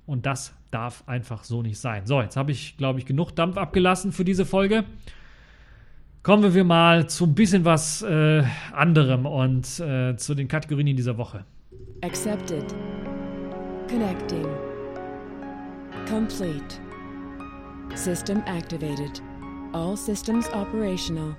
Und 0.05 0.25
das 0.25 0.53
darf 0.71 1.03
einfach 1.07 1.43
so 1.43 1.61
nicht 1.61 1.79
sein. 1.79 2.05
So, 2.05 2.21
jetzt 2.21 2.37
habe 2.37 2.51
ich, 2.51 2.77
glaube 2.77 2.99
ich, 2.99 3.05
genug 3.05 3.31
Dampf 3.31 3.57
abgelassen 3.57 4.11
für 4.11 4.25
diese 4.25 4.45
Folge. 4.45 4.85
Kommen 6.28 6.53
wir 6.53 6.65
mal 6.65 7.07
zu 7.07 7.23
ein 7.23 7.36
bisschen 7.36 7.63
was 7.63 8.01
äh, 8.01 8.43
anderem 8.73 9.25
und 9.25 9.80
äh, 9.80 10.17
zu 10.17 10.36
den 10.36 10.49
Kategorien 10.49 10.88
in 10.88 10.97
dieser 10.97 11.17
Woche. 11.17 11.45
Accepted. 12.01 12.65
Connecting. 13.89 14.45
Complete. 16.05 16.82
System 17.95 18.43
activated. 18.45 19.21
All 19.71 19.95
systems 19.95 20.49
operational. 20.51 21.34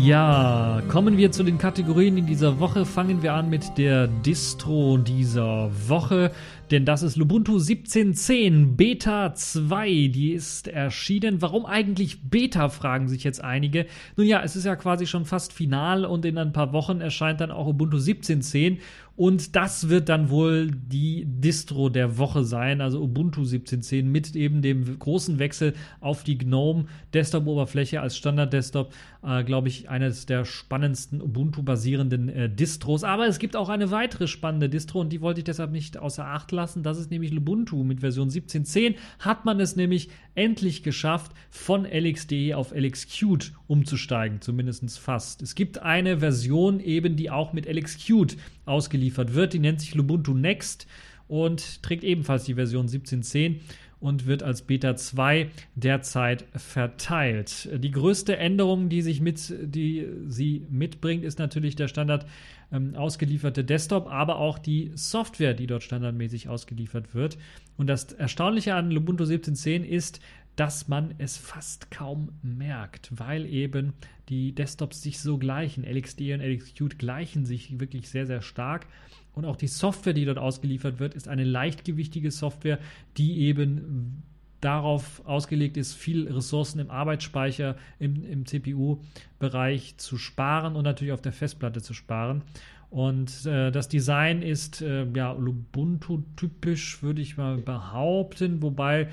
Ja, 0.00 0.80
kommen 0.88 1.16
wir 1.16 1.32
zu 1.32 1.42
den 1.42 1.58
Kategorien 1.58 2.16
in 2.18 2.26
dieser 2.26 2.60
Woche. 2.60 2.84
Fangen 2.84 3.20
wir 3.20 3.34
an 3.34 3.50
mit 3.50 3.76
der 3.78 4.06
Distro 4.06 4.96
dieser 4.96 5.70
Woche, 5.88 6.30
denn 6.70 6.84
das 6.84 7.02
ist 7.02 7.16
Lubuntu 7.16 7.56
17.10 7.56 8.76
Beta 8.76 9.34
2. 9.34 10.08
Die 10.08 10.32
ist 10.32 10.68
erschienen. 10.68 11.42
Warum 11.42 11.66
eigentlich 11.66 12.22
Beta, 12.28 12.68
fragen 12.68 13.08
sich 13.08 13.24
jetzt 13.24 13.42
einige. 13.42 13.86
Nun 14.16 14.26
ja, 14.26 14.42
es 14.42 14.56
ist 14.56 14.64
ja 14.64 14.76
quasi 14.76 15.06
schon 15.06 15.24
fast 15.24 15.52
final 15.52 16.04
und 16.04 16.24
in 16.24 16.38
ein 16.38 16.52
paar 16.52 16.72
Wochen 16.72 17.00
erscheint 17.00 17.40
dann 17.40 17.50
auch 17.50 17.66
Ubuntu 17.66 17.96
17.10 17.96 18.78
und 19.18 19.56
das 19.56 19.88
wird 19.88 20.08
dann 20.08 20.30
wohl 20.30 20.70
die 20.70 21.24
Distro 21.26 21.88
der 21.88 22.18
Woche 22.18 22.44
sein, 22.44 22.80
also 22.80 23.02
Ubuntu 23.02 23.42
17.10 23.42 24.04
mit 24.04 24.36
eben 24.36 24.62
dem 24.62 24.96
großen 24.96 25.40
Wechsel 25.40 25.74
auf 26.00 26.22
die 26.22 26.38
GNOME 26.38 26.84
Desktop-Oberfläche 27.14 28.00
als 28.00 28.16
Standard-Desktop, 28.16 28.94
äh, 29.24 29.42
glaube 29.42 29.66
ich, 29.66 29.90
eines 29.90 30.26
der 30.26 30.44
spannendsten 30.44 31.20
Ubuntu-basierenden 31.20 32.28
äh, 32.28 32.48
Distros. 32.48 33.02
Aber 33.02 33.26
es 33.26 33.40
gibt 33.40 33.56
auch 33.56 33.70
eine 33.70 33.90
weitere 33.90 34.28
spannende 34.28 34.68
Distro 34.68 35.00
und 35.00 35.12
die 35.12 35.20
wollte 35.20 35.40
ich 35.40 35.44
deshalb 35.44 35.72
nicht 35.72 35.98
außer 35.98 36.24
Acht 36.24 36.52
lassen. 36.52 36.57
Das 36.82 36.98
ist 36.98 37.10
nämlich 37.10 37.32
Ubuntu 37.32 37.84
mit 37.84 38.00
Version 38.00 38.28
17.10. 38.28 38.96
Hat 39.18 39.44
man 39.44 39.60
es 39.60 39.76
nämlich 39.76 40.10
endlich 40.34 40.82
geschafft, 40.82 41.32
von 41.50 41.84
LXDE 41.84 42.54
auf 42.54 42.72
LXQt 42.74 43.52
umzusteigen, 43.66 44.40
zumindest 44.40 44.98
fast. 44.98 45.42
Es 45.42 45.54
gibt 45.54 45.78
eine 45.78 46.18
Version 46.18 46.80
eben, 46.80 47.16
die 47.16 47.30
auch 47.30 47.52
mit 47.52 47.66
LXQt 47.66 48.36
ausgeliefert 48.66 49.34
wird. 49.34 49.52
Die 49.52 49.58
nennt 49.58 49.80
sich 49.80 49.94
Lubuntu 49.94 50.34
Next 50.34 50.86
und 51.26 51.82
trägt 51.82 52.04
ebenfalls 52.04 52.44
die 52.44 52.54
Version 52.54 52.88
17.10 52.88 53.60
und 54.00 54.26
wird 54.26 54.42
als 54.42 54.62
Beta 54.62 54.96
2 54.96 55.50
derzeit 55.74 56.44
verteilt. 56.54 57.68
Die 57.82 57.90
größte 57.90 58.36
Änderung, 58.36 58.88
die, 58.88 59.02
sich 59.02 59.20
mit, 59.20 59.52
die 59.60 60.06
sie 60.26 60.66
mitbringt, 60.70 61.24
ist 61.24 61.38
natürlich 61.38 61.76
der 61.76 61.88
Standard 61.88 62.26
ähm, 62.72 62.94
ausgelieferte 62.94 63.64
Desktop, 63.64 64.06
aber 64.08 64.36
auch 64.36 64.58
die 64.58 64.92
Software, 64.94 65.54
die 65.54 65.66
dort 65.66 65.82
standardmäßig 65.82 66.48
ausgeliefert 66.48 67.14
wird. 67.14 67.38
Und 67.76 67.86
das 67.86 68.12
Erstaunliche 68.12 68.74
an 68.74 68.90
Lubuntu 68.90 69.24
17.10 69.24 69.84
ist, 69.84 70.20
dass 70.56 70.88
man 70.88 71.14
es 71.18 71.36
fast 71.36 71.90
kaum 71.90 72.30
merkt, 72.42 73.10
weil 73.12 73.46
eben 73.46 73.92
die 74.28 74.54
Desktops 74.54 75.02
sich 75.02 75.20
so 75.20 75.38
gleichen. 75.38 75.84
LXD 75.84 76.34
und 76.34 76.40
LXQt 76.40 76.98
gleichen 76.98 77.46
sich 77.46 77.78
wirklich 77.78 78.08
sehr, 78.08 78.26
sehr 78.26 78.42
stark. 78.42 78.86
Und 79.34 79.44
auch 79.44 79.54
die 79.54 79.68
Software, 79.68 80.14
die 80.14 80.24
dort 80.24 80.38
ausgeliefert 80.38 80.98
wird, 80.98 81.14
ist 81.14 81.28
eine 81.28 81.44
leichtgewichtige 81.44 82.32
Software, 82.32 82.80
die 83.16 83.38
eben 83.38 84.24
darauf 84.60 85.22
ausgelegt 85.26 85.76
ist, 85.76 85.94
viel 85.94 86.28
Ressourcen 86.28 86.80
im 86.80 86.90
Arbeitsspeicher, 86.90 87.76
im, 87.98 88.24
im 88.24 88.46
CPU-Bereich 88.46 89.96
zu 89.98 90.18
sparen 90.18 90.76
und 90.76 90.84
natürlich 90.84 91.12
auf 91.12 91.22
der 91.22 91.32
Festplatte 91.32 91.82
zu 91.82 91.94
sparen. 91.94 92.42
Und 92.90 93.44
äh, 93.44 93.70
das 93.70 93.88
Design 93.88 94.42
ist 94.42 94.80
äh, 94.80 95.06
ja 95.14 95.34
Ubuntu-typisch, 95.34 97.02
würde 97.02 97.20
ich 97.20 97.36
mal 97.36 97.58
behaupten, 97.58 98.62
wobei 98.62 99.08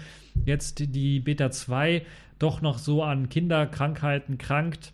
jetzt 0.45 0.79
die 0.79 1.19
Beta 1.19 1.51
2 1.51 2.05
doch 2.39 2.61
noch 2.61 2.77
so 2.77 3.03
an 3.03 3.29
Kinderkrankheiten 3.29 4.37
krankt 4.37 4.93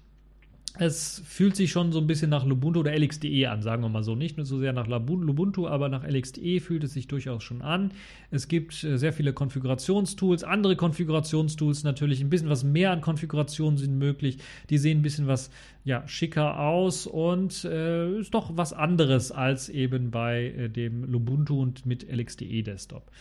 es 0.80 1.22
fühlt 1.26 1.56
sich 1.56 1.72
schon 1.72 1.92
so 1.92 2.00
ein 2.00 2.08
bisschen 2.08 2.30
nach 2.30 2.46
Lubuntu 2.46 2.80
oder 2.80 2.98
LXDE 2.98 3.50
an, 3.50 3.62
sagen 3.62 3.84
wir 3.84 3.90
mal 3.90 4.04
so. 4.04 4.16
Nicht 4.16 4.38
nur 4.38 4.46
so 4.46 4.58
sehr 4.58 4.72
nach 4.72 4.88
Lubuntu, 4.88 5.68
aber 5.68 5.90
nach 5.90 6.04
LXDE 6.04 6.62
fühlt 6.62 6.84
es 6.84 6.94
sich 6.94 7.08
durchaus 7.08 7.44
schon 7.44 7.62
an. 7.62 7.92
Es 8.30 8.48
gibt 8.48 8.84
äh, 8.84 8.98
sehr 8.98 9.12
viele 9.12 9.34
Konfigurationstools, 9.34 10.44
andere 10.44 10.78
Konfigurationstools 10.78 11.84
natürlich. 11.84 12.22
Ein 12.22 12.30
bisschen 12.30 12.50
was 12.50 12.64
mehr 12.64 12.92
an 12.92 13.02
Konfigurationen 13.02 13.78
sind 13.78 13.98
möglich. 13.98 14.38
Die 14.70 14.78
sehen 14.78 15.00
ein 15.00 15.04
bisschen 15.04 15.28
was 15.28 15.52
ja, 15.84 16.08
schicker 16.08 16.60
aus 16.60 17.06
und 17.06 17.66
äh, 17.66 18.20
ist 18.20 18.34
doch 18.34 18.56
was 18.56 18.72
anderes 18.72 19.32
als 19.32 19.68
eben 19.68 20.10
bei 20.10 20.46
äh, 20.46 20.70
dem 20.70 21.04
Lubuntu 21.04 21.62
und 21.62 21.86
mit 21.86 22.10
LXDE 22.10 22.64
Desktop. 22.64 23.12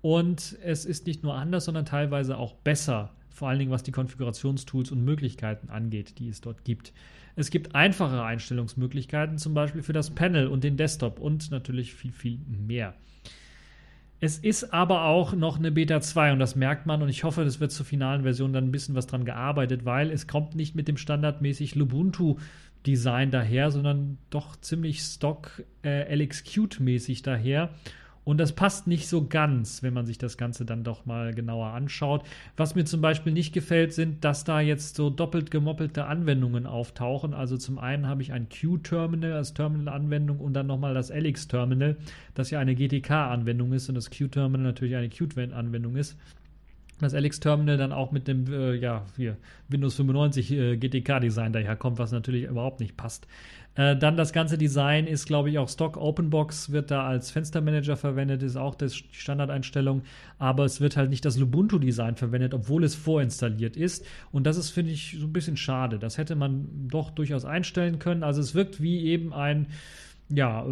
Und 0.00 0.58
es 0.62 0.84
ist 0.84 1.06
nicht 1.06 1.22
nur 1.22 1.34
anders, 1.34 1.64
sondern 1.64 1.86
teilweise 1.86 2.36
auch 2.36 2.54
besser 2.54 3.10
vor 3.34 3.48
allen 3.48 3.58
Dingen 3.58 3.70
was 3.70 3.82
die 3.82 3.92
Konfigurationstools 3.92 4.92
und 4.92 5.04
Möglichkeiten 5.04 5.68
angeht, 5.68 6.18
die 6.18 6.28
es 6.28 6.40
dort 6.40 6.64
gibt. 6.64 6.92
Es 7.36 7.50
gibt 7.50 7.74
einfachere 7.74 8.24
Einstellungsmöglichkeiten, 8.24 9.38
zum 9.38 9.54
Beispiel 9.54 9.82
für 9.82 9.92
das 9.92 10.10
Panel 10.10 10.46
und 10.46 10.64
den 10.64 10.76
Desktop 10.76 11.18
und 11.18 11.50
natürlich 11.50 11.94
viel, 11.94 12.12
viel 12.12 12.38
mehr. 12.46 12.94
Es 14.20 14.38
ist 14.38 14.72
aber 14.72 15.04
auch 15.04 15.34
noch 15.34 15.58
eine 15.58 15.72
Beta 15.72 16.00
2 16.00 16.32
und 16.32 16.38
das 16.38 16.54
merkt 16.54 16.86
man 16.86 17.02
und 17.02 17.08
ich 17.08 17.24
hoffe, 17.24 17.44
das 17.44 17.60
wird 17.60 17.72
zur 17.72 17.84
finalen 17.84 18.22
Version 18.22 18.52
dann 18.52 18.64
ein 18.64 18.72
bisschen 18.72 18.94
was 18.94 19.06
dran 19.06 19.24
gearbeitet, 19.24 19.84
weil 19.84 20.10
es 20.10 20.26
kommt 20.26 20.54
nicht 20.54 20.74
mit 20.74 20.88
dem 20.88 20.96
standardmäßig 20.96 21.74
Lubuntu 21.74 22.36
Design 22.86 23.30
daher, 23.30 23.70
sondern 23.70 24.18
doch 24.30 24.56
ziemlich 24.56 25.00
stock 25.00 25.62
äh, 25.84 26.14
LXQt 26.14 26.80
mäßig 26.80 27.22
daher 27.22 27.70
und 28.24 28.38
das 28.38 28.52
passt 28.52 28.86
nicht 28.86 29.06
so 29.08 29.26
ganz, 29.26 29.82
wenn 29.82 29.94
man 29.94 30.06
sich 30.06 30.18
das 30.18 30.36
Ganze 30.36 30.64
dann 30.64 30.82
doch 30.82 31.06
mal 31.06 31.34
genauer 31.34 31.68
anschaut. 31.68 32.24
Was 32.56 32.74
mir 32.74 32.84
zum 32.84 33.00
Beispiel 33.00 33.32
nicht 33.32 33.52
gefällt, 33.52 33.92
sind, 33.92 34.24
dass 34.24 34.44
da 34.44 34.60
jetzt 34.60 34.96
so 34.96 35.10
doppelt 35.10 35.50
gemoppelte 35.50 36.06
Anwendungen 36.06 36.66
auftauchen. 36.66 37.34
Also 37.34 37.56
zum 37.56 37.78
einen 37.78 38.08
habe 38.08 38.22
ich 38.22 38.32
ein 38.32 38.48
Q-Terminal 38.48 39.32
als 39.32 39.54
Terminal-Anwendung 39.54 40.38
und 40.40 40.54
dann 40.54 40.66
nochmal 40.66 40.94
das 40.94 41.10
LX-Terminal, 41.10 41.96
das 42.34 42.50
ja 42.50 42.58
eine 42.58 42.74
GTK-Anwendung 42.74 43.72
ist 43.72 43.88
und 43.88 43.94
das 43.94 44.10
Q-Terminal 44.10 44.64
natürlich 44.64 44.96
eine 44.96 45.08
Qt-Anwendung 45.08 45.96
ist 45.96 46.16
das 47.00 47.12
LX-Terminal 47.12 47.76
dann 47.76 47.92
auch 47.92 48.12
mit 48.12 48.28
dem 48.28 48.46
äh, 48.52 48.74
ja, 48.74 49.04
hier, 49.16 49.36
Windows 49.68 49.94
95 49.96 50.52
äh, 50.52 50.76
GTK-Design 50.76 51.52
daherkommt, 51.52 51.98
was 51.98 52.12
natürlich 52.12 52.44
überhaupt 52.44 52.80
nicht 52.80 52.96
passt. 52.96 53.26
Äh, 53.76 53.96
dann 53.96 54.16
das 54.16 54.32
ganze 54.32 54.56
Design 54.56 55.06
ist, 55.06 55.26
glaube 55.26 55.50
ich, 55.50 55.58
auch 55.58 55.68
Stock 55.68 55.96
OpenBox, 55.96 56.70
wird 56.70 56.90
da 56.90 57.06
als 57.06 57.30
Fenstermanager 57.30 57.96
verwendet, 57.96 58.42
ist 58.42 58.56
auch 58.56 58.74
die 58.74 58.88
Standardeinstellung, 58.88 60.02
aber 60.38 60.64
es 60.64 60.80
wird 60.80 60.96
halt 60.96 61.10
nicht 61.10 61.24
das 61.24 61.38
Lubuntu-Design 61.38 62.16
verwendet, 62.16 62.54
obwohl 62.54 62.84
es 62.84 62.94
vorinstalliert 62.94 63.76
ist. 63.76 64.06
Und 64.30 64.44
das 64.44 64.56
ist, 64.56 64.70
finde 64.70 64.92
ich, 64.92 65.16
so 65.18 65.26
ein 65.26 65.32
bisschen 65.32 65.56
schade. 65.56 65.98
Das 65.98 66.18
hätte 66.18 66.36
man 66.36 66.88
doch 66.88 67.10
durchaus 67.10 67.44
einstellen 67.44 67.98
können. 67.98 68.22
Also 68.22 68.40
es 68.40 68.54
wirkt 68.54 68.80
wie 68.80 69.04
eben 69.06 69.32
ein 69.32 69.66
ja, 70.30 70.64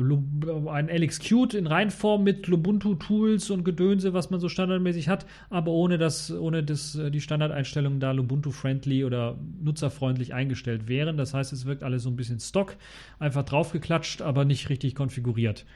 ein 0.68 0.88
LXQt 0.88 1.54
in 1.54 1.66
Reinform 1.66 2.24
mit 2.24 2.46
Lubuntu-Tools 2.46 3.50
und 3.50 3.64
Gedönse, 3.64 4.14
was 4.14 4.30
man 4.30 4.40
so 4.40 4.48
standardmäßig 4.48 5.08
hat, 5.08 5.26
aber 5.50 5.72
ohne, 5.72 5.98
dass 5.98 6.30
ohne 6.32 6.62
dass 6.62 6.94
äh, 6.94 7.10
die 7.10 7.20
Standardeinstellungen 7.20 8.00
da 8.00 8.12
Lubuntu-friendly 8.12 9.04
oder 9.04 9.36
nutzerfreundlich 9.62 10.32
eingestellt 10.32 10.88
wären. 10.88 11.16
Das 11.18 11.34
heißt, 11.34 11.52
es 11.52 11.66
wirkt 11.66 11.82
alles 11.82 12.04
so 12.04 12.10
ein 12.10 12.16
bisschen 12.16 12.40
Stock, 12.40 12.76
einfach 13.18 13.44
draufgeklatscht, 13.44 14.22
aber 14.22 14.44
nicht 14.44 14.70
richtig 14.70 14.94
konfiguriert. 14.94 15.66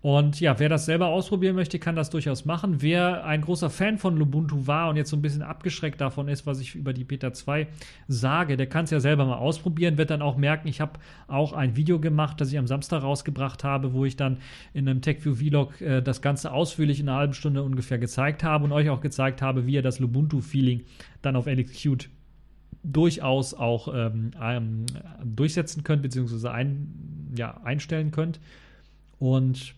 Und 0.00 0.38
ja, 0.38 0.60
wer 0.60 0.68
das 0.68 0.84
selber 0.84 1.08
ausprobieren 1.08 1.56
möchte, 1.56 1.80
kann 1.80 1.96
das 1.96 2.08
durchaus 2.10 2.44
machen. 2.44 2.82
Wer 2.82 3.24
ein 3.24 3.40
großer 3.40 3.68
Fan 3.68 3.98
von 3.98 4.16
Lubuntu 4.16 4.68
war 4.68 4.90
und 4.90 4.96
jetzt 4.96 5.10
so 5.10 5.16
ein 5.16 5.22
bisschen 5.22 5.42
abgeschreckt 5.42 6.00
davon 6.00 6.28
ist, 6.28 6.46
was 6.46 6.60
ich 6.60 6.76
über 6.76 6.92
die 6.92 7.02
Beta 7.02 7.32
2 7.32 7.66
sage, 8.06 8.56
der 8.56 8.68
kann 8.68 8.84
es 8.84 8.92
ja 8.92 9.00
selber 9.00 9.26
mal 9.26 9.38
ausprobieren, 9.38 9.98
wird 9.98 10.10
dann 10.10 10.22
auch 10.22 10.36
merken, 10.36 10.68
ich 10.68 10.80
habe 10.80 11.00
auch 11.26 11.52
ein 11.52 11.74
Video 11.74 11.98
gemacht, 11.98 12.40
das 12.40 12.52
ich 12.52 12.58
am 12.58 12.68
Samstag 12.68 13.02
rausgebracht 13.02 13.64
habe, 13.64 13.92
wo 13.92 14.04
ich 14.04 14.14
dann 14.14 14.38
in 14.72 14.88
einem 14.88 15.02
TechView 15.02 15.34
Vlog 15.34 15.80
äh, 15.80 16.00
das 16.00 16.22
Ganze 16.22 16.52
ausführlich 16.52 17.00
in 17.00 17.08
einer 17.08 17.18
halben 17.18 17.34
Stunde 17.34 17.64
ungefähr 17.64 17.98
gezeigt 17.98 18.44
habe 18.44 18.66
und 18.66 18.72
euch 18.72 18.90
auch 18.90 19.00
gezeigt 19.00 19.42
habe, 19.42 19.66
wie 19.66 19.74
ihr 19.74 19.82
das 19.82 19.98
Lubuntu-Feeling 19.98 20.84
dann 21.22 21.34
auf 21.34 21.46
LXQt 21.46 22.08
durchaus 22.84 23.52
auch 23.52 23.92
ähm, 23.92 24.30
ähm, 24.40 24.86
durchsetzen 25.24 25.82
könnt, 25.82 26.02
beziehungsweise 26.02 26.52
ein, 26.52 27.34
ja, 27.36 27.60
einstellen 27.64 28.12
könnt. 28.12 28.38
Und 29.18 29.74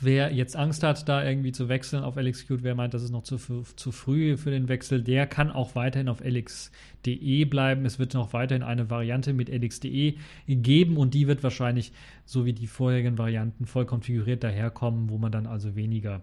Wer 0.00 0.32
jetzt 0.32 0.56
Angst 0.56 0.82
hat, 0.82 1.08
da 1.08 1.24
irgendwie 1.24 1.52
zu 1.52 1.68
wechseln 1.68 2.04
auf 2.04 2.16
LXQt, 2.16 2.62
wer 2.62 2.74
meint, 2.74 2.94
das 2.94 3.02
ist 3.02 3.10
noch 3.10 3.22
zu, 3.22 3.38
zu 3.38 3.92
früh 3.92 4.36
für 4.36 4.50
den 4.50 4.68
Wechsel, 4.68 5.02
der 5.02 5.26
kann 5.26 5.50
auch 5.50 5.74
weiterhin 5.74 6.08
auf 6.08 6.20
LX.de 6.20 7.44
bleiben. 7.44 7.84
Es 7.84 7.98
wird 7.98 8.14
noch 8.14 8.32
weiterhin 8.32 8.62
eine 8.62 8.90
Variante 8.90 9.32
mit 9.32 9.48
LX.de 9.48 10.16
geben 10.48 10.96
und 10.96 11.14
die 11.14 11.26
wird 11.26 11.42
wahrscheinlich, 11.42 11.92
so 12.24 12.44
wie 12.44 12.54
die 12.54 12.66
vorherigen 12.66 13.18
Varianten, 13.18 13.66
voll 13.66 13.84
konfiguriert 13.84 14.42
daherkommen, 14.42 15.10
wo 15.10 15.18
man 15.18 15.30
dann 15.30 15.46
also 15.46 15.76
weniger 15.76 16.22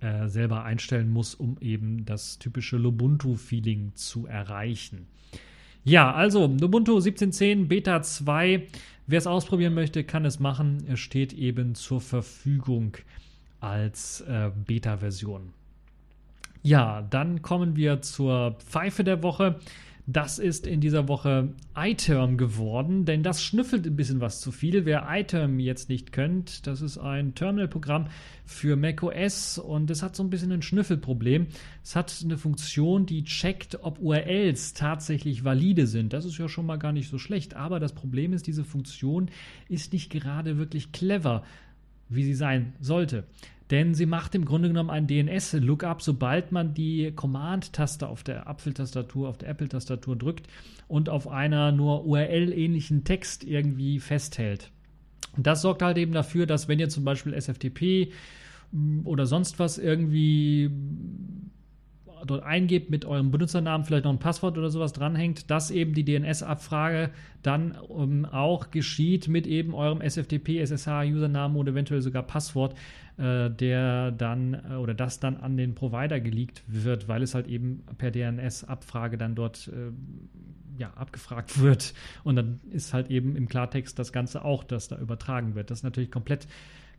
äh, 0.00 0.28
selber 0.28 0.64
einstellen 0.64 1.10
muss, 1.10 1.34
um 1.34 1.56
eben 1.60 2.04
das 2.04 2.38
typische 2.38 2.76
Lubuntu-Feeling 2.76 3.92
zu 3.94 4.26
erreichen. 4.26 5.06
Ja, 5.84 6.12
also 6.12 6.44
Ubuntu 6.44 6.96
17.10 6.96 7.68
Beta 7.68 8.02
2. 8.02 8.66
Wer 9.06 9.18
es 9.18 9.26
ausprobieren 9.26 9.74
möchte, 9.74 10.02
kann 10.02 10.24
es 10.24 10.40
machen. 10.40 10.84
Es 10.88 10.98
steht 10.98 11.34
eben 11.34 11.74
zur 11.74 12.00
Verfügung 12.00 12.96
als 13.60 14.22
äh, 14.22 14.50
Beta-Version. 14.66 15.52
Ja, 16.62 17.02
dann 17.02 17.42
kommen 17.42 17.76
wir 17.76 18.00
zur 18.00 18.56
Pfeife 18.58 19.04
der 19.04 19.22
Woche. 19.22 19.60
Das 20.06 20.38
ist 20.38 20.66
in 20.66 20.82
dieser 20.82 21.08
Woche 21.08 21.54
iTerm 21.74 22.36
geworden, 22.36 23.06
denn 23.06 23.22
das 23.22 23.42
schnüffelt 23.42 23.86
ein 23.86 23.96
bisschen 23.96 24.20
was 24.20 24.42
zu 24.42 24.52
viel. 24.52 24.84
Wer 24.84 25.06
iTerm 25.10 25.58
jetzt 25.58 25.88
nicht 25.88 26.12
kennt, 26.12 26.66
das 26.66 26.82
ist 26.82 26.98
ein 26.98 27.34
Terminal-Programm 27.34 28.08
für 28.44 28.76
macOS 28.76 29.56
und 29.56 29.90
es 29.90 30.02
hat 30.02 30.14
so 30.14 30.22
ein 30.22 30.28
bisschen 30.28 30.52
ein 30.52 30.60
Schnüffelproblem. 30.60 31.46
Es 31.82 31.96
hat 31.96 32.20
eine 32.22 32.36
Funktion, 32.36 33.06
die 33.06 33.24
checkt, 33.24 33.78
ob 33.82 33.98
URLs 33.98 34.74
tatsächlich 34.74 35.42
valide 35.42 35.86
sind. 35.86 36.12
Das 36.12 36.26
ist 36.26 36.36
ja 36.36 36.50
schon 36.50 36.66
mal 36.66 36.76
gar 36.76 36.92
nicht 36.92 37.08
so 37.08 37.16
schlecht, 37.16 37.54
aber 37.54 37.80
das 37.80 37.94
Problem 37.94 38.34
ist, 38.34 38.46
diese 38.46 38.64
Funktion 38.64 39.30
ist 39.70 39.94
nicht 39.94 40.10
gerade 40.10 40.58
wirklich 40.58 40.92
clever, 40.92 41.44
wie 42.10 42.24
sie 42.24 42.34
sein 42.34 42.74
sollte 42.78 43.24
denn 43.70 43.94
sie 43.94 44.06
macht 44.06 44.34
im 44.34 44.44
Grunde 44.44 44.68
genommen 44.68 44.90
ein 44.90 45.06
DNS-Lookup, 45.06 46.02
sobald 46.02 46.52
man 46.52 46.74
die 46.74 47.12
Command-Taste 47.12 48.06
auf 48.06 48.22
der 48.22 48.46
Apfeltastatur, 48.46 49.28
auf 49.28 49.38
der 49.38 49.48
Apple-Tastatur 49.48 50.16
drückt 50.16 50.46
und 50.86 51.08
auf 51.08 51.28
einer 51.28 51.72
nur 51.72 52.04
URL-ähnlichen 52.04 53.04
Text 53.04 53.42
irgendwie 53.44 54.00
festhält. 54.00 54.70
Das 55.36 55.62
sorgt 55.62 55.82
halt 55.82 55.98
eben 55.98 56.12
dafür, 56.12 56.46
dass 56.46 56.68
wenn 56.68 56.78
ihr 56.78 56.88
zum 56.88 57.04
Beispiel 57.04 57.34
SFTP 57.34 58.12
oder 59.04 59.26
sonst 59.26 59.58
was 59.58 59.78
irgendwie 59.78 60.70
dort 62.26 62.42
eingebt 62.42 62.90
mit 62.90 63.04
eurem 63.04 63.30
Benutzernamen, 63.30 63.84
vielleicht 63.84 64.04
noch 64.04 64.12
ein 64.12 64.18
Passwort 64.18 64.58
oder 64.58 64.70
sowas 64.70 64.92
dranhängt, 64.92 65.50
dass 65.50 65.70
eben 65.70 65.94
die 65.94 66.04
DNS-Abfrage 66.04 67.10
dann 67.42 67.76
ähm, 67.90 68.24
auch 68.24 68.70
geschieht 68.70 69.28
mit 69.28 69.46
eben 69.46 69.74
eurem 69.74 70.00
SFTP, 70.00 70.60
SSH-Usernamen 70.60 71.56
oder 71.56 71.72
eventuell 71.72 72.02
sogar 72.02 72.22
Passwort, 72.22 72.74
äh, 73.16 73.50
der 73.50 74.10
dann 74.10 74.54
äh, 74.54 74.74
oder 74.74 74.94
das 74.94 75.20
dann 75.20 75.36
an 75.36 75.56
den 75.56 75.74
Provider 75.74 76.20
geleakt 76.20 76.62
wird, 76.66 77.08
weil 77.08 77.22
es 77.22 77.34
halt 77.34 77.46
eben 77.46 77.84
per 77.98 78.10
DNS-Abfrage 78.10 79.18
dann 79.18 79.34
dort 79.34 79.68
äh, 79.68 79.92
ja, 80.78 80.90
abgefragt 80.94 81.60
wird. 81.62 81.94
Und 82.24 82.36
dann 82.36 82.60
ist 82.70 82.94
halt 82.94 83.10
eben 83.10 83.36
im 83.36 83.48
Klartext 83.48 83.98
das 83.98 84.12
Ganze 84.12 84.44
auch, 84.44 84.64
das 84.64 84.88
da 84.88 84.98
übertragen 84.98 85.54
wird. 85.54 85.70
Das 85.70 85.78
ist 85.80 85.84
natürlich 85.84 86.10
komplett 86.10 86.46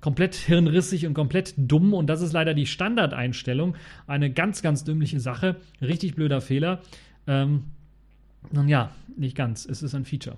komplett 0.02 0.36
hirnrissig 0.36 1.06
und 1.06 1.14
komplett 1.14 1.54
dumm 1.58 1.94
und 1.94 2.08
das 2.08 2.22
ist 2.22 2.34
leider 2.34 2.54
die 2.54 2.66
Standardeinstellung. 2.66 3.76
Eine 4.08 4.32
ganz, 4.32 4.62
ganz 4.62 4.84
dümmliche 4.84 5.20
Sache. 5.20 5.58
Richtig 5.82 6.16
blöder 6.16 6.42
Fehler. 6.42 6.82
Ähm, 7.28 7.64
nun 8.52 8.68
ja, 8.68 8.92
nicht 9.18 9.36
ganz. 9.36 9.66
Es 9.66 9.82
ist 9.82 9.96
ein 9.96 10.06
Feature. 10.06 10.38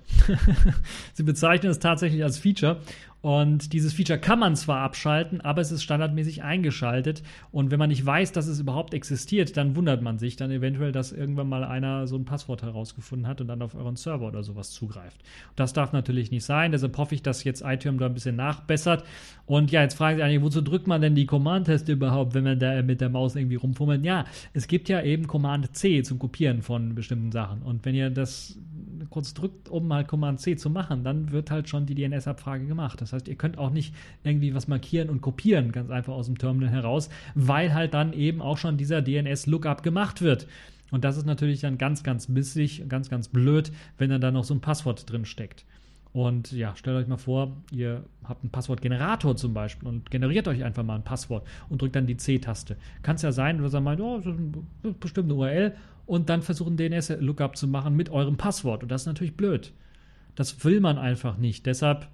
Sie 1.12 1.22
bezeichnen 1.22 1.70
es 1.70 1.78
tatsächlich 1.78 2.22
als 2.22 2.38
Feature 2.38 2.80
und 3.20 3.72
dieses 3.72 3.92
Feature 3.92 4.18
kann 4.18 4.38
man 4.38 4.54
zwar 4.54 4.80
abschalten, 4.80 5.40
aber 5.40 5.60
es 5.60 5.72
ist 5.72 5.82
standardmäßig 5.82 6.44
eingeschaltet. 6.44 7.22
Und 7.50 7.72
wenn 7.72 7.78
man 7.78 7.88
nicht 7.88 8.06
weiß, 8.06 8.30
dass 8.30 8.46
es 8.46 8.60
überhaupt 8.60 8.94
existiert, 8.94 9.56
dann 9.56 9.74
wundert 9.74 10.02
man 10.02 10.18
sich 10.18 10.36
dann 10.36 10.52
eventuell, 10.52 10.92
dass 10.92 11.10
irgendwann 11.10 11.48
mal 11.48 11.64
einer 11.64 12.06
so 12.06 12.16
ein 12.16 12.24
Passwort 12.24 12.62
herausgefunden 12.62 13.26
hat 13.26 13.40
und 13.40 13.48
dann 13.48 13.60
auf 13.60 13.74
euren 13.74 13.96
Server 13.96 14.28
oder 14.28 14.44
sowas 14.44 14.70
zugreift. 14.70 15.20
Und 15.50 15.58
das 15.58 15.72
darf 15.72 15.92
natürlich 15.92 16.30
nicht 16.30 16.44
sein. 16.44 16.70
Deshalb 16.70 16.96
hoffe 16.96 17.16
ich, 17.16 17.22
dass 17.22 17.42
jetzt 17.42 17.62
iTunes 17.64 17.98
da 17.98 18.06
ein 18.06 18.14
bisschen 18.14 18.36
nachbessert. 18.36 19.02
Und 19.46 19.72
ja, 19.72 19.82
jetzt 19.82 19.94
fragen 19.94 20.18
Sie 20.18 20.22
eigentlich, 20.22 20.42
wozu 20.42 20.60
drückt 20.60 20.86
man 20.86 21.00
denn 21.00 21.16
die 21.16 21.26
Command-Taste 21.26 21.92
überhaupt, 21.92 22.34
wenn 22.34 22.44
man 22.44 22.60
da 22.60 22.82
mit 22.82 23.00
der 23.00 23.08
Maus 23.08 23.34
irgendwie 23.34 23.56
rumfummelt? 23.56 24.04
Ja, 24.04 24.26
es 24.52 24.68
gibt 24.68 24.88
ja 24.88 25.02
eben 25.02 25.26
Command 25.26 25.74
C 25.74 26.02
zum 26.02 26.20
Kopieren 26.20 26.62
von 26.62 26.94
bestimmten 26.94 27.32
Sachen. 27.32 27.62
Und 27.62 27.84
wenn 27.84 27.96
ihr 27.96 28.10
das 28.10 28.58
kurz 29.10 29.34
drückt, 29.34 29.68
um 29.68 29.88
mal 29.88 30.04
Command 30.04 30.40
C 30.40 30.56
zu 30.56 30.70
machen, 30.70 31.02
dann 31.02 31.32
wird 31.32 31.50
halt 31.50 31.68
schon 31.68 31.86
die 31.86 31.94
DNS-Abfrage 31.94 32.66
gemacht. 32.66 33.00
Das 33.00 33.07
heißt, 33.12 33.28
ihr 33.28 33.36
könnt 33.36 33.58
auch 33.58 33.70
nicht 33.70 33.94
irgendwie 34.24 34.54
was 34.54 34.68
markieren 34.68 35.10
und 35.10 35.20
kopieren, 35.20 35.72
ganz 35.72 35.90
einfach 35.90 36.12
aus 36.12 36.26
dem 36.26 36.38
Terminal 36.38 36.70
heraus, 36.70 37.08
weil 37.34 37.74
halt 37.74 37.94
dann 37.94 38.12
eben 38.12 38.40
auch 38.40 38.58
schon 38.58 38.76
dieser 38.76 39.02
DNS-Lookup 39.02 39.82
gemacht 39.82 40.22
wird. 40.22 40.46
Und 40.90 41.04
das 41.04 41.16
ist 41.16 41.26
natürlich 41.26 41.60
dann 41.60 41.78
ganz, 41.78 42.02
ganz 42.02 42.28
missig, 42.28 42.84
ganz, 42.88 43.10
ganz 43.10 43.28
blöd, 43.28 43.72
wenn 43.98 44.10
dann 44.10 44.20
da 44.20 44.30
noch 44.30 44.44
so 44.44 44.54
ein 44.54 44.60
Passwort 44.60 45.10
drin 45.10 45.24
steckt. 45.24 45.64
Und 46.12 46.52
ja, 46.52 46.74
stellt 46.74 46.96
euch 46.96 47.06
mal 47.06 47.18
vor, 47.18 47.56
ihr 47.70 48.02
habt 48.24 48.42
einen 48.42 48.50
Passwortgenerator 48.50 49.36
zum 49.36 49.52
Beispiel 49.52 49.88
und 49.88 50.10
generiert 50.10 50.48
euch 50.48 50.64
einfach 50.64 50.82
mal 50.82 50.96
ein 50.96 51.04
Passwort 51.04 51.46
und 51.68 51.82
drückt 51.82 51.96
dann 51.96 52.06
die 52.06 52.16
C-Taste. 52.16 52.76
Kann 53.02 53.16
es 53.16 53.22
ja 53.22 53.30
sein, 53.30 53.58
dass 53.62 53.74
er 53.74 53.80
meint, 53.80 54.00
oh, 54.00 54.16
das 54.16 54.26
ist 54.26 54.40
eine 54.82 54.94
bestimmte 54.94 55.34
URL 55.34 55.74
und 56.06 56.30
dann 56.30 56.42
versuchen 56.42 56.76
DNS-Lookup 56.78 57.56
zu 57.56 57.68
machen 57.68 57.94
mit 57.94 58.08
eurem 58.08 58.38
Passwort. 58.38 58.82
Und 58.82 58.90
das 58.90 59.02
ist 59.02 59.06
natürlich 59.06 59.36
blöd. 59.36 59.72
Das 60.34 60.64
will 60.64 60.80
man 60.80 60.98
einfach 60.98 61.36
nicht. 61.36 61.66
Deshalb 61.66 62.08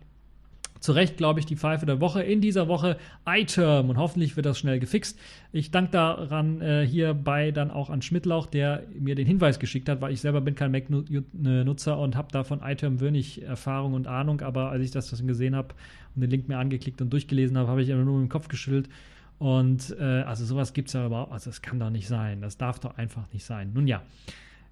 zu 0.84 0.92
Recht, 0.92 1.16
glaube 1.16 1.40
ich, 1.40 1.46
die 1.46 1.56
Pfeife 1.56 1.86
der 1.86 1.98
Woche. 1.98 2.22
In 2.22 2.42
dieser 2.42 2.68
Woche 2.68 2.98
iTerm 3.24 3.88
und 3.88 3.96
hoffentlich 3.96 4.36
wird 4.36 4.44
das 4.44 4.58
schnell 4.58 4.78
gefixt. 4.78 5.18
Ich 5.50 5.70
danke 5.70 5.92
daran 5.92 6.60
äh, 6.60 6.86
hierbei 6.86 7.52
dann 7.52 7.70
auch 7.70 7.88
an 7.88 8.02
Schmidtlauch, 8.02 8.44
der 8.44 8.82
mir 8.92 9.14
den 9.14 9.26
Hinweis 9.26 9.58
geschickt 9.58 9.88
hat, 9.88 10.02
weil 10.02 10.12
ich 10.12 10.20
selber 10.20 10.42
bin 10.42 10.54
kein 10.54 10.72
Mac-Nutzer 10.72 11.98
und 11.98 12.16
habe 12.16 12.30
davon 12.32 12.60
iTerm 12.62 13.00
wenig 13.00 13.42
Erfahrung 13.42 13.94
und 13.94 14.06
Ahnung. 14.06 14.42
Aber 14.42 14.72
als 14.72 14.84
ich 14.84 14.90
das 14.90 15.26
gesehen 15.26 15.56
habe 15.56 15.68
und 16.14 16.20
den 16.20 16.28
Link 16.28 16.48
mir 16.48 16.58
angeklickt 16.58 17.00
und 17.00 17.10
durchgelesen 17.10 17.56
habe, 17.56 17.68
habe 17.70 17.82
ich 17.82 17.88
immer 17.88 18.04
nur 18.04 18.18
mit 18.18 18.28
dem 18.28 18.30
Kopf 18.30 18.48
geschüttelt. 18.48 18.90
Und 19.38 19.96
äh, 19.98 20.02
also 20.02 20.44
sowas 20.44 20.74
gibt 20.74 20.88
es 20.88 20.92
ja 20.92 21.06
überhaupt, 21.06 21.32
also 21.32 21.48
das 21.48 21.62
kann 21.62 21.80
doch 21.80 21.88
nicht 21.88 22.08
sein. 22.08 22.42
Das 22.42 22.58
darf 22.58 22.78
doch 22.78 22.98
einfach 22.98 23.24
nicht 23.32 23.46
sein. 23.46 23.70
Nun 23.72 23.86
ja. 23.86 24.02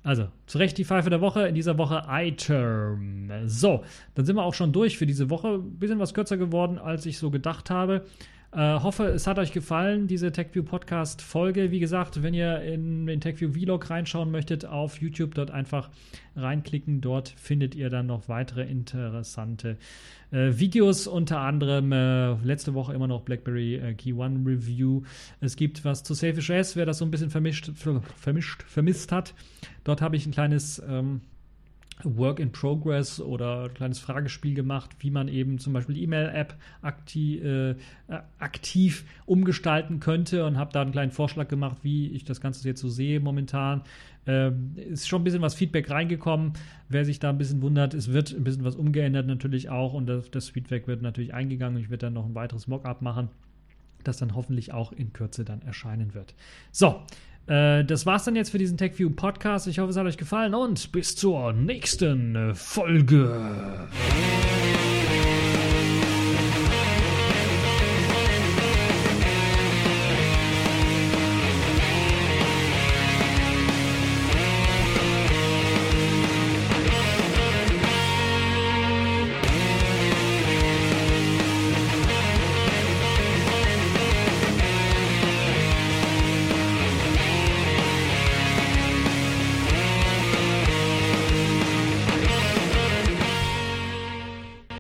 Also, 0.05 0.29
zu 0.47 0.59
Recht 0.59 0.79
die 0.79 0.85
Pfeife 0.85 1.11
der 1.11 1.21
Woche, 1.21 1.47
in 1.47 1.55
dieser 1.55 1.79
Woche 1.79 2.05
iTerm. 2.09 3.31
So, 3.47 3.85
dann 4.15 4.25
sind 4.25 4.37
wir 4.37 4.43
auch 4.43 4.55
schon 4.55 4.73
durch 4.73 4.99
für 4.99 5.07
diese 5.07 5.31
Woche. 5.31 5.59
Bisschen 5.59 6.01
was 6.01 6.15
kürzer 6.15 6.37
geworden, 6.37 6.79
als 6.79 7.07
ich 7.07 7.19
so 7.19 7.31
gedacht 7.31 7.71
habe. 7.71 8.05
Äh, 8.55 8.81
hoffe, 8.81 9.07
es 9.07 9.27
hat 9.27 9.39
euch 9.39 9.53
gefallen, 9.53 10.09
diese 10.09 10.31
TechView 10.31 10.63
Podcast 10.63 11.23
Folge. 11.23 11.71
Wie 11.71 11.81
gesagt, 11.81 12.23
wenn 12.23 12.35
ihr 12.35 12.61
in 12.61 13.07
den 13.07 13.19
TechView 13.19 13.53
Vlog 13.53 13.89
reinschauen 13.89 14.31
möchtet, 14.31 14.67
auf 14.67 15.01
YouTube 15.01 15.35
dort 15.35 15.51
einfach 15.51 15.89
reinklicken. 16.37 17.01
Dort 17.01 17.31
findet 17.31 17.75
ihr 17.75 17.89
dann 17.89 18.07
noch 18.07 18.29
weitere 18.29 18.65
interessante 18.65 19.79
äh, 20.33 20.51
Videos, 20.59 21.07
unter 21.07 21.39
anderem 21.41 21.93
äh, 21.93 22.35
letzte 22.45 22.75
Woche 22.75 22.93
immer 22.93 23.07
noch 23.07 23.23
BlackBerry 23.23 23.77
äh, 23.77 23.95
Key 23.95 24.13
One 24.13 24.43
Review. 24.45 25.03
Es 25.41 25.57
gibt 25.57 25.87
was 25.87 26.03
zu 26.03 26.13
Selfish 26.13 26.51
S, 26.51 26.77
wer 26.77 26.85
das 26.85 26.99
so 26.99 27.07
ein 27.07 27.11
bisschen 27.11 27.31
vermischt, 27.31 27.71
vermischt, 27.75 28.65
vermisst 28.65 29.13
hat. 29.13 29.33
Dort 29.85 30.03
habe 30.03 30.17
ich 30.17 30.27
ein 30.27 30.33
kleines 30.33 30.83
ähm, 30.87 31.23
Work 32.05 32.41
in 32.41 32.53
Progress 32.53 33.21
oder 33.21 33.65
ein 33.65 33.75
kleines 33.75 33.99
Fragespiel 33.99 34.55
gemacht, 34.55 34.91
wie 35.01 35.11
man 35.11 35.29
eben 35.29 35.59
zum 35.59 35.73
Beispiel 35.73 35.95
die 35.95 36.03
E-Mail-App 36.05 36.55
aktiv, 36.83 37.45
äh, 37.45 37.75
aktiv 38.39 39.05
umgestalten 39.27 40.01
könnte 40.01 40.45
und 40.45 40.59
habe 40.59 40.73
da 40.73 40.83
einen 40.83 40.93
kleinen 40.93 41.13
Vorschlag 41.13 41.49
gemacht, 41.49 41.79
wie 41.83 42.09
ich 42.09 42.25
das 42.25 42.41
Ganze 42.41 42.67
jetzt 42.69 42.81
so 42.81 42.89
sehe 42.89 43.21
momentan. 43.21 43.83
Ähm, 44.25 44.75
ist 44.77 45.09
schon 45.09 45.23
ein 45.23 45.25
bisschen 45.25 45.43
was 45.43 45.55
Feedback 45.55 45.91
reingekommen. 45.91 46.53
Wer 46.89 47.05
sich 47.05 47.19
da 47.19 47.31
ein 47.31 47.39
bisschen 47.39 47.61
wundert, 47.61 47.93
es 47.95 48.13
wird 48.13 48.33
ein 48.33 48.45
bisschen 48.45 48.65
was 48.65 48.77
umgeändert 48.77 49.27
natürlich 49.27 49.69
auch 49.69 49.95
und 49.95 50.07
das, 50.07 50.31
das 50.31 50.49
Feedback 50.49 50.87
wird 50.87 51.03
natürlich 51.03 51.35
eingegangen 51.35 51.83
ich 51.83 51.91
werde 51.91 52.07
dann 52.07 52.15
noch 52.15 52.27
ein 52.27 52.35
weiteres 52.35 52.69
Mockup 52.69 53.03
machen, 53.03 53.31
das 54.05 54.19
dann 54.19 54.35
hoffentlich 54.35 54.73
auch 54.73 54.93
in 54.93 55.13
Kürze 55.13 55.45
dann 55.45 55.63
erscheinen 55.63 56.15
wird. 56.15 56.35
So, 56.71 57.03
äh, 57.47 57.85
das 57.85 58.07
war's 58.07 58.25
dann 58.25 58.37
jetzt 58.37 58.51
für 58.51 58.59
diesen 58.59 58.77
TechView 58.77 59.11
Podcast. 59.11 59.67
Ich 59.67 59.79
hoffe, 59.79 59.91
es 59.91 59.97
hat 59.97 60.07
euch 60.07 60.17
gefallen 60.17 60.55
und 60.55 60.93
bis 60.93 61.17
zur 61.17 61.53
nächsten 61.53 62.55
Folge. 62.55 63.89